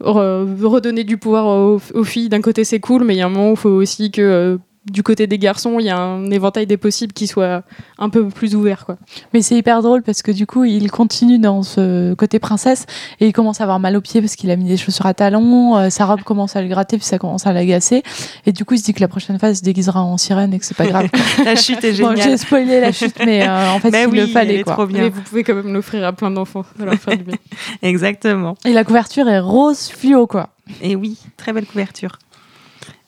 redonner 0.01 1.03
du 1.05 1.17
pouvoir 1.17 1.45
aux, 1.45 1.79
aux 1.93 2.03
filles, 2.03 2.27
d'un 2.29 2.41
côté 2.41 2.65
c'est 2.65 2.79
cool, 2.81 3.03
mais 3.05 3.15
il 3.15 3.17
y 3.19 3.21
a 3.21 3.25
un 3.25 3.29
moment 3.29 3.49
où 3.49 3.53
il 3.53 3.57
faut 3.57 3.69
aussi 3.69 4.11
que 4.11 4.59
du 4.89 5.01
côté 5.03 5.27
des 5.27 5.37
garçons, 5.37 5.77
il 5.79 5.85
y 5.85 5.89
a 5.89 5.97
un 5.97 6.29
éventail 6.29 6.67
des 6.67 6.77
possibles 6.77 7.13
qui 7.13 7.27
soit 7.27 7.63
un 7.97 8.09
peu 8.09 8.27
plus 8.27 8.53
ouvert. 8.55 8.85
Quoi. 8.85 8.97
Mais 9.33 9.41
c'est 9.41 9.55
hyper 9.55 9.81
drôle 9.81 10.01
parce 10.03 10.21
que 10.21 10.31
du 10.31 10.45
coup, 10.45 10.63
il 10.65 10.91
continue 10.91 11.39
dans 11.39 11.63
ce 11.63 12.13
côté 12.15 12.39
princesse 12.39 12.85
et 13.19 13.27
il 13.27 13.33
commence 13.33 13.61
à 13.61 13.63
avoir 13.63 13.79
mal 13.79 13.95
aux 13.95 14.01
pieds 14.01 14.19
parce 14.21 14.35
qu'il 14.35 14.51
a 14.51 14.55
mis 14.57 14.65
des 14.65 14.75
chaussures 14.77 15.05
à 15.05 15.13
talons. 15.13 15.77
euh, 15.77 15.89
sa 15.89 16.05
robe 16.05 16.21
commence 16.23 16.55
à 16.55 16.61
le 16.61 16.67
gratter 16.67 16.97
puis 16.97 17.05
ça 17.05 17.17
commence 17.17 17.47
à 17.47 17.53
l'agacer. 17.53 18.03
Et 18.45 18.51
du 18.51 18.65
coup, 18.65 18.73
il 18.73 18.79
se 18.79 18.83
dit 18.83 18.93
que 18.93 18.99
la 19.01 19.07
prochaine 19.07 19.39
fois, 19.39 19.49
il 19.49 19.55
se 19.55 19.63
déguisera 19.63 20.01
en 20.03 20.17
sirène 20.17 20.53
et 20.53 20.59
que 20.59 20.65
c'est 20.65 20.75
pas 20.77 20.85
grave. 20.87 21.07
La 21.45 21.55
chute 21.55 21.83
est 21.83 21.91
bon, 22.01 22.09
géniale. 22.09 22.29
j'ai 22.31 22.37
spoilé 22.37 22.79
la 22.81 22.91
chute, 22.91 23.15
mais 23.25 23.47
euh, 23.47 23.71
en 23.71 23.79
fait, 23.79 23.91
Mais 23.91 24.03
il 24.03 24.09
oui, 24.09 24.19
le 24.19 24.27
fallait. 24.27 24.59
est 24.59 24.63
Quoi. 24.63 24.73
trop 24.73 24.85
bien. 24.85 25.03
Mais 25.03 25.09
vous 25.09 25.21
pouvez 25.21 25.43
quand 25.43 25.55
même 25.55 25.73
l'offrir 25.73 26.05
à 26.05 26.13
plein 26.13 26.31
d'enfants, 26.31 26.65
de 26.77 26.83
leur 26.83 26.95
faire 26.95 27.17
du 27.17 27.23
bien. 27.23 27.35
Exactement. 27.81 28.55
Et 28.65 28.73
la 28.73 28.83
couverture 28.83 29.27
est 29.29 29.39
rose 29.39 29.89
fluo, 29.89 30.27
quoi. 30.27 30.49
Et 30.81 30.95
oui, 30.95 31.17
très 31.37 31.53
belle 31.53 31.65
couverture. 31.65 32.17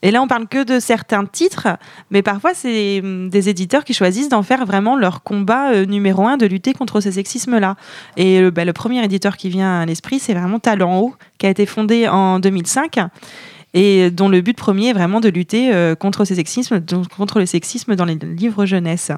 Et 0.05 0.11
là, 0.11 0.21
on 0.21 0.27
parle 0.27 0.47
que 0.47 0.63
de 0.63 0.79
certains 0.79 1.25
titres, 1.25 1.67
mais 2.11 2.21
parfois, 2.21 2.53
c'est 2.53 3.01
hum, 3.03 3.27
des 3.27 3.49
éditeurs 3.49 3.83
qui 3.83 3.95
choisissent 3.95 4.29
d'en 4.29 4.43
faire 4.43 4.63
vraiment 4.67 4.95
leur 4.95 5.23
combat 5.23 5.71
euh, 5.71 5.85
numéro 5.85 6.27
un 6.27 6.37
de 6.37 6.45
lutter 6.45 6.73
contre 6.73 7.01
ce 7.01 7.09
sexisme-là. 7.09 7.75
Et 8.15 8.51
bah, 8.51 8.65
le 8.65 8.73
premier 8.73 9.03
éditeur 9.03 9.35
qui 9.35 9.49
vient 9.49 9.81
à 9.81 9.85
l'esprit, 9.87 10.19
c'est 10.19 10.35
vraiment 10.35 10.59
Talent 10.59 10.99
Haut, 10.99 11.15
qui 11.39 11.47
a 11.47 11.49
été 11.49 11.65
fondé 11.65 12.07
en 12.07 12.39
2005 12.39 12.99
et 13.73 14.11
dont 14.11 14.29
le 14.29 14.41
but 14.41 14.55
premier 14.55 14.89
est 14.89 14.93
vraiment 14.93 15.19
de 15.19 15.29
lutter 15.29 15.73
euh, 15.73 15.95
contre 15.95 16.23
ce 16.23 16.35
sexisme, 16.35 16.79
donc 16.79 17.07
contre 17.09 17.39
le 17.39 17.47
sexisme 17.47 17.95
dans 17.95 18.05
les 18.05 18.15
livres 18.15 18.67
jeunesse. 18.67 19.11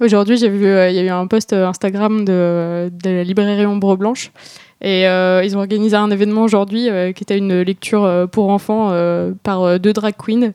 Aujourd'hui, 0.00 0.38
j'ai 0.38 0.48
vu, 0.48 0.66
euh, 0.66 0.88
il 0.88 0.96
y 0.96 0.98
a 1.00 1.02
eu 1.02 1.10
un 1.10 1.26
post 1.26 1.52
Instagram 1.52 2.24
de, 2.24 2.90
de 2.90 3.10
la 3.10 3.24
librairie 3.24 3.66
Ombre 3.66 3.98
Blanche. 3.98 4.32
Et 4.84 5.06
euh, 5.06 5.42
ils 5.44 5.56
ont 5.56 5.60
organisé 5.60 5.96
un 5.96 6.10
événement 6.10 6.42
aujourd'hui 6.42 6.88
euh, 6.88 7.12
qui 7.12 7.22
était 7.22 7.38
une 7.38 7.60
lecture 7.62 8.04
euh, 8.04 8.26
pour 8.26 8.48
enfants 8.50 8.92
par 9.42 9.78
deux 9.78 9.92
drag 9.92 10.14
queens. 10.16 10.52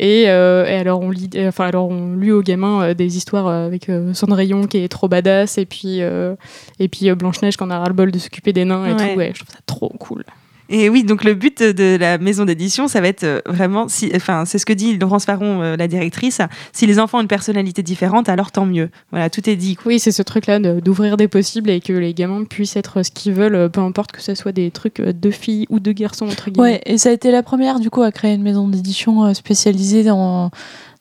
Et, 0.00 0.24
euh, 0.28 0.64
et 0.66 0.74
alors, 0.74 1.00
on 1.02 1.10
lit, 1.10 1.30
enfin, 1.46 1.66
alors, 1.66 1.88
on 1.88 2.16
lit 2.16 2.32
aux 2.32 2.42
gamins 2.42 2.82
euh, 2.82 2.94
des 2.94 3.16
histoires 3.16 3.46
euh, 3.46 3.66
avec 3.66 3.88
Cendrillon 4.12 4.66
qui 4.66 4.78
est 4.78 4.88
trop 4.88 5.06
badass, 5.06 5.56
et 5.58 5.66
puis, 5.66 6.00
et 6.00 6.88
puis 6.88 7.12
Blanche-Neige 7.14 7.56
qui 7.56 7.62
en 7.62 7.70
a 7.70 7.78
ras-le-bol 7.78 8.10
de 8.10 8.18
s'occuper 8.18 8.52
des 8.52 8.64
nains 8.64 8.86
et 8.86 8.92
Ouais. 8.94 9.12
tout. 9.12 9.18
Ouais, 9.18 9.30
je 9.34 9.40
trouve 9.44 9.52
ça 9.54 9.60
trop 9.66 9.88
cool. 10.00 10.24
Et 10.70 10.88
oui, 10.88 11.04
donc 11.04 11.24
le 11.24 11.34
but 11.34 11.62
de 11.62 11.96
la 11.96 12.16
maison 12.18 12.44
d'édition, 12.46 12.88
ça 12.88 13.00
va 13.02 13.08
être 13.08 13.24
euh, 13.24 13.40
vraiment, 13.46 13.86
si, 13.88 14.10
enfin, 14.14 14.44
c'est 14.46 14.58
ce 14.58 14.64
que 14.64 14.72
dit 14.72 14.96
Laurence 14.96 15.26
Faron, 15.26 15.60
euh, 15.60 15.76
la 15.76 15.88
directrice. 15.88 16.40
Si 16.72 16.86
les 16.86 16.98
enfants 16.98 17.18
ont 17.18 17.20
une 17.20 17.28
personnalité 17.28 17.82
différente, 17.82 18.28
alors 18.30 18.50
tant 18.50 18.64
mieux. 18.64 18.88
Voilà, 19.10 19.28
tout 19.28 19.48
est 19.50 19.56
dit. 19.56 19.76
Oui, 19.84 19.98
c'est 19.98 20.12
ce 20.12 20.22
truc-là 20.22 20.60
de- 20.60 20.80
d'ouvrir 20.80 21.16
des 21.18 21.28
possibles 21.28 21.68
et 21.68 21.80
que 21.80 21.92
les 21.92 22.14
gamins 22.14 22.44
puissent 22.44 22.76
être 22.76 23.02
ce 23.02 23.10
qu'ils 23.10 23.34
veulent, 23.34 23.54
euh, 23.54 23.68
peu 23.68 23.80
importe 23.80 24.12
que 24.12 24.22
ce 24.22 24.34
soit 24.34 24.52
des 24.52 24.70
trucs 24.70 25.00
euh, 25.00 25.12
de 25.12 25.30
filles 25.30 25.66
ou 25.68 25.80
de 25.80 25.92
garçons, 25.92 26.26
entre 26.26 26.50
guillemets. 26.50 26.72
Ouais, 26.74 26.80
et 26.86 26.96
ça 26.96 27.10
a 27.10 27.12
été 27.12 27.30
la 27.30 27.42
première, 27.42 27.78
du 27.78 27.90
coup, 27.90 28.02
à 28.02 28.10
créer 28.10 28.32
une 28.34 28.42
maison 28.42 28.66
d'édition 28.66 29.24
euh, 29.24 29.34
spécialisée 29.34 30.02
dans, 30.02 30.50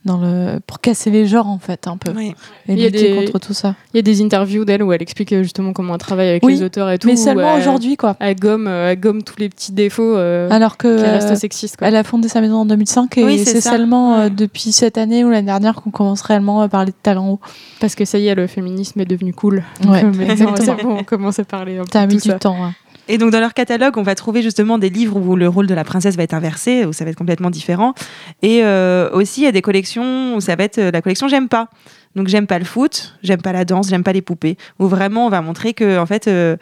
dans 0.05 0.17
le, 0.17 0.59
pour 0.67 0.79
casser 0.81 1.09
les 1.11 1.25
genres, 1.25 1.47
en 1.47 1.59
fait, 1.59 1.87
un 1.87 1.95
peu. 1.97 2.11
Ouais. 2.11 2.35
Et 2.67 2.73
Il 2.73 2.79
y 2.79 2.83
a 2.83 2.89
lutter 2.89 3.13
des- 3.17 3.25
contre 3.25 3.39
tout 3.39 3.53
ça. 3.53 3.75
Il 3.93 3.97
y 3.97 3.99
a 3.99 4.01
des 4.01 4.21
interviews 4.21 4.65
d'elle 4.65 4.83
où 4.83 4.91
elle 4.91 5.01
explique 5.01 5.31
euh, 5.31 5.43
justement 5.43 5.71
comment 5.71 5.93
elle 5.93 5.99
travaille 5.99 6.27
avec 6.29 6.43
Oui, 6.45 6.55
les 6.55 6.63
auteurs 6.63 6.89
et 6.91 6.97
tout. 6.99 7.07
Mais 7.07 7.15
seulement 7.15 7.53
elle- 7.55 7.61
aujourd'hui, 7.61 7.95
quoi. 7.95 8.15
Elle 8.19 8.35
gomme, 8.35 8.67
euh, 8.67 8.91
elle 8.91 8.99
gomme 8.99 9.23
tous 9.23 9.35
les 9.39 9.47
petits 9.49 9.71
défauts 9.71 10.15
euh, 10.17 10.49
Alors 10.51 10.75
que. 10.77 10.97
qui 10.97 11.03
restent 11.03 11.31
euh, 11.31 11.35
sexistes. 11.35 11.77
Quoi. 11.77 11.87
Elle 11.87 11.95
a 11.95 12.03
fondé 12.03 12.27
sa 12.27 12.41
maison 12.41 12.57
en 12.57 12.65
2005 12.65 13.17
et 13.17 13.23
Oui, 13.23 13.39
c'est 13.45 13.61
seulement 13.61 14.15
euh, 14.15 14.29
depuis 14.29 14.71
cette 14.73 14.97
année 14.97 15.23
ou 15.23 15.29
l'année 15.29 15.45
dernière 15.45 15.75
qu'on 15.75 15.91
commence 15.91 16.21
réellement 16.21 16.61
à 16.61 16.67
parler 16.67 16.91
de 16.91 16.97
talent 17.01 17.29
haut. 17.29 17.39
Parce 17.79 17.95
que 17.95 18.03
ça 18.05 18.17
y 18.19 18.27
est, 18.27 18.35
le 18.35 18.47
féminisme 18.47 18.99
est 18.99 19.05
devenu 19.05 19.33
cool. 19.33 19.63
Ouais, 19.87 20.01
Donc, 20.03 20.15
maintenant, 20.17 20.55
exactement. 20.55 20.97
on 20.99 21.03
commence 21.03 21.39
à 21.39 21.43
parler 21.45 21.75
de 21.77 21.79
mis 21.79 22.07
tout 22.17 22.23
du 22.23 22.29
ça. 22.29 22.39
temps. 22.39 22.61
hein. 22.61 22.73
Et 23.09 23.17
donc 23.17 23.31
dans 23.31 23.39
leur 23.39 23.53
catalogue, 23.53 23.97
on 23.97 24.03
va 24.03 24.15
trouver 24.15 24.41
justement 24.41 24.77
des 24.77 24.89
livres 24.89 25.17
où 25.17 25.35
le 25.35 25.47
rôle 25.49 25.67
de 25.67 25.73
la 25.73 25.83
princesse 25.83 26.15
va 26.15 26.23
être 26.23 26.33
inversé, 26.33 26.85
où 26.85 26.93
ça 26.93 27.03
va 27.03 27.11
être 27.11 27.17
complètement 27.17 27.49
différent. 27.49 27.93
Et 28.41 28.63
euh, 28.63 29.09
aussi, 29.11 29.41
il 29.41 29.43
y 29.43 29.47
a 29.47 29.51
des 29.51 29.61
collections 29.61 30.35
où 30.35 30.41
ça 30.41 30.55
va 30.55 30.63
être 30.63 30.77
euh, 30.77 30.91
la 30.91 31.01
collection 31.01 31.27
J'aime 31.27 31.49
pas. 31.49 31.69
Donc 32.15 32.27
j'aime 32.27 32.47
pas 32.47 32.59
le 32.59 32.65
foot, 32.65 33.15
j'aime 33.23 33.41
pas 33.41 33.51
la 33.51 33.65
danse, 33.65 33.89
j'aime 33.89 34.03
pas 34.03 34.13
les 34.13 34.21
poupées. 34.21 34.57
Où 34.79 34.87
vraiment, 34.87 35.25
on 35.25 35.29
va 35.29 35.41
montrer 35.41 35.73
que 35.73 35.97
en 35.99 36.05
fait. 36.05 36.27
euh, 36.27 36.55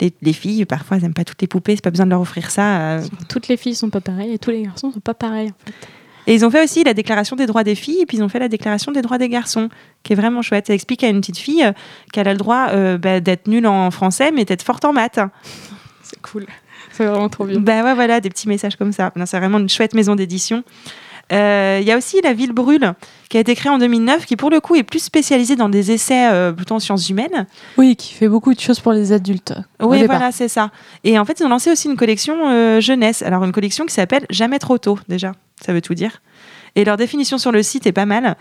les, 0.00 0.12
les 0.22 0.32
filles, 0.32 0.64
parfois, 0.64 0.96
elles 0.96 1.04
n'aiment 1.04 1.14
pas 1.14 1.22
toutes 1.24 1.40
les 1.40 1.46
poupées, 1.46 1.76
c'est 1.76 1.84
pas 1.84 1.92
besoin 1.92 2.06
de 2.06 2.10
leur 2.10 2.20
offrir 2.20 2.50
ça. 2.50 2.80
euh. 2.80 3.02
Toutes 3.28 3.46
les 3.46 3.56
filles 3.56 3.76
sont 3.76 3.90
pas 3.90 4.00
pareilles 4.00 4.32
et 4.32 4.38
tous 4.40 4.50
les 4.50 4.62
garçons 4.62 4.90
sont 4.90 4.98
pas 4.98 5.14
pareils. 5.14 5.50
en 5.50 5.66
fait. 5.70 5.72
Et 6.26 6.34
ils 6.34 6.44
ont 6.44 6.50
fait 6.50 6.64
aussi 6.64 6.82
la 6.82 6.94
déclaration 6.94 7.36
des 7.36 7.46
droits 7.46 7.62
des 7.62 7.76
filles, 7.76 8.00
et 8.00 8.06
puis 8.06 8.16
ils 8.16 8.22
ont 8.24 8.28
fait 8.28 8.40
la 8.40 8.48
déclaration 8.48 8.90
des 8.90 9.02
droits 9.02 9.18
des 9.18 9.28
garçons, 9.28 9.68
qui 10.02 10.12
est 10.14 10.16
vraiment 10.16 10.42
chouette. 10.42 10.66
Ça 10.66 10.74
explique 10.74 11.04
à 11.04 11.08
une 11.08 11.20
petite 11.20 11.38
fille 11.38 11.64
qu'elle 12.12 12.26
a 12.26 12.32
le 12.32 12.38
droit 12.38 12.70
euh, 12.70 12.98
bah, 12.98 13.20
d'être 13.20 13.46
nulle 13.46 13.68
en 13.68 13.90
français, 13.92 14.32
mais 14.32 14.44
d'être 14.44 14.62
forte 14.64 14.84
en 14.84 14.92
maths. 14.92 15.20
C'est 16.14 16.22
cool. 16.22 16.46
C'est 16.92 17.04
vraiment 17.06 17.28
trop 17.28 17.44
bien. 17.44 17.58
Bah 17.60 17.82
ouais, 17.82 17.94
voilà, 17.94 18.20
des 18.20 18.30
petits 18.30 18.48
messages 18.48 18.76
comme 18.76 18.92
ça. 18.92 19.12
Non, 19.16 19.26
C'est 19.26 19.38
vraiment 19.38 19.58
une 19.58 19.68
chouette 19.68 19.94
maison 19.94 20.14
d'édition. 20.14 20.62
Euh, 21.32 21.78
Il 21.80 21.86
y 21.86 21.90
a 21.92 21.96
aussi 21.96 22.20
La 22.22 22.32
Ville 22.34 22.52
Brûle, 22.52 22.92
qui 23.30 23.36
a 23.36 23.40
été 23.40 23.54
créée 23.54 23.72
en 23.72 23.78
2009, 23.78 24.26
qui 24.26 24.36
pour 24.36 24.50
le 24.50 24.60
coup 24.60 24.76
est 24.76 24.82
plus 24.82 25.02
spécialisée 25.02 25.56
dans 25.56 25.68
des 25.68 25.90
essais 25.90 26.30
euh, 26.30 26.52
plutôt 26.52 26.74
en 26.74 26.78
sciences 26.78 27.08
humaines. 27.08 27.46
Oui, 27.78 27.96
qui 27.96 28.14
fait 28.14 28.28
beaucoup 28.28 28.54
de 28.54 28.60
choses 28.60 28.80
pour 28.80 28.92
les 28.92 29.12
adultes. 29.12 29.54
Oui, 29.80 30.04
voilà, 30.04 30.32
c'est 30.32 30.48
ça. 30.48 30.70
Et 31.02 31.18
en 31.18 31.24
fait, 31.24 31.40
ils 31.40 31.46
ont 31.46 31.48
lancé 31.48 31.70
aussi 31.70 31.88
une 31.88 31.96
collection 31.96 32.48
euh, 32.50 32.80
jeunesse. 32.80 33.22
Alors, 33.22 33.42
une 33.44 33.52
collection 33.52 33.86
qui 33.86 33.94
s'appelle 33.94 34.26
Jamais 34.30 34.58
trop 34.58 34.78
tôt, 34.78 34.98
déjà. 35.08 35.32
Ça 35.64 35.72
veut 35.72 35.80
tout 35.80 35.94
dire. 35.94 36.20
Et 36.76 36.84
leur 36.84 36.96
définition 36.96 37.38
sur 37.38 37.52
le 37.52 37.62
site 37.62 37.86
est 37.86 37.92
pas 37.92 38.06
mal. 38.06 38.36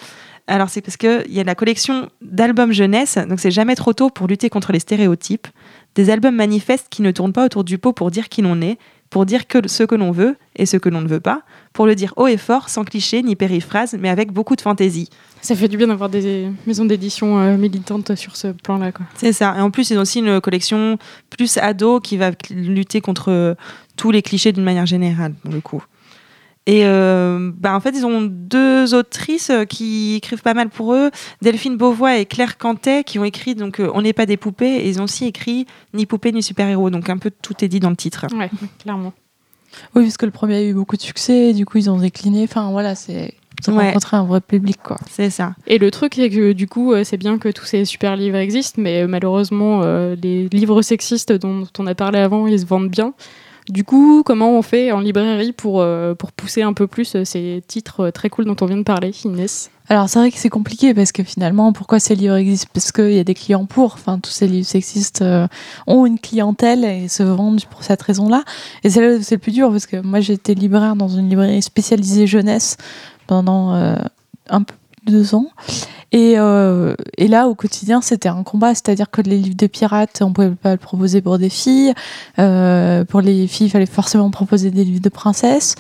Alors, 0.48 0.70
c'est 0.70 0.82
parce 0.82 0.98
qu'il 0.98 1.24
y 1.30 1.40
a 1.40 1.44
la 1.44 1.56
collection 1.56 2.10
d'albums 2.22 2.74
jeunesse. 2.74 3.18
Donc, 3.30 3.40
c'est 3.40 3.52
Jamais 3.52 3.76
trop 3.76 3.94
tôt 3.94 4.10
pour 4.10 4.28
lutter 4.28 4.50
contre 4.50 4.74
les 4.74 4.80
stéréotypes. 4.80 5.48
Des 5.96 6.10
albums 6.10 6.36
manifestes 6.36 6.88
qui 6.90 7.02
ne 7.02 7.12
tournent 7.12 7.34
pas 7.34 7.46
autour 7.46 7.64
du 7.64 7.78
pot 7.78 7.94
pour 7.94 8.12
dire 8.12 8.30
qui 8.30 8.42
l'on 8.42 8.62
est, 8.62 8.78
pour 9.10 9.28
dire 9.28 9.46
que 9.46 9.68
ce 9.68 9.84
que 9.84 9.94
l'on 9.94 10.12
veut 10.12 10.36
et 10.56 10.66
ce 10.66 10.76
que 10.78 10.90
l'on 10.90 11.02
ne 11.02 11.08
veut 11.08 11.20
pas, 11.20 11.44
pour 11.72 11.86
le 11.86 11.94
dire 11.94 12.14
haut 12.18 12.26
et 12.26 12.38
fort, 12.38 12.70
sans 12.70 12.84
cliché 12.84 13.22
ni 13.22 13.36
périphrase, 13.36 13.96
mais 14.00 14.10
avec 14.10 14.32
beaucoup 14.32 14.56
de 14.56 14.62
fantaisie. 14.62 15.08
Ça 15.42 15.56
fait 15.56 15.68
du 15.68 15.78
bien 15.78 15.88
d'avoir 15.88 16.10
des 16.10 16.50
maisons 16.66 16.86
d'édition 16.86 17.40
euh, 17.40 17.56
militantes 17.56 18.16
sur 18.16 18.36
ce 18.36 18.48
plan-là. 18.48 18.92
C'est 19.16 19.34
ça. 19.34 19.54
Et 19.56 19.62
en 19.62 19.70
plus, 19.70 19.92
ils 19.92 19.98
ont 20.00 20.02
aussi 20.02 20.20
une 20.20 20.42
collection 20.42 20.98
plus 21.30 21.58
ado 21.58 22.00
qui 22.00 22.18
va 22.18 22.32
lutter 22.50 23.02
contre 23.02 23.56
tous 23.96 24.10
les 24.10 24.24
clichés 24.24 24.52
d'une 24.52 24.64
manière 24.64 24.88
générale, 24.88 25.34
pour 25.44 25.54
le 25.54 25.62
coup. 25.62 25.84
Et 26.66 26.86
euh, 26.86 27.52
bah, 27.58 27.76
en 27.76 27.80
fait, 27.82 27.90
ils 27.96 28.06
ont 28.06 28.22
deux 28.22 28.94
autrices 28.94 29.50
euh, 29.50 29.66
qui 29.66 30.16
écrivent 30.16 30.42
pas 30.42 30.54
mal 30.54 30.70
pour 30.70 30.94
eux, 30.94 31.12
Delphine 31.42 31.76
Beauvois 31.76 32.18
et 32.18 32.26
Claire 32.26 32.58
Cantet, 32.58 33.04
qui 33.04 33.20
ont 33.20 33.26
écrit 33.26 33.54
donc 33.54 33.80
euh, 33.82 33.92
On 33.94 34.02
n'est 34.02 34.14
pas 34.14 34.26
des 34.26 34.38
poupées, 34.38 34.78
et 34.78 34.88
ils 34.90 35.02
ont 35.02 35.04
aussi 35.04 35.26
écrit 35.26 35.66
Ni 35.94 36.06
poupée 36.06 36.32
ni 36.32 36.42
super-héros. 36.42 36.90
Donc 36.90 37.10
un 37.10 37.18
peu 37.18 37.32
tout 37.42 37.54
est 37.66 37.68
dit 37.68 37.80
dans 37.82 37.90
le 37.90 37.98
titre. 37.98 38.28
Ouais, 38.38 38.50
clairement. 38.82 39.12
Oui, 39.96 40.04
parce 40.04 40.18
que 40.18 40.26
le 40.26 40.32
premier 40.32 40.56
a 40.56 40.64
eu 40.64 40.74
beaucoup 40.74 40.96
de 40.96 41.02
succès, 41.02 41.52
du 41.54 41.66
coup 41.66 41.80
ils 41.80 41.90
ont 41.90 41.98
décliné. 41.98 42.44
Enfin 42.44 42.72
voilà, 42.72 42.96
c'est 42.96 43.34
ils 43.66 43.70
ont 43.72 43.78
Ouais. 43.78 43.88
rencontré 43.88 44.16
un 44.18 44.24
vrai 44.24 44.40
public 44.40 44.78
quoi. 44.84 44.98
C'est 45.10 45.30
ça. 45.30 45.56
Et 45.68 45.78
le 45.80 45.90
truc, 45.92 46.14
c'est 46.16 46.30
que 46.30 46.54
du 46.54 46.68
coup, 46.68 46.94
euh, 46.94 47.04
c'est 47.04 47.18
bien 47.18 47.38
que 47.40 47.50
tous 47.50 47.66
ces 47.66 47.84
super 47.86 48.16
livres 48.16 48.38
existent, 48.38 48.82
mais 48.82 49.06
malheureusement, 49.08 49.82
euh, 49.84 50.16
les 50.22 50.48
livres 50.50 50.82
sexistes 50.82 51.32
dont 51.34 51.64
on 51.80 51.88
a 51.88 51.96
parlé 51.96 52.20
avant, 52.20 52.46
ils 52.48 52.60
se 52.60 52.66
vendent 52.66 52.90
bien. 52.90 53.14
Du 53.70 53.86
coup, 53.86 54.24
comment 54.26 54.58
on 54.58 54.62
fait 54.62 54.92
en 54.92 55.00
librairie 55.00 55.54
pour, 55.54 55.82
euh, 55.82 56.16
pour 56.16 56.34
pousser 56.34 56.64
un 56.64 56.74
peu 56.74 56.86
plus 56.86 57.16
euh, 57.16 57.24
ces 57.24 57.64
titres 57.66 58.02
euh, 58.02 58.12
très 58.12 58.30
cool 58.30 58.46
dont 58.46 58.58
on 58.60 58.66
vient 58.66 58.78
de 58.78 58.84
parler, 58.84 59.12
Inès? 59.24 59.72
Alors 59.88 60.10
c'est 60.10 60.20
vrai 60.20 60.32
que 60.32 60.38
c'est 60.38 60.50
compliqué 60.50 60.94
parce 60.94 61.12
que 61.14 61.24
finalement, 61.24 61.72
pourquoi 61.72 62.00
ces 62.00 62.16
livres 62.16 62.36
existent? 62.36 62.70
Parce 62.74 62.92
qu'il 62.92 63.14
y 63.14 63.20
a 63.20 63.24
des 63.24 63.34
clients 63.34 63.66
pour. 63.66 63.94
Enfin, 63.94 64.20
tous 64.20 64.32
ces 64.32 64.48
livres 64.48 64.68
sexistes 64.68 65.24
ont 65.88 66.06
une 66.06 66.20
clientèle 66.20 66.86
et 66.86 67.08
se 67.08 67.24
vendent 67.24 67.64
pour 67.66 67.84
cette 67.84 68.02
raison-là. 68.02 68.44
Et 68.84 68.90
c'est 68.90 69.02
là 69.02 69.22
c'est 69.22 69.36
le 69.36 69.40
plus 69.40 69.52
dur 69.52 69.72
parce 69.72 69.86
que 69.86 69.98
moi 69.98 70.22
j'étais 70.22 70.54
libraire 70.54 70.96
dans 70.96 71.10
une 71.10 71.30
librairie 71.30 71.62
spécialisée 71.62 72.28
jeunesse 72.28 72.78
pendant 73.28 73.74
un 73.74 74.64
peu 74.64 74.76
deux 75.06 75.36
ans. 75.36 75.48
Et, 76.12 76.36
euh, 76.38 76.94
et 77.18 77.28
là, 77.28 77.48
au 77.48 77.56
quotidien, 77.56 78.00
c'était 78.02 78.30
un 78.30 78.44
combat, 78.44 78.76
c'est-à-dire 78.76 79.10
que 79.10 79.22
les 79.22 79.38
livres 79.38 79.58
de 79.58 79.66
pirates, 79.66 80.22
on 80.22 80.32
pouvait 80.32 80.52
pas 80.52 80.72
le 80.72 80.78
proposer 80.78 81.22
pour 81.22 81.40
des 81.40 81.50
filles. 81.50 81.94
Euh, 82.38 83.04
pour 83.04 83.22
les 83.22 83.48
filles, 83.48 83.68
il 83.68 83.70
fallait 83.72 83.88
forcément 83.88 84.30
proposer 84.30 84.70
des 84.70 84.84
livres 84.84 85.02
de 85.02 85.10
princesses. 85.10 85.76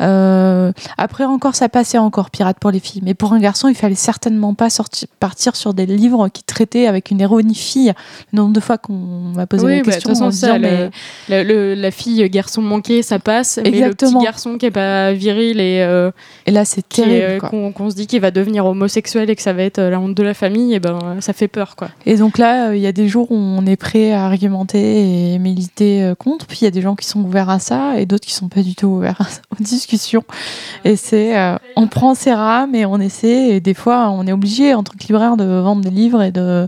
Euh, 0.00 0.72
après 0.98 1.24
encore, 1.24 1.54
ça 1.54 1.68
passait 1.68 1.98
encore 1.98 2.30
pirate 2.30 2.58
pour 2.60 2.70
les 2.70 2.80
filles, 2.80 3.00
mais 3.04 3.14
pour 3.14 3.32
un 3.32 3.38
garçon, 3.40 3.68
il 3.68 3.74
fallait 3.74 3.94
certainement 3.94 4.54
pas 4.54 4.68
sortir, 4.70 5.08
partir 5.20 5.56
sur 5.56 5.72
des 5.74 5.86
livres 5.86 6.28
qui 6.28 6.42
traitaient 6.42 6.86
avec 6.86 7.10
une 7.10 7.20
héroïne 7.20 7.54
fille. 7.54 7.92
Le 8.32 8.36
nombre 8.36 8.52
de 8.52 8.60
fois 8.60 8.78
qu'on 8.78 8.92
m'a 8.92 9.46
posé 9.46 9.64
Oui, 9.64 9.76
la 9.78 9.82
bah, 9.82 9.92
question, 9.92 10.10
façon, 10.10 10.24
en 10.26 10.30
se 10.30 10.38
ça, 10.38 10.58
le- 10.58 10.60
mais 10.60 10.90
Le- 11.28 11.42
le- 11.44 11.74
la 11.74 11.90
fille 11.90 12.28
garçon 12.28 12.60
manqué, 12.62 13.02
ça 13.02 13.18
passe, 13.18 13.58
mais 13.62 13.70
le 13.70 13.76
Exactement. 13.76 14.18
petit 14.20 14.24
garçon 14.24 14.58
qui 14.58 14.66
est 14.66 14.70
pas 14.70 15.12
viril 15.12 15.60
et 15.60 15.80
euh, 15.82 16.10
et 16.46 16.50
là 16.50 16.64
c'est 16.64 16.86
terrible. 16.88 17.44
euh, 17.44 17.70
qu'on 17.72 17.90
se 17.90 17.94
dit 17.96 18.06
qu'il 18.06 18.20
va 18.20 18.30
devenir 18.30 18.66
homosexuel 18.66 19.30
et 19.30 19.36
que 19.36 19.42
ça 19.42 19.52
va 19.52 19.62
être 19.62 19.80
la 19.80 19.98
honte 20.00 20.14
de 20.14 20.22
la 20.22 20.34
famille, 20.34 20.74
et 20.74 20.80
ben 20.80 20.98
ça 21.20 21.32
fait 21.32 21.48
peur 21.48 21.76
quoi. 21.76 21.88
Et 22.04 22.16
donc 22.16 22.38
là, 22.38 22.74
il 22.74 22.80
y 22.80 22.86
a 22.86 22.92
des 22.92 23.08
jours 23.08 23.30
où 23.30 23.34
on 23.36 23.64
est 23.66 23.76
prêt 23.76 24.12
à 24.12 24.24
argumenter 24.26 25.32
et 25.34 25.38
militer 25.38 26.12
contre, 26.18 26.46
puis 26.46 26.58
il 26.62 26.64
y 26.64 26.68
a 26.68 26.70
des 26.70 26.82
gens 26.82 26.94
qui 26.96 27.06
sont 27.06 27.20
ouverts 27.20 27.50
à 27.50 27.58
ça 27.58 27.98
et 27.98 28.06
d'autres 28.06 28.26
qui 28.26 28.32
sont 28.34 28.48
pas 28.48 28.62
du 28.62 28.74
tout 28.74 28.86
ouverts 28.88 29.20
à 29.20 29.24
ça- 29.24 29.40
aux 29.58 29.62
discussion. 29.86 30.24
Et 30.84 30.96
c'est, 30.96 31.38
euh, 31.38 31.56
on 31.76 31.86
prend 31.86 32.14
ses 32.14 32.34
rames 32.34 32.74
et 32.74 32.84
on 32.86 32.98
essaie. 33.00 33.48
Et 33.56 33.60
des 33.60 33.74
fois, 33.74 34.10
on 34.10 34.26
est 34.26 34.32
obligé 34.32 34.74
en 34.74 34.82
tant 34.82 34.92
que 34.98 35.06
libraire 35.06 35.36
de 35.36 35.44
vendre 35.44 35.82
des 35.82 35.90
livres 35.90 36.22
et 36.22 36.32
de 36.32 36.66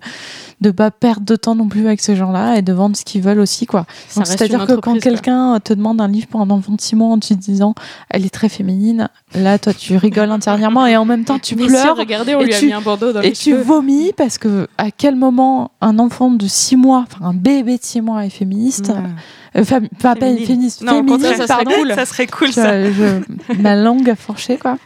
de 0.60 0.72
pas 0.72 0.90
perdre 0.90 1.20
de 1.24 1.36
temps 1.36 1.54
non 1.54 1.68
plus 1.68 1.86
avec 1.86 2.00
ces 2.00 2.16
gens-là 2.16 2.56
et 2.56 2.62
de 2.62 2.72
vendre 2.72 2.96
ce 2.96 3.04
qu'ils 3.04 3.22
veulent 3.22 3.38
aussi 3.38 3.64
quoi. 3.64 3.86
C'est-à-dire 4.24 4.58
que 4.66 4.72
quand 4.80 4.94
quelqu'un 5.04 5.60
te 5.60 5.72
demande 5.72 6.00
un 6.00 6.08
livre 6.08 6.26
pour 6.26 6.40
un 6.40 6.50
enfant 6.50 6.72
de 6.72 6.80
6 6.80 6.96
mois 6.96 7.10
en 7.10 7.18
te 7.20 7.32
disant 7.32 7.76
elle 8.10 8.26
est 8.26 8.28
très 8.34 8.48
féminine, 8.48 9.08
là 9.36 9.56
toi 9.60 9.72
tu 9.72 9.96
rigoles 9.96 10.32
intérieurement 10.32 10.84
et 10.84 10.96
en 10.96 11.04
même 11.04 11.24
temps 11.24 11.38
tu 11.38 11.54
Mais 11.54 11.62
si, 11.62 11.68
pleures 11.68 11.96
regardez, 11.96 12.34
on 12.34 12.40
et 12.40 12.46
lui 12.46 12.54
a 12.54 12.58
tu- 12.58 12.66
mis 12.66 12.72
un 12.72 12.80
bandeau 12.80 13.12
dans 13.12 13.20
et 13.22 13.30
tu 13.30 13.54
vomis 13.54 14.10
parce 14.16 14.36
que 14.36 14.66
à 14.78 14.90
quel 14.90 15.14
moment 15.14 15.70
un 15.80 15.96
enfant 16.00 16.28
de 16.32 16.46
6 16.48 16.74
mois, 16.74 17.04
enfin 17.08 17.24
un 17.26 17.34
bébé 17.34 17.76
de 17.78 17.82
6 17.84 18.00
mois 18.00 18.26
est 18.26 18.30
féministe, 18.30 18.90
enfin 19.60 19.80
pas 20.00 20.14
Féminine. 20.14 20.46
féministe, 20.46 20.82
Non, 20.82 20.92
au 20.92 20.94
féminine, 20.96 21.18
contraire, 21.22 21.36
ça 21.36 21.46
serait 21.46 21.64
cool. 21.64 21.94
Ça 21.94 22.06
serait 22.06 22.26
cool 22.26 22.48
Je- 22.48 22.52
ça. 22.52 22.90
je- 22.90 23.22
ma 23.60 23.74
langue 23.76 24.08
a 24.10 24.16
fourché 24.16 24.56
quoi. 24.56 24.78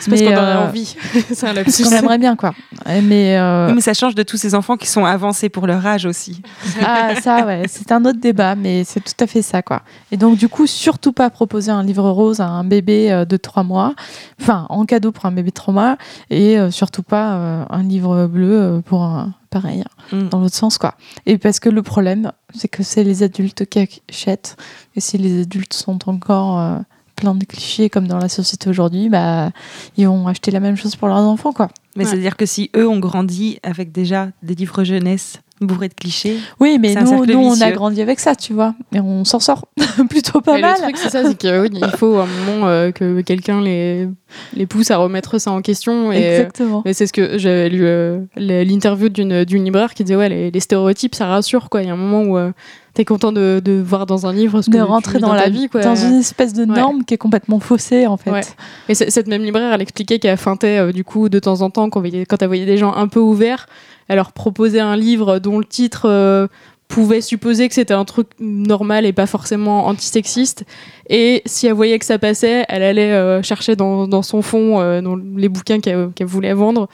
C'est 0.00 0.10
parce 0.10 0.22
qu'on 0.22 0.28
aurait 0.28 0.36
euh, 0.36 0.68
envie. 0.68 0.94
c'est 1.32 1.44
un 1.48 1.54
Parce 1.54 1.66
lapsus. 1.66 1.82
qu'on 1.82 1.90
aimerait 1.90 2.18
bien 2.18 2.36
quoi. 2.36 2.54
Mais 3.02 3.36
euh, 3.36 3.72
Mais 3.74 3.80
ça 3.80 3.94
change 3.94 4.14
de 4.14 4.22
tous 4.22 4.36
ces 4.36 4.54
enfants 4.54 4.76
qui 4.76 4.86
sont 4.86 5.04
avancés 5.04 5.48
pour 5.48 5.66
leur 5.66 5.84
âge 5.84 6.06
aussi. 6.06 6.40
Ah, 6.84 7.20
ça, 7.20 7.44
ouais, 7.44 7.62
c'est 7.68 7.90
un 7.90 8.04
autre 8.04 8.20
débat, 8.20 8.54
mais 8.54 8.84
c'est 8.84 9.00
tout 9.00 9.12
à 9.24 9.26
fait 9.26 9.42
ça, 9.42 9.60
quoi. 9.60 9.82
Et 10.12 10.16
donc, 10.16 10.36
du 10.38 10.48
coup, 10.48 10.68
surtout 10.68 11.12
pas 11.12 11.28
proposer 11.30 11.72
un 11.72 11.82
livre 11.82 12.08
rose 12.10 12.38
à 12.40 12.46
un 12.46 12.62
bébé 12.62 13.10
euh, 13.10 13.24
de 13.24 13.36
3 13.36 13.64
mois, 13.64 13.94
enfin, 14.40 14.66
en 14.70 14.84
cadeau 14.84 15.10
pour 15.10 15.26
un 15.26 15.32
bébé 15.32 15.50
de 15.50 15.54
3 15.54 15.74
mois, 15.74 15.96
et 16.30 16.56
euh, 16.60 16.70
surtout 16.70 17.02
pas 17.02 17.32
euh, 17.34 17.64
un 17.68 17.82
livre 17.82 18.26
bleu 18.28 18.52
euh, 18.52 18.80
pour 18.80 19.02
un 19.02 19.34
pareil, 19.50 19.84
Mm. 20.12 20.28
dans 20.30 20.40
l'autre 20.40 20.54
sens, 20.54 20.78
quoi. 20.78 20.94
Et 21.26 21.38
parce 21.38 21.60
que 21.60 21.68
le 21.68 21.82
problème, 21.82 22.32
c'est 22.54 22.68
que 22.68 22.82
c'est 22.82 23.04
les 23.04 23.22
adultes 23.22 23.66
qui 23.66 23.78
achètent, 24.08 24.56
et 24.96 25.00
si 25.00 25.18
les 25.18 25.42
adultes 25.42 25.74
sont 25.74 26.08
encore 26.08 26.58
euh, 26.58 26.78
pleins 27.16 27.34
de 27.34 27.44
clichés 27.44 27.90
comme 27.90 28.06
dans 28.06 28.18
la 28.18 28.28
société 28.28 28.70
aujourd'hui, 28.70 29.08
bah, 29.08 29.50
ils 29.96 30.06
vont 30.06 30.26
acheter 30.28 30.50
la 30.50 30.60
même 30.60 30.76
chose 30.76 30.96
pour 30.96 31.08
leurs 31.08 31.18
enfants, 31.18 31.52
quoi. 31.52 31.68
Mais 31.96 32.04
Ouais. 32.04 32.10
c'est-à-dire 32.10 32.36
que 32.36 32.46
si 32.46 32.70
eux 32.76 32.88
ont 32.88 33.00
grandi 33.00 33.58
avec 33.62 33.90
déjà 33.92 34.28
des 34.42 34.54
livres 34.54 34.84
jeunesse 34.84 35.40
bourrés 35.60 35.88
de 35.88 35.94
clichés, 35.94 36.38
Oui, 36.60 36.78
mais 36.80 36.94
nous, 36.94 37.26
nous 37.26 37.38
on 37.38 37.60
a 37.60 37.70
grandi 37.72 38.00
avec 38.00 38.20
ça, 38.20 38.34
tu 38.36 38.52
vois. 38.52 38.74
Et 38.94 39.00
on 39.00 39.24
s'en 39.24 39.40
sort 39.40 39.66
plutôt 40.08 40.40
pas 40.40 40.54
Mais 40.54 40.60
mal. 40.62 40.76
Le 40.76 40.82
truc, 40.82 40.96
c'est 40.98 41.10
ça, 41.10 41.24
c'est 41.24 41.36
qu'il 41.36 41.90
faut 41.96 42.16
un 42.18 42.26
moment 42.26 42.68
euh, 42.68 42.90
que 42.90 43.20
quelqu'un 43.22 43.60
les, 43.60 44.08
les 44.54 44.66
pousse 44.66 44.90
à 44.90 44.96
remettre 44.98 45.38
ça 45.38 45.50
en 45.50 45.60
question. 45.62 46.12
Et, 46.12 46.16
Exactement. 46.16 46.82
Mais 46.84 46.92
c'est 46.92 47.06
ce 47.06 47.12
que 47.12 47.38
j'avais 47.38 47.68
lu 47.68 47.80
euh, 47.84 48.20
l'interview 48.36 49.08
d'une 49.08 49.44
d'une 49.44 49.64
libraire 49.64 49.94
qui 49.94 50.04
disait 50.04 50.16
ouais 50.16 50.28
les, 50.28 50.50
les 50.50 50.60
stéréotypes 50.60 51.14
ça 51.14 51.26
rassure 51.26 51.68
quoi. 51.70 51.82
Il 51.82 51.88
y 51.88 51.90
a 51.90 51.94
un 51.94 51.96
moment 51.96 52.22
où 52.22 52.38
tu 52.38 52.54
t'es 52.94 53.04
content 53.04 53.32
de, 53.32 53.60
de 53.64 53.80
voir 53.80 54.06
dans 54.06 54.26
un 54.26 54.32
livre 54.32 54.60
ce 54.62 54.70
que 54.70 54.76
de 54.76 54.82
tu 54.82 54.84
rentrer 54.84 55.18
dans, 55.18 55.30
ta 55.30 55.36
la 55.36 55.48
vie 55.48 55.68
quoi. 55.68 55.82
dans 55.82 55.94
une 55.94 56.14
espèce 56.16 56.52
de 56.52 56.64
Ouais. 56.68 56.76
norme 56.80 57.04
qui 57.04 57.14
est 57.14 57.18
complètement 57.18 57.60
faussée 57.60 58.06
en 58.06 58.16
fait. 58.16 58.30
Ouais. 58.30 58.40
Et 58.88 58.94
cette 58.94 59.26
même 59.28 59.42
libraire 59.42 59.72
elle 59.72 59.82
expliquait 59.82 60.18
qu'elle 60.18 60.36
feintait 60.36 60.78
euh, 60.78 60.92
du 60.92 61.04
coup 61.04 61.28
de 61.28 61.38
temps 61.38 61.60
en 61.62 61.70
temps 61.70 61.88
quand 61.90 62.02
elle 62.04 62.46
voyait 62.48 62.66
des 62.66 62.76
gens 62.76 62.92
un 62.94 63.08
peu 63.08 63.20
ouverts, 63.20 63.66
elle 64.08 64.16
leur 64.16 64.32
proposait 64.32 64.80
un 64.80 64.96
livre 64.96 65.38
dont 65.38 65.58
le 65.58 65.64
titre 65.64 66.06
euh, 66.06 66.46
pouvait 66.88 67.20
supposer 67.20 67.68
que 67.68 67.74
c'était 67.74 67.94
un 67.94 68.06
truc 68.06 68.28
normal 68.40 69.04
et 69.04 69.12
pas 69.12 69.26
forcément 69.26 69.86
antisexiste. 69.86 70.64
Et 71.08 71.42
si 71.44 71.66
elle 71.66 71.74
voyait 71.74 71.98
que 71.98 72.04
ça 72.04 72.18
passait, 72.18 72.64
elle 72.68 72.82
allait 72.82 73.12
euh, 73.12 73.42
chercher 73.42 73.76
dans, 73.76 74.08
dans 74.08 74.22
son 74.22 74.42
fond, 74.42 74.80
euh, 74.80 75.00
dans 75.02 75.16
les 75.16 75.48
bouquins 75.48 75.80
qu'elle 75.80 76.10
voulait 76.26 76.54
vendre, 76.54 76.88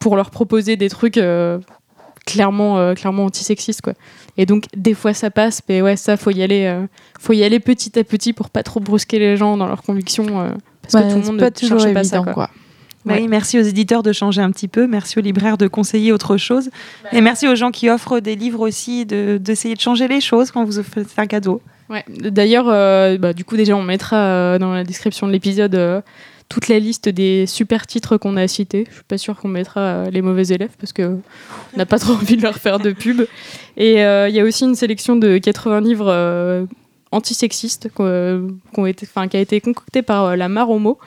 pour 0.00 0.16
leur 0.16 0.30
proposer 0.30 0.76
des 0.76 0.88
trucs 0.88 1.18
euh, 1.18 1.58
clairement, 2.26 2.94
clairement 2.94 3.26
antisexistes. 3.26 3.82
Quoi. 3.82 3.92
Et 4.38 4.46
donc, 4.46 4.64
des 4.74 4.94
fois, 4.94 5.12
ça 5.12 5.30
passe, 5.30 5.60
mais 5.68 5.82
ouais, 5.82 5.96
ça, 5.96 6.16
faut 6.16 6.30
y 6.30 6.42
aller, 6.42 6.82
faut 7.20 7.34
y 7.34 7.44
aller 7.44 7.60
petit 7.60 7.98
à 7.98 8.04
petit 8.04 8.32
pour 8.32 8.48
pas 8.48 8.62
trop 8.62 8.80
brusquer 8.80 9.18
les 9.18 9.36
gens 9.36 9.56
dans 9.56 9.66
leurs 9.66 9.82
convictions. 9.82 10.26
parce 10.82 10.94
Ouais, 10.94 11.02
que 11.02 11.14
tout 11.14 11.20
le 11.20 11.26
monde 11.26 11.38
pas 11.38 11.46
ne 11.46 11.50
toujours 11.50 11.82
pas 11.82 12.00
évident 12.00 12.04
ça. 12.04 12.18
Quoi. 12.20 12.32
quoi. 12.32 12.50
Bah 13.04 13.14
Ouais. 13.14 13.20
oui, 13.20 13.28
merci 13.28 13.58
aux 13.58 13.62
éditeurs 13.62 14.02
de 14.02 14.12
changer 14.12 14.40
un 14.40 14.50
petit 14.50 14.68
peu, 14.68 14.86
merci 14.86 15.18
aux 15.18 15.22
libraires 15.22 15.58
de 15.58 15.66
conseiller 15.68 16.10
autre 16.12 16.36
chose, 16.38 16.70
et 17.12 17.20
merci 17.20 17.46
aux 17.46 17.54
gens 17.54 17.70
qui 17.70 17.90
offrent 17.90 18.20
des 18.20 18.34
livres 18.34 18.60
aussi 18.60 19.04
de- 19.04 19.38
d'essayer 19.38 19.74
de, 19.74 19.80
changer 19.80 20.08
les 20.08 20.20
choses 20.22 20.50
quand 20.50 20.64
vous 20.64 20.82
faites 20.82 21.08
un 21.18 21.26
cadeau. 21.26 21.60
Ouais. 21.90 22.02
D'ailleurs, 22.08 22.66
euh, 22.68 23.18
bah, 23.18 23.34
du 23.34 23.44
coup, 23.44 23.56
déjà, 23.58 23.76
on 23.76 23.82
mettra 23.82 24.16
euh, 24.16 24.58
dans 24.58 24.72
la 24.72 24.84
description 24.84 25.26
de 25.26 25.32
l'épisode 25.32 25.74
euh, 25.74 26.00
toute 26.48 26.68
la 26.68 26.78
liste 26.78 27.10
des 27.10 27.44
super 27.46 27.86
titres 27.86 28.16
qu'on 28.16 28.38
a 28.38 28.48
cités. 28.48 28.86
Je 28.88 28.94
suis 28.94 29.04
pas 29.04 29.18
sûre 29.18 29.36
qu'on 29.36 29.48
mettra 29.48 30.08
les 30.10 30.22
mauvais 30.22 30.46
élèves 30.46 30.74
parce 30.80 30.94
que 30.94 31.02
on 31.74 31.76
n'a 31.76 31.84
pas 31.84 31.98
trop 31.98 32.14
envie 32.14 32.38
de 32.38 32.42
leur 32.42 32.56
faire 32.56 32.78
de 32.78 32.92
pub. 32.92 33.22
Et 33.76 33.94
il 33.94 34.34
y 34.34 34.40
a 34.40 34.44
aussi 34.44 34.64
une 34.64 34.74
sélection 34.74 35.16
de 35.16 35.38
80 35.38 35.80
livres 35.82 36.66
antisexistes 37.10 37.88
qui 37.94 39.36
a 39.36 39.40
été 39.40 39.60
concoctée 39.60 40.02
par 40.02 40.36
la 40.36 40.48
Maromo. 40.48 40.98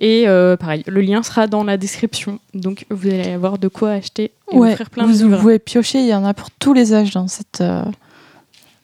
Et 0.00 0.28
euh, 0.28 0.56
pareil, 0.56 0.84
le 0.86 1.00
lien 1.00 1.22
sera 1.22 1.46
dans 1.48 1.64
la 1.64 1.76
description. 1.76 2.38
Donc, 2.54 2.86
vous 2.88 3.08
allez 3.08 3.30
avoir 3.30 3.58
de 3.58 3.66
quoi 3.68 3.90
acheter 3.90 4.30
et 4.52 4.56
Ouais, 4.56 4.70
offrir 4.72 4.90
plein 4.90 5.04
vous, 5.06 5.12
de 5.12 5.18
livres. 5.18 5.30
vous 5.36 5.42
pouvez 5.42 5.58
piocher, 5.58 5.98
il 5.98 6.06
y 6.06 6.14
en 6.14 6.24
a 6.24 6.34
pour 6.34 6.50
tous 6.52 6.72
les 6.72 6.94
âges 6.94 7.10
dans 7.12 7.26
cette, 7.26 7.60
euh, 7.60 7.82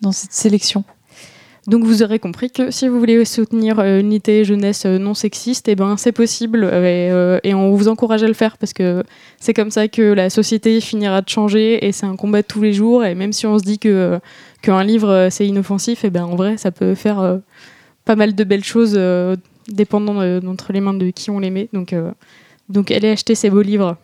dans 0.01 0.13
cette 0.13 0.33
sélection. 0.33 0.85
Donc 1.67 1.83
vous 1.85 2.03
aurez 2.03 2.19
compris 2.19 2.51
que 2.51 2.71
si 2.71 2.89
vous 2.89 2.99
voulez 2.99 3.25
soutenir 3.25 3.79
euh, 3.79 4.01
une 4.01 4.09
unité 4.09 4.45
jeunesse 4.45 4.85
euh, 4.85 4.99
non 4.99 5.15
sexiste, 5.15 5.67
eh 5.67 5.75
ben 5.75 5.97
c'est 5.97 6.13
possible 6.13 6.63
euh, 6.63 6.83
et, 6.83 7.11
euh, 7.11 7.39
et 7.43 7.55
on 7.55 7.75
vous 7.75 7.89
encourage 7.89 8.23
à 8.23 8.27
le 8.27 8.35
faire 8.35 8.59
parce 8.59 8.75
que 8.75 9.03
c'est 9.41 9.55
comme 9.55 9.71
ça 9.71 9.89
que 9.89 10.03
la 10.03 10.29
société 10.29 10.79
finira 10.83 11.23
de 11.23 11.29
changer 11.31 11.87
et 11.87 11.93
c'est 11.93 12.05
un 12.05 12.17
combat 12.17 12.43
de 12.43 12.47
tous 12.47 12.61
les 12.61 12.75
jours 12.75 13.03
et 13.03 13.15
même 13.15 13.33
si 13.33 13.47
on 13.47 13.59
se 13.59 13.65
dit 13.65 13.79
que 13.79 13.89
euh, 13.89 14.19
qu'un 14.61 14.85
livre 14.85 15.09
euh, 15.09 15.31
c'est 15.31 15.47
inoffensif, 15.47 16.05
et 16.05 16.11
ben 16.11 16.25
en 16.25 16.37
vrai 16.37 16.59
ça 16.59 16.71
peut 16.71 16.95
faire 16.95 17.19
euh, 17.21 17.39
pas 18.05 18.15
mal 18.15 18.35
de 18.35 18.45
belles 18.45 18.63
choses 18.65 18.93
euh, 18.99 19.35
dépendant 19.69 20.15
de- 20.15 20.41
d'entre 20.43 20.73
les 20.73 20.81
mains 20.81 20.95
de 20.95 21.11
qui 21.11 21.31
on 21.31 21.39
les 21.39 21.51
met. 21.51 21.69
Donc 21.73 21.93
euh, 21.93 22.11
allez 22.91 23.11
acheter 23.11 23.35
ces 23.35 23.51
beaux 23.51 23.63
livres. 23.63 23.97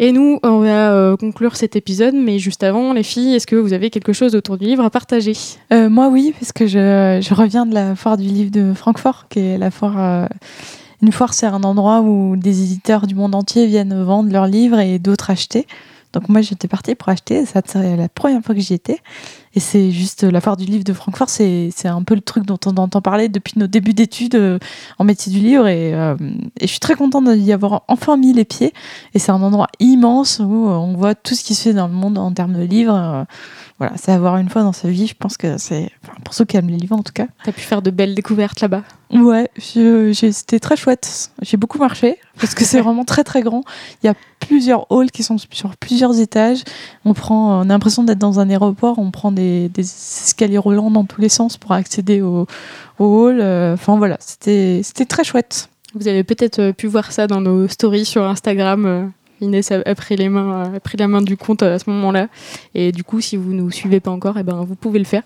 Et 0.00 0.12
nous, 0.12 0.38
on 0.44 0.60
va 0.60 0.92
euh, 0.92 1.16
conclure 1.16 1.56
cet 1.56 1.74
épisode, 1.74 2.14
mais 2.14 2.38
juste 2.38 2.62
avant, 2.62 2.92
les 2.92 3.02
filles, 3.02 3.34
est-ce 3.34 3.48
que 3.48 3.56
vous 3.56 3.72
avez 3.72 3.90
quelque 3.90 4.12
chose 4.12 4.36
autour 4.36 4.56
du 4.56 4.64
livre 4.64 4.84
à 4.84 4.90
partager? 4.90 5.32
Euh, 5.72 5.88
moi, 5.88 6.08
oui, 6.08 6.32
parce 6.38 6.52
que 6.52 6.68
je, 6.68 7.34
reviens 7.34 7.66
de 7.66 7.74
la 7.74 7.96
foire 7.96 8.16
du 8.16 8.28
livre 8.28 8.52
de 8.52 8.74
Francfort, 8.74 9.26
qui 9.28 9.40
est 9.40 9.58
la 9.58 9.72
foire. 9.72 9.96
euh, 9.98 10.26
une 11.02 11.12
foire, 11.12 11.34
c'est 11.34 11.46
un 11.46 11.62
endroit 11.62 12.00
où 12.00 12.36
des 12.36 12.62
éditeurs 12.62 13.06
du 13.06 13.14
monde 13.14 13.34
entier 13.34 13.66
viennent 13.66 14.02
vendre 14.02 14.32
leurs 14.32 14.46
livres 14.46 14.78
et 14.78 14.98
d'autres 14.98 15.30
acheter. 15.30 15.66
Donc 16.12 16.28
moi, 16.28 16.40
j'étais 16.40 16.68
partie 16.68 16.94
pour 16.94 17.08
acheter. 17.08 17.44
Ça, 17.44 17.60
c'est 17.64 17.96
la 17.96 18.08
première 18.08 18.42
fois 18.42 18.54
que 18.54 18.60
j'y 18.60 18.74
étais. 18.74 19.00
Et 19.54 19.60
c'est 19.60 19.90
juste 19.90 20.22
la 20.22 20.40
foire 20.40 20.56
du 20.56 20.64
livre 20.64 20.84
de 20.84 20.92
Francfort. 20.92 21.28
C'est 21.28 21.70
un 21.84 22.02
peu 22.02 22.14
le 22.14 22.20
truc 22.20 22.44
dont 22.44 22.58
on 22.66 22.76
entend 22.76 23.00
parler 23.00 23.28
depuis 23.28 23.58
nos 23.58 23.66
débuts 23.66 23.94
d'études 23.94 24.34
euh, 24.34 24.58
en 24.98 25.04
métier 25.04 25.32
du 25.32 25.40
livre. 25.40 25.66
Et, 25.66 25.94
euh, 25.94 26.16
et 26.60 26.66
je 26.66 26.70
suis 26.70 26.80
très 26.80 26.94
contente 26.94 27.28
d'y 27.28 27.52
avoir 27.52 27.82
enfin 27.88 28.16
mis 28.16 28.32
les 28.32 28.44
pieds. 28.44 28.72
Et 29.14 29.18
c'est 29.18 29.32
un 29.32 29.42
endroit 29.42 29.68
immense 29.80 30.38
où 30.38 30.68
euh, 30.68 30.72
on 30.72 30.94
voit 30.96 31.14
tout 31.14 31.34
ce 31.34 31.44
qui 31.44 31.54
se 31.54 31.62
fait 31.64 31.72
dans 31.72 31.88
le 31.88 31.94
monde 31.94 32.18
en 32.18 32.32
termes 32.32 32.54
de 32.54 32.64
livres. 32.64 32.94
Euh, 32.94 33.24
voilà, 33.78 33.96
c'est 33.96 34.12
à 34.12 34.18
voir 34.18 34.38
une 34.38 34.48
fois 34.48 34.62
dans 34.62 34.72
sa 34.72 34.88
vie. 34.88 35.06
Je 35.06 35.14
pense 35.14 35.36
que 35.36 35.56
c'est, 35.56 35.90
enfin, 36.04 36.14
pour 36.24 36.34
ceux 36.34 36.44
qui 36.44 36.56
aiment 36.56 36.68
les 36.68 36.76
livres 36.76 36.96
en 36.96 37.02
tout 37.02 37.12
cas. 37.12 37.26
T'as 37.44 37.52
pu 37.52 37.60
faire 37.60 37.82
de 37.82 37.90
belles 37.90 38.14
découvertes 38.14 38.60
là-bas. 38.60 38.82
Ouais, 39.12 39.50
c'était 39.58 40.60
très 40.60 40.76
chouette. 40.76 41.30
J'ai 41.42 41.56
beaucoup 41.56 41.78
marché 41.78 42.18
parce 42.40 42.54
que 42.54 42.64
c'est 42.64 42.80
vraiment 42.82 43.04
très 43.04 43.24
très 43.24 43.42
grand. 43.42 43.62
Il 44.02 44.06
y 44.06 44.08
a 44.08 44.14
plusieurs 44.48 44.86
halls 44.90 45.10
qui 45.10 45.22
sont 45.22 45.36
sur 45.38 45.76
plusieurs 45.76 46.18
étages. 46.18 46.64
On 47.04 47.12
prend, 47.12 47.58
on 47.58 47.62
a 47.62 47.66
l'impression 47.66 48.02
d'être 48.02 48.18
dans 48.18 48.40
un 48.40 48.48
aéroport. 48.48 48.98
On 48.98 49.10
prend 49.10 49.30
des, 49.30 49.70
escaliers 49.78 50.58
roulants 50.58 50.90
dans 50.90 51.04
tous 51.04 51.20
les 51.20 51.28
sens 51.28 51.58
pour 51.58 51.72
accéder 51.72 52.22
au, 52.22 52.46
au 52.98 53.04
hall. 53.04 53.40
Euh, 53.40 53.74
Enfin 53.74 53.98
voilà, 53.98 54.16
c'était 54.20 54.82
très 55.06 55.22
chouette. 55.22 55.68
Vous 55.94 56.08
avez 56.08 56.24
peut-être 56.24 56.58
euh, 56.60 56.72
pu 56.72 56.86
voir 56.86 57.12
ça 57.12 57.26
dans 57.26 57.40
nos 57.42 57.68
stories 57.68 58.06
sur 58.06 58.24
Instagram. 58.24 58.86
euh, 58.86 59.04
Inès 59.40 59.70
a, 59.70 59.94
pris 59.94 60.16
les 60.16 60.28
mains, 60.28 60.72
a 60.74 60.80
pris 60.80 60.96
la 60.96 61.06
main 61.06 61.22
du 61.22 61.36
compte 61.36 61.62
à 61.62 61.78
ce 61.78 61.88
moment-là. 61.90 62.28
Et 62.74 62.90
du 62.90 63.04
coup, 63.04 63.20
si 63.20 63.36
vous 63.36 63.52
ne 63.52 63.60
nous 63.60 63.70
suivez 63.70 64.00
pas 64.00 64.10
encore, 64.10 64.36
eh 64.38 64.42
ben, 64.42 64.64
vous 64.66 64.74
pouvez 64.74 64.98
le 64.98 65.04
faire. 65.04 65.22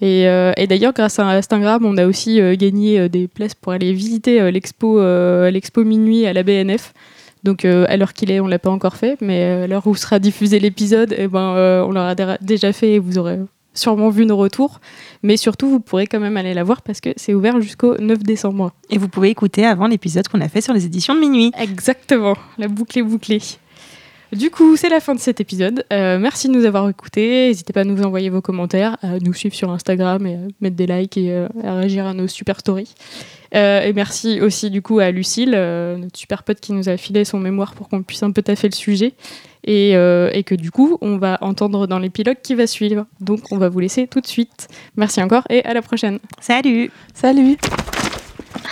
Et, 0.00 0.22
et 0.22 0.66
d'ailleurs, 0.68 0.92
grâce 0.92 1.18
à 1.18 1.26
Instagram, 1.26 1.84
on 1.84 1.96
a 1.96 2.06
aussi 2.06 2.40
gagné 2.56 3.08
des 3.08 3.26
places 3.26 3.56
pour 3.56 3.72
aller 3.72 3.92
visiter 3.92 4.52
l'expo, 4.52 5.00
l'expo 5.50 5.82
minuit 5.82 6.24
à 6.24 6.32
la 6.32 6.44
BNF. 6.44 6.94
Donc, 7.48 7.64
euh, 7.64 7.86
à 7.88 7.96
l'heure 7.96 8.12
qu'il 8.12 8.30
est, 8.30 8.40
on 8.40 8.46
l'a 8.46 8.58
pas 8.58 8.68
encore 8.68 8.96
fait, 8.96 9.16
mais 9.22 9.42
euh, 9.42 9.64
à 9.64 9.66
l'heure 9.66 9.86
où 9.86 9.94
sera 9.94 10.18
diffusé 10.18 10.60
l'épisode, 10.60 11.14
eh 11.16 11.28
ben, 11.28 11.54
euh, 11.56 11.82
on 11.82 11.92
l'aura 11.92 12.14
dé- 12.14 12.34
déjà 12.42 12.74
fait 12.74 12.92
et 12.92 12.98
vous 12.98 13.16
aurez 13.16 13.38
sûrement 13.72 14.10
vu 14.10 14.26
nos 14.26 14.36
retours. 14.36 14.80
Mais 15.22 15.38
surtout, 15.38 15.70
vous 15.70 15.80
pourrez 15.80 16.06
quand 16.06 16.20
même 16.20 16.36
aller 16.36 16.52
la 16.52 16.62
voir 16.62 16.82
parce 16.82 17.00
que 17.00 17.08
c'est 17.16 17.32
ouvert 17.32 17.58
jusqu'au 17.62 17.96
9 17.96 18.18
décembre. 18.18 18.72
Et 18.90 18.98
vous 18.98 19.08
pouvez 19.08 19.30
écouter 19.30 19.64
avant 19.64 19.86
l'épisode 19.86 20.28
qu'on 20.28 20.42
a 20.42 20.48
fait 20.48 20.60
sur 20.60 20.74
les 20.74 20.84
éditions 20.84 21.14
de 21.14 21.20
minuit. 21.20 21.52
Exactement, 21.58 22.36
la 22.58 22.68
boucle 22.68 22.98
est 22.98 23.02
bouclée. 23.02 23.40
Du 24.30 24.50
coup, 24.50 24.76
c'est 24.76 24.90
la 24.90 25.00
fin 25.00 25.14
de 25.14 25.20
cet 25.20 25.40
épisode. 25.40 25.86
Euh, 25.90 26.18
merci 26.18 26.48
de 26.48 26.52
nous 26.52 26.66
avoir 26.66 26.86
écoutés. 26.90 27.46
N'hésitez 27.48 27.72
pas 27.72 27.80
à 27.80 27.84
nous 27.84 28.02
envoyer 28.02 28.28
vos 28.28 28.42
commentaires, 28.42 28.98
à 29.00 29.18
nous 29.20 29.32
suivre 29.32 29.54
sur 29.54 29.70
Instagram 29.70 30.26
et 30.26 30.34
à 30.34 30.38
mettre 30.60 30.76
des 30.76 30.86
likes 30.86 31.16
et 31.16 31.46
à 31.64 31.74
réagir 31.76 32.04
à 32.06 32.12
nos 32.12 32.26
super 32.28 32.60
stories. 32.60 32.92
Euh, 33.54 33.82
et 33.82 33.92
merci 33.92 34.40
aussi 34.40 34.70
du 34.70 34.82
coup 34.82 34.98
à 34.98 35.10
Lucille, 35.10 35.52
euh, 35.54 35.96
notre 35.96 36.18
super 36.18 36.42
pote 36.42 36.60
qui 36.60 36.72
nous 36.72 36.88
a 36.88 36.96
filé 36.96 37.24
son 37.24 37.38
mémoire 37.38 37.74
pour 37.74 37.88
qu'on 37.88 38.02
puisse 38.02 38.22
un 38.22 38.30
peu 38.30 38.42
taffer 38.42 38.68
le 38.68 38.74
sujet. 38.74 39.14
Et, 39.64 39.96
euh, 39.96 40.30
et 40.32 40.44
que 40.44 40.54
du 40.54 40.70
coup, 40.70 40.98
on 41.00 41.18
va 41.18 41.38
entendre 41.40 41.86
dans 41.86 41.98
l'épilogue 41.98 42.38
qui 42.42 42.54
va 42.54 42.66
suivre. 42.66 43.06
Donc, 43.20 43.40
on 43.50 43.58
va 43.58 43.68
vous 43.68 43.80
laisser 43.80 44.06
tout 44.06 44.20
de 44.20 44.26
suite. 44.26 44.68
Merci 44.96 45.22
encore 45.22 45.42
et 45.50 45.64
à 45.64 45.74
la 45.74 45.82
prochaine. 45.82 46.20
Salut 46.40 46.90
Salut. 47.12 47.56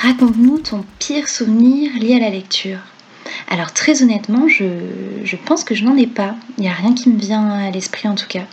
Raconte-nous 0.00 0.58
ton 0.58 0.84
pire 0.98 1.28
souvenir 1.28 1.90
lié 2.00 2.14
à 2.14 2.20
la 2.20 2.30
lecture. 2.30 2.78
Alors 3.48 3.72
très 3.72 4.02
honnêtement, 4.02 4.48
je, 4.48 4.64
je 5.24 5.36
pense 5.36 5.64
que 5.64 5.74
je 5.74 5.84
n'en 5.84 5.96
ai 5.96 6.06
pas. 6.06 6.34
Il 6.58 6.62
n'y 6.62 6.68
a 6.68 6.72
rien 6.72 6.94
qui 6.94 7.08
me 7.08 7.18
vient 7.18 7.48
à 7.48 7.70
l'esprit 7.70 8.08
en 8.08 8.14
tout 8.14 8.28
cas. 8.28 8.44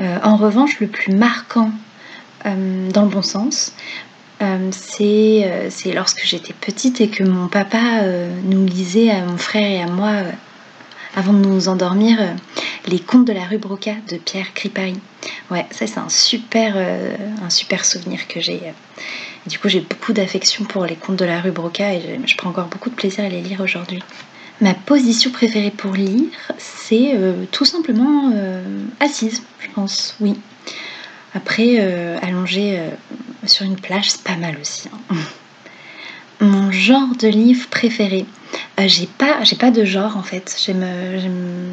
Euh, 0.00 0.18
en 0.22 0.36
revanche, 0.36 0.80
le 0.80 0.86
plus 0.86 1.14
marquant 1.14 1.70
euh, 2.46 2.90
dans 2.90 3.02
le 3.02 3.08
bon 3.08 3.22
sens, 3.22 3.74
euh, 4.42 4.70
c'est 4.72 5.68
c'est 5.70 5.92
lorsque 5.92 6.24
j'étais 6.24 6.52
petite 6.52 7.00
et 7.00 7.08
que 7.08 7.22
mon 7.22 7.48
papa 7.48 8.02
nous 8.44 8.66
lisait 8.66 9.10
à 9.10 9.24
mon 9.24 9.38
frère 9.38 9.70
et 9.70 9.82
à 9.82 9.86
moi 9.86 10.12
avant 11.16 11.32
de 11.32 11.38
nous 11.38 11.68
endormir 11.68 12.18
les 12.86 13.00
contes 13.00 13.26
de 13.26 13.32
la 13.32 13.44
rue 13.44 13.58
Broca 13.58 13.94
de 14.08 14.16
Pierre 14.16 14.54
Cripari. 14.54 14.98
Ouais, 15.50 15.66
ça 15.70 15.86
c'est 15.86 15.98
un 15.98 16.08
super, 16.08 16.76
un 17.42 17.50
super 17.50 17.84
souvenir 17.84 18.28
que 18.28 18.40
j'ai. 18.40 18.60
Du 19.46 19.58
coup, 19.58 19.68
j'ai 19.68 19.80
beaucoup 19.80 20.12
d'affection 20.12 20.64
pour 20.64 20.84
les 20.84 20.96
contes 20.96 21.16
de 21.16 21.24
la 21.24 21.40
rue 21.40 21.50
Broca 21.50 21.94
et 21.94 22.20
je, 22.24 22.36
prends 22.36 22.50
encore 22.50 22.66
beaucoup 22.66 22.90
de 22.90 22.94
plaisir 22.94 23.24
à 23.24 23.28
les 23.28 23.40
lire 23.40 23.60
aujourd'hui. 23.60 24.02
Ma 24.60 24.74
position 24.74 25.30
préférée 25.30 25.70
pour 25.70 25.94
lire, 25.94 26.28
c'est 26.58 27.12
euh, 27.14 27.44
tout 27.50 27.64
simplement 27.64 28.30
euh, 28.34 28.62
assise, 29.00 29.42
je 29.60 29.68
pense, 29.74 30.16
oui. 30.20 30.38
Après, 31.32 31.76
euh, 31.78 32.18
allonger 32.20 32.80
sur 33.46 33.66
une 33.66 33.76
plage, 33.76 34.10
c'est 34.10 34.22
pas 34.22 34.36
mal 34.36 34.56
aussi. 34.60 34.88
Hein. 35.10 35.16
Mon 36.40 36.72
genre 36.72 37.14
de 37.18 37.28
livre 37.28 37.68
préféré, 37.68 38.24
j'ai 38.78 39.06
pas, 39.06 39.44
j'ai 39.44 39.56
pas 39.56 39.70
de 39.70 39.84
genre 39.84 40.16
en 40.16 40.22
fait. 40.22 40.56
J'aime, 40.64 40.86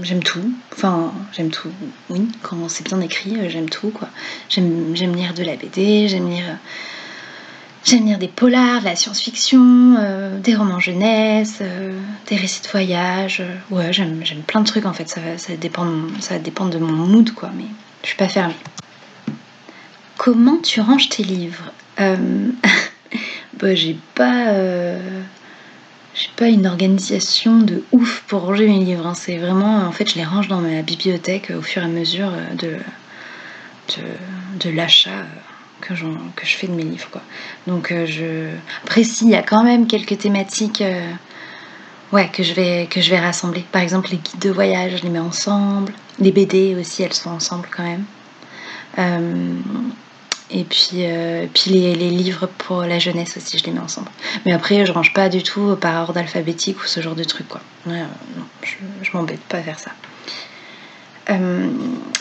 j'aime, 0.04 0.24
tout. 0.24 0.52
Enfin, 0.74 1.14
j'aime 1.32 1.50
tout. 1.50 1.72
Oui, 2.10 2.28
quand 2.42 2.68
c'est 2.68 2.86
bien 2.86 3.00
écrit, 3.00 3.50
j'aime 3.50 3.70
tout 3.70 3.90
quoi. 3.92 4.10
J'aime, 4.50 4.94
j'aime 4.94 5.16
lire 5.16 5.34
de 5.34 5.44
la 5.44 5.56
BD, 5.56 6.10
j'aime 6.10 6.30
lire 6.30 6.58
J'aime 7.90 8.06
lire 8.06 8.18
des 8.18 8.28
polars, 8.28 8.82
de 8.82 8.86
la 8.86 8.98
science-fiction, 8.98 9.96
euh, 9.98 10.40
des 10.42 10.56
romans 10.56 10.82
jeunesse, 10.82 11.60
euh, 11.62 11.98
des 12.28 12.36
récits 12.36 12.62
de 12.62 12.68
voyage. 12.68 13.40
Euh, 13.40 13.56
ouais, 13.74 13.94
j'aime, 13.94 14.22
plein 14.46 14.60
de 14.60 14.66
trucs 14.66 14.86
en 14.86 14.92
fait. 14.92 15.08
Ça, 15.08 15.22
ça, 15.38 15.56
dépend, 15.56 15.88
ça 16.20 16.38
dépend 16.38 16.66
de 16.66 16.80
mon 16.80 16.92
mood 16.92 17.32
quoi, 17.32 17.50
mais 17.56 17.64
je 18.04 18.10
suis 18.10 18.18
pas 18.18 18.28
fermée. 18.28 18.56
Comment 20.28 20.58
tu 20.58 20.82
ranges 20.82 21.08
tes 21.08 21.24
livres 21.24 21.72
bah, 21.98 23.76
J'ai 23.76 23.98
pas. 24.14 24.52
J'ai 26.14 26.30
pas 26.36 26.48
une 26.50 26.68
organisation 26.68 27.60
de 27.60 27.82
ouf 27.94 28.26
pour 28.28 28.42
ranger 28.42 28.68
mes 28.68 28.84
livres. 28.84 29.08
Hein. 29.08 29.14
C'est 29.14 29.38
vraiment. 29.38 29.88
En 29.88 29.94
fait, 29.94 30.10
je 30.10 30.16
les 30.16 30.26
range 30.26 30.50
dans 30.50 30.60
ma 30.60 30.82
bibliothèque 30.82 31.54
au 31.58 31.62
fur 31.62 31.82
et 31.82 31.86
à 31.86 31.88
mesure 31.88 32.30
de, 32.60 32.76
l'achat 34.70 35.24
que, 35.80 35.96
je 35.96 36.58
fais 36.58 36.68
de 36.68 36.74
mes 36.74 36.84
livres. 36.84 37.22
Donc 37.66 37.94
euh, 37.94 38.06
je... 38.06 38.50
Après 38.84 39.06
si, 39.06 39.28
il 39.28 39.32
y 39.32 39.36
a 39.36 39.44
quand 39.44 39.64
même 39.64 39.88
quelques 39.88 40.18
thématiques 40.18 40.82
euh, 40.82 41.10
ouais, 42.12 42.30
je 42.38 42.52
vais, 42.52 42.90
que 42.92 43.00
je 43.00 43.10
vais 43.12 43.20
rassembler. 43.22 43.64
Par 43.72 43.82
exemple 43.82 44.10
les 44.12 44.18
guides 44.18 44.42
de 44.42 44.50
voyage, 44.50 44.98
je 44.98 45.04
les 45.04 45.10
mets 45.10 45.20
ensemble. 45.20 45.94
Les 46.20 46.34
BD 46.34 46.76
aussi, 46.78 47.04
elles 47.04 47.14
sont 47.14 47.30
ensemble 47.30 47.70
quand 47.72 47.84
même. 47.84 48.04
Euh, 50.52 50.60
et 50.60 50.64
puis, 50.64 51.06
puis 51.54 51.72
les, 51.72 51.96
les, 51.96 52.10
livres 52.10 52.48
pour 52.58 52.82
la 52.82 53.00
jeunesse 53.00 53.38
aussi, 53.38 53.58
je 53.58 53.66
les 53.66 53.72
mets 53.72 53.80
ensemble. 53.80 54.10
Mais 54.46 54.54
après, 54.54 54.86
je 54.86 54.92
range 54.92 55.14
pas 55.14 55.30
du 55.30 55.44
tout 55.44 55.76
par 55.76 56.02
ordre 56.04 56.20
alphabétique 56.20 56.82
ou 56.84 56.88
ce 56.88 57.02
genre 57.02 57.16
de 57.16 57.24
truc. 57.24 57.48
Quoi. 57.48 57.62
non, 57.86 58.06
je, 58.64 58.76
je 59.02 59.12
m'embête 59.14 59.42
pas 59.42 59.58
à 59.58 59.62
faire 59.62 59.80
ça. 59.80 59.92
Euh, 61.30 61.68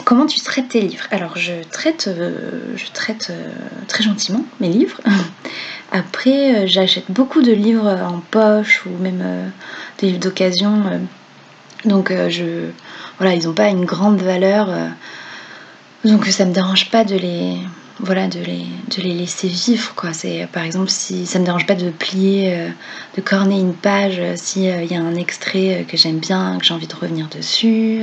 comment 0.04 0.26
tu 0.26 0.40
traites 0.40 0.68
tes 0.68 0.80
livres? 0.80 1.06
Alors, 1.10 1.36
je 1.36 1.52
traite, 1.70 2.08
euh, 2.08 2.76
je 2.76 2.86
traite 2.92 3.28
euh, 3.30 3.50
très 3.86 4.02
gentiment 4.02 4.44
mes 4.60 4.68
livres. 4.68 5.00
Après, 5.92 6.66
j'achète 6.66 7.10
beaucoup 7.10 7.42
de 7.42 7.52
livres 7.52 7.88
en 7.88 8.18
poche 8.18 8.84
ou 8.86 9.02
même 9.02 9.52
des 9.98 10.08
livres 10.08 10.18
d'occasion. 10.18 11.00
donc, 11.84 12.12
je, 12.28 12.70
voilà, 13.18 13.34
ils 13.34 13.46
n'ont 13.46 13.54
pas 13.54 13.68
une 13.68 13.84
grande 13.84 14.20
valeur. 14.20 14.68
donc, 16.04 16.26
ça 16.26 16.44
me 16.44 16.52
dérange 16.52 16.90
pas 16.90 17.04
de 17.04 17.14
les, 17.14 17.58
voilà, 17.98 18.28
de 18.28 18.40
les, 18.40 18.66
de 18.96 19.02
les 19.02 19.14
laisser 19.14 19.48
vivre. 19.48 19.94
Quoi. 19.94 20.10
Par 20.52 20.64
exemple, 20.64 20.90
si 20.90 21.26
ça 21.26 21.38
me 21.38 21.44
dérange 21.44 21.66
pas 21.66 21.74
de 21.74 21.90
plier, 21.90 22.68
de 23.16 23.20
corner 23.20 23.58
une 23.58 23.74
page, 23.74 24.20
s'il 24.34 24.64
y 24.64 24.94
a 24.94 25.00
un 25.00 25.14
extrait 25.14 25.86
que 25.88 25.96
j'aime 25.96 26.18
bien, 26.18 26.58
que 26.58 26.64
j'ai 26.64 26.74
envie 26.74 26.86
de 26.86 26.94
revenir 26.94 27.28
dessus. 27.28 28.02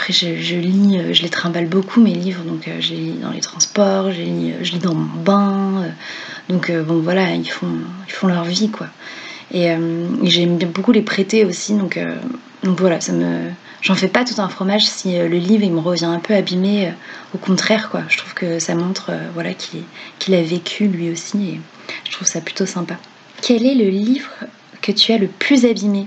Après, 0.00 0.14
je, 0.14 0.56
lis, 0.56 0.98
euh, 0.98 1.12
je 1.12 1.22
les 1.22 1.28
trimballe 1.28 1.66
beaucoup 1.66 2.00
mes 2.00 2.14
livres, 2.14 2.42
donc 2.44 2.68
euh, 2.68 2.80
je 2.80 2.94
les 2.94 3.00
lis 3.00 3.18
dans 3.18 3.32
les 3.32 3.40
transports, 3.40 4.10
je 4.10 4.22
lis, 4.22 4.54
je 4.62 4.72
lis 4.72 4.78
dans 4.78 4.94
mon 4.94 5.22
bain. 5.22 5.82
Euh, 5.82 5.88
donc 6.48 6.72
bon, 6.72 7.00
voilà, 7.00 7.34
ils 7.34 7.50
font, 7.50 7.66
ils 8.08 8.12
font 8.12 8.26
leur 8.26 8.44
vie, 8.44 8.70
quoi. 8.70 8.86
Et, 9.52 9.68
j'aime 10.22 10.56
beaucoup 10.56 10.92
les 10.92 11.02
prêter 11.02 11.44
aussi, 11.44 11.74
donc, 11.74 11.98
donc 12.62 12.80
voilà, 12.80 13.00
ça 13.00 13.12
me, 13.12 13.50
j'en 13.80 13.94
fais 13.94 14.08
pas 14.08 14.24
tout 14.24 14.40
un 14.40 14.48
fromage 14.48 14.86
si 14.86 15.18
le 15.18 15.28
livre 15.28 15.64
il 15.64 15.72
me 15.72 15.80
revient 15.80 16.04
un 16.04 16.18
peu 16.18 16.34
abîmé. 16.34 16.92
au 17.34 17.38
contraire, 17.38 17.90
quoi. 17.90 18.02
Je 18.08 18.18
trouve 18.18 18.34
que 18.34 18.58
ça 18.58 18.74
montre, 18.74 19.12
voilà, 19.34 19.50
qu'il 19.54 20.34
a 20.34 20.42
vécu 20.42 20.86
lui 20.86 21.10
aussi, 21.10 21.48
et 21.48 21.60
je 22.04 22.12
trouve 22.12 22.28
ça 22.28 22.40
plutôt 22.40 22.66
sympa. 22.66 22.96
Quel 23.40 23.64
est 23.64 23.74
le 23.74 23.88
livre 23.88 24.30
que 24.82 24.92
tu 24.92 25.12
as 25.12 25.18
le 25.18 25.26
plus 25.26 25.64
abîmé? 25.64 26.06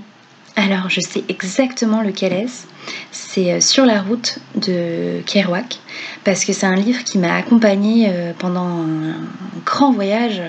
Alors, 0.56 0.88
je 0.88 1.00
sais 1.00 1.24
exactement 1.28 2.00
lequel 2.00 2.32
est-ce. 2.32 2.66
C'est 3.10 3.52
euh, 3.52 3.60
Sur 3.60 3.86
la 3.86 4.00
route 4.00 4.38
de 4.54 5.20
Kerouac, 5.26 5.78
parce 6.22 6.44
que 6.44 6.52
c'est 6.52 6.66
un 6.66 6.76
livre 6.76 7.02
qui 7.02 7.18
m'a 7.18 7.34
accompagnée 7.34 8.08
euh, 8.08 8.32
pendant 8.38 8.66
un 8.66 9.16
grand 9.64 9.92
voyage 9.92 10.40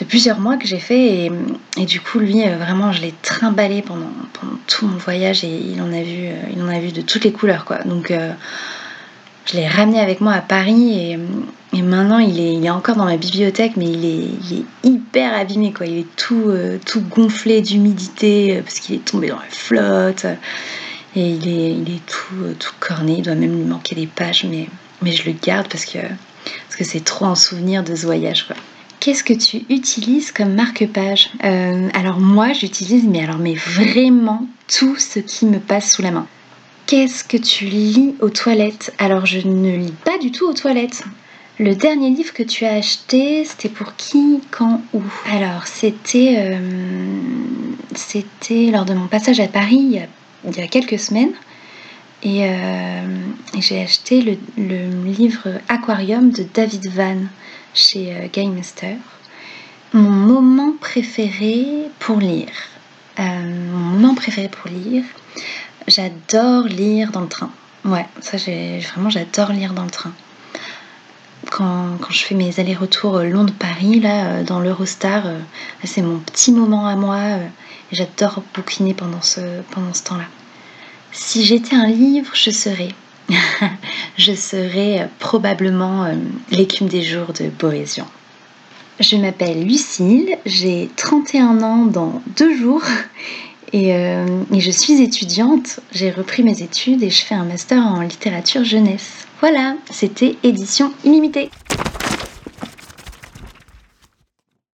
de 0.00 0.04
plusieurs 0.04 0.40
mois 0.40 0.56
que 0.56 0.66
j'ai 0.66 0.78
fait. 0.78 1.30
Et, 1.76 1.86
du 1.86 2.00
coup, 2.00 2.18
lui, 2.18 2.42
euh, 2.42 2.56
vraiment, 2.56 2.92
je 2.92 3.02
l'ai 3.02 3.14
trimballé 3.22 3.82
pendant, 3.82 4.10
pendant 4.32 4.56
tout 4.66 4.86
mon 4.86 4.96
voyage 4.96 5.44
et 5.44 5.48
il 5.48 5.80
en 5.82 5.92
a 5.92 6.02
vu, 6.02 6.28
il 6.54 6.62
en 6.62 6.68
a 6.68 6.78
vu 6.78 6.92
de 6.92 7.02
toutes 7.02 7.24
les 7.24 7.32
couleurs, 7.32 7.64
quoi. 7.64 7.78
Donc, 7.84 8.12
je 9.46 9.56
l'ai 9.56 9.66
ramené 9.66 10.00
avec 10.00 10.20
moi 10.20 10.34
à 10.34 10.40
Paris 10.40 11.18
et, 11.72 11.82
maintenant 11.82 12.18
il 12.18 12.38
est, 12.38 12.54
il 12.54 12.64
est, 12.64 12.70
encore 12.70 12.96
dans 12.96 13.04
ma 13.04 13.16
bibliothèque, 13.16 13.72
mais 13.76 13.86
il 13.86 14.04
est, 14.04 14.64
hyper 14.84 15.34
abîmé, 15.34 15.72
quoi. 15.72 15.86
Il 15.86 15.98
est 15.98 16.16
tout, 16.16 16.44
euh, 16.48 16.78
tout 16.84 17.00
gonflé 17.00 17.60
d'humidité 17.60 18.56
euh, 18.56 18.62
parce 18.62 18.78
qu'il 18.78 18.96
est 18.96 19.04
tombé 19.04 19.28
dans 19.28 19.36
la 19.38 19.50
flotte 19.50 20.26
et 21.16 21.30
il 21.30 21.48
est, 21.48 21.72
il 21.72 21.94
est 21.94 22.06
tout, 22.06 22.44
euh, 22.44 22.54
tout 22.58 22.74
corné. 22.78 23.16
Il 23.18 23.22
doit 23.22 23.34
même 23.34 23.56
lui 23.56 23.64
manquer 23.64 23.94
des 23.94 24.06
pages, 24.06 24.44
mais, 24.48 24.68
mais 25.02 25.12
je 25.12 25.28
le 25.28 25.34
garde 25.42 25.68
parce 25.68 25.84
que 25.84 25.98
parce 25.98 26.76
que 26.76 26.84
c'est 26.84 27.04
trop 27.04 27.26
un 27.26 27.34
souvenir 27.34 27.82
de 27.82 27.94
ce 27.94 28.06
voyage, 28.06 28.46
quoi. 28.46 28.56
Qu'est-ce 29.00 29.24
que 29.24 29.32
tu 29.32 29.64
utilises 29.70 30.30
comme 30.30 30.54
marque-page 30.54 31.30
Alors 31.40 32.20
moi, 32.20 32.52
j'utilise, 32.52 33.04
mais 33.04 33.22
alors 33.22 33.38
mais 33.38 33.54
vraiment 33.54 34.46
tout 34.68 34.96
ce 34.96 35.18
qui 35.18 35.46
me 35.46 35.58
passe 35.58 35.92
sous 35.92 36.02
la 36.02 36.10
main. 36.10 36.26
Qu'est-ce 36.86 37.24
que 37.24 37.36
tu 37.36 37.64
lis 37.66 38.14
aux 38.20 38.30
toilettes? 38.30 38.92
Alors 38.98 39.24
je 39.24 39.46
ne 39.46 39.76
lis 39.76 39.94
pas 40.04 40.18
du 40.18 40.32
tout 40.32 40.46
aux 40.46 40.54
toilettes. 40.54 41.04
Le 41.58 41.74
dernier 41.74 42.10
livre 42.10 42.32
que 42.32 42.42
tu 42.42 42.64
as 42.64 42.72
acheté, 42.72 43.44
c'était 43.44 43.68
pour 43.68 43.94
qui, 43.96 44.40
quand, 44.50 44.82
où? 44.92 45.02
Alors 45.30 45.66
c'était 45.66 46.36
euh, 46.38 46.58
c'était 47.94 48.70
lors 48.70 48.84
de 48.84 48.94
mon 48.94 49.06
passage 49.06 49.40
à 49.40 49.46
Paris 49.46 50.00
il 50.44 50.56
y 50.56 50.60
a, 50.60 50.66
quelques 50.66 50.98
semaines. 50.98 51.32
Et, 52.22 52.44
euh, 52.44 53.02
j'ai 53.58 53.82
acheté 53.82 54.38
le, 54.56 55.04
livre 55.04 55.48
Aquarium 55.68 56.30
de 56.30 56.44
David 56.52 56.90
Van 56.90 57.18
chez 57.74 58.14
euh, 58.14 58.28
Gamester. 58.32 58.96
Mon 59.92 60.10
moment 60.10 60.74
préféré 60.80 61.88
pour 61.98 62.18
lire. 62.18 62.52
mon 63.18 63.98
moment 63.98 64.14
préféré 64.14 64.48
pour 64.48 64.70
lire, 64.70 65.04
J'adore 65.86 66.64
lire 66.64 67.10
dans 67.10 67.22
le 67.22 67.28
train. 67.28 67.50
Ouais, 67.84 68.06
ça 68.20 68.36
j'ai 68.36 68.78
vraiment 68.78 69.10
j'adore 69.10 69.52
lire 69.52 69.72
dans 69.72 69.84
le 69.84 69.90
train. 69.90 70.12
Quand, 71.50 71.96
quand 72.00 72.10
je 72.10 72.22
fais 72.22 72.34
mes 72.34 72.60
allers-retours 72.60 73.18
Londres-Paris, 73.20 73.98
là, 73.98 74.26
euh, 74.26 74.44
dans 74.44 74.60
l'Eurostar, 74.60 75.26
euh, 75.26 75.38
c'est 75.82 76.02
mon 76.02 76.18
petit 76.18 76.52
moment 76.52 76.86
à 76.86 76.94
moi. 76.96 77.16
Euh, 77.16 77.46
j'adore 77.90 78.42
bouquiner 78.54 78.94
pendant 78.94 79.22
ce, 79.22 79.62
pendant 79.70 79.92
ce 79.94 80.04
temps-là. 80.04 80.26
Si 81.12 81.44
j'étais 81.44 81.74
un 81.74 81.86
livre, 81.86 82.30
je 82.34 82.50
serais. 82.50 82.90
je 84.18 84.32
serais 84.32 85.08
probablement 85.18 86.06
L'écume 86.50 86.88
des 86.88 87.02
jours 87.02 87.32
de 87.32 87.48
Boézian. 87.48 88.06
Je 89.00 89.16
m'appelle 89.16 89.64
Lucille, 89.64 90.36
j'ai 90.44 90.90
31 90.96 91.62
ans 91.62 91.86
dans 91.86 92.20
deux 92.36 92.54
jours 92.54 92.82
euh, 93.74 94.26
et, 94.52 94.60
je 94.60 94.70
suis 94.70 95.00
étudiante, 95.00 95.80
j'ai 95.92 96.10
repris 96.10 96.42
mes 96.42 96.62
études 96.62 97.02
et 97.02 97.08
je 97.08 97.24
fais 97.24 97.34
un 97.34 97.44
master 97.44 97.78
en 97.78 98.02
littérature 98.02 98.62
jeunesse. 98.62 99.26
Voilà, 99.40 99.76
c'était 99.90 100.36
édition 100.42 100.92
illimitée. 101.04 101.50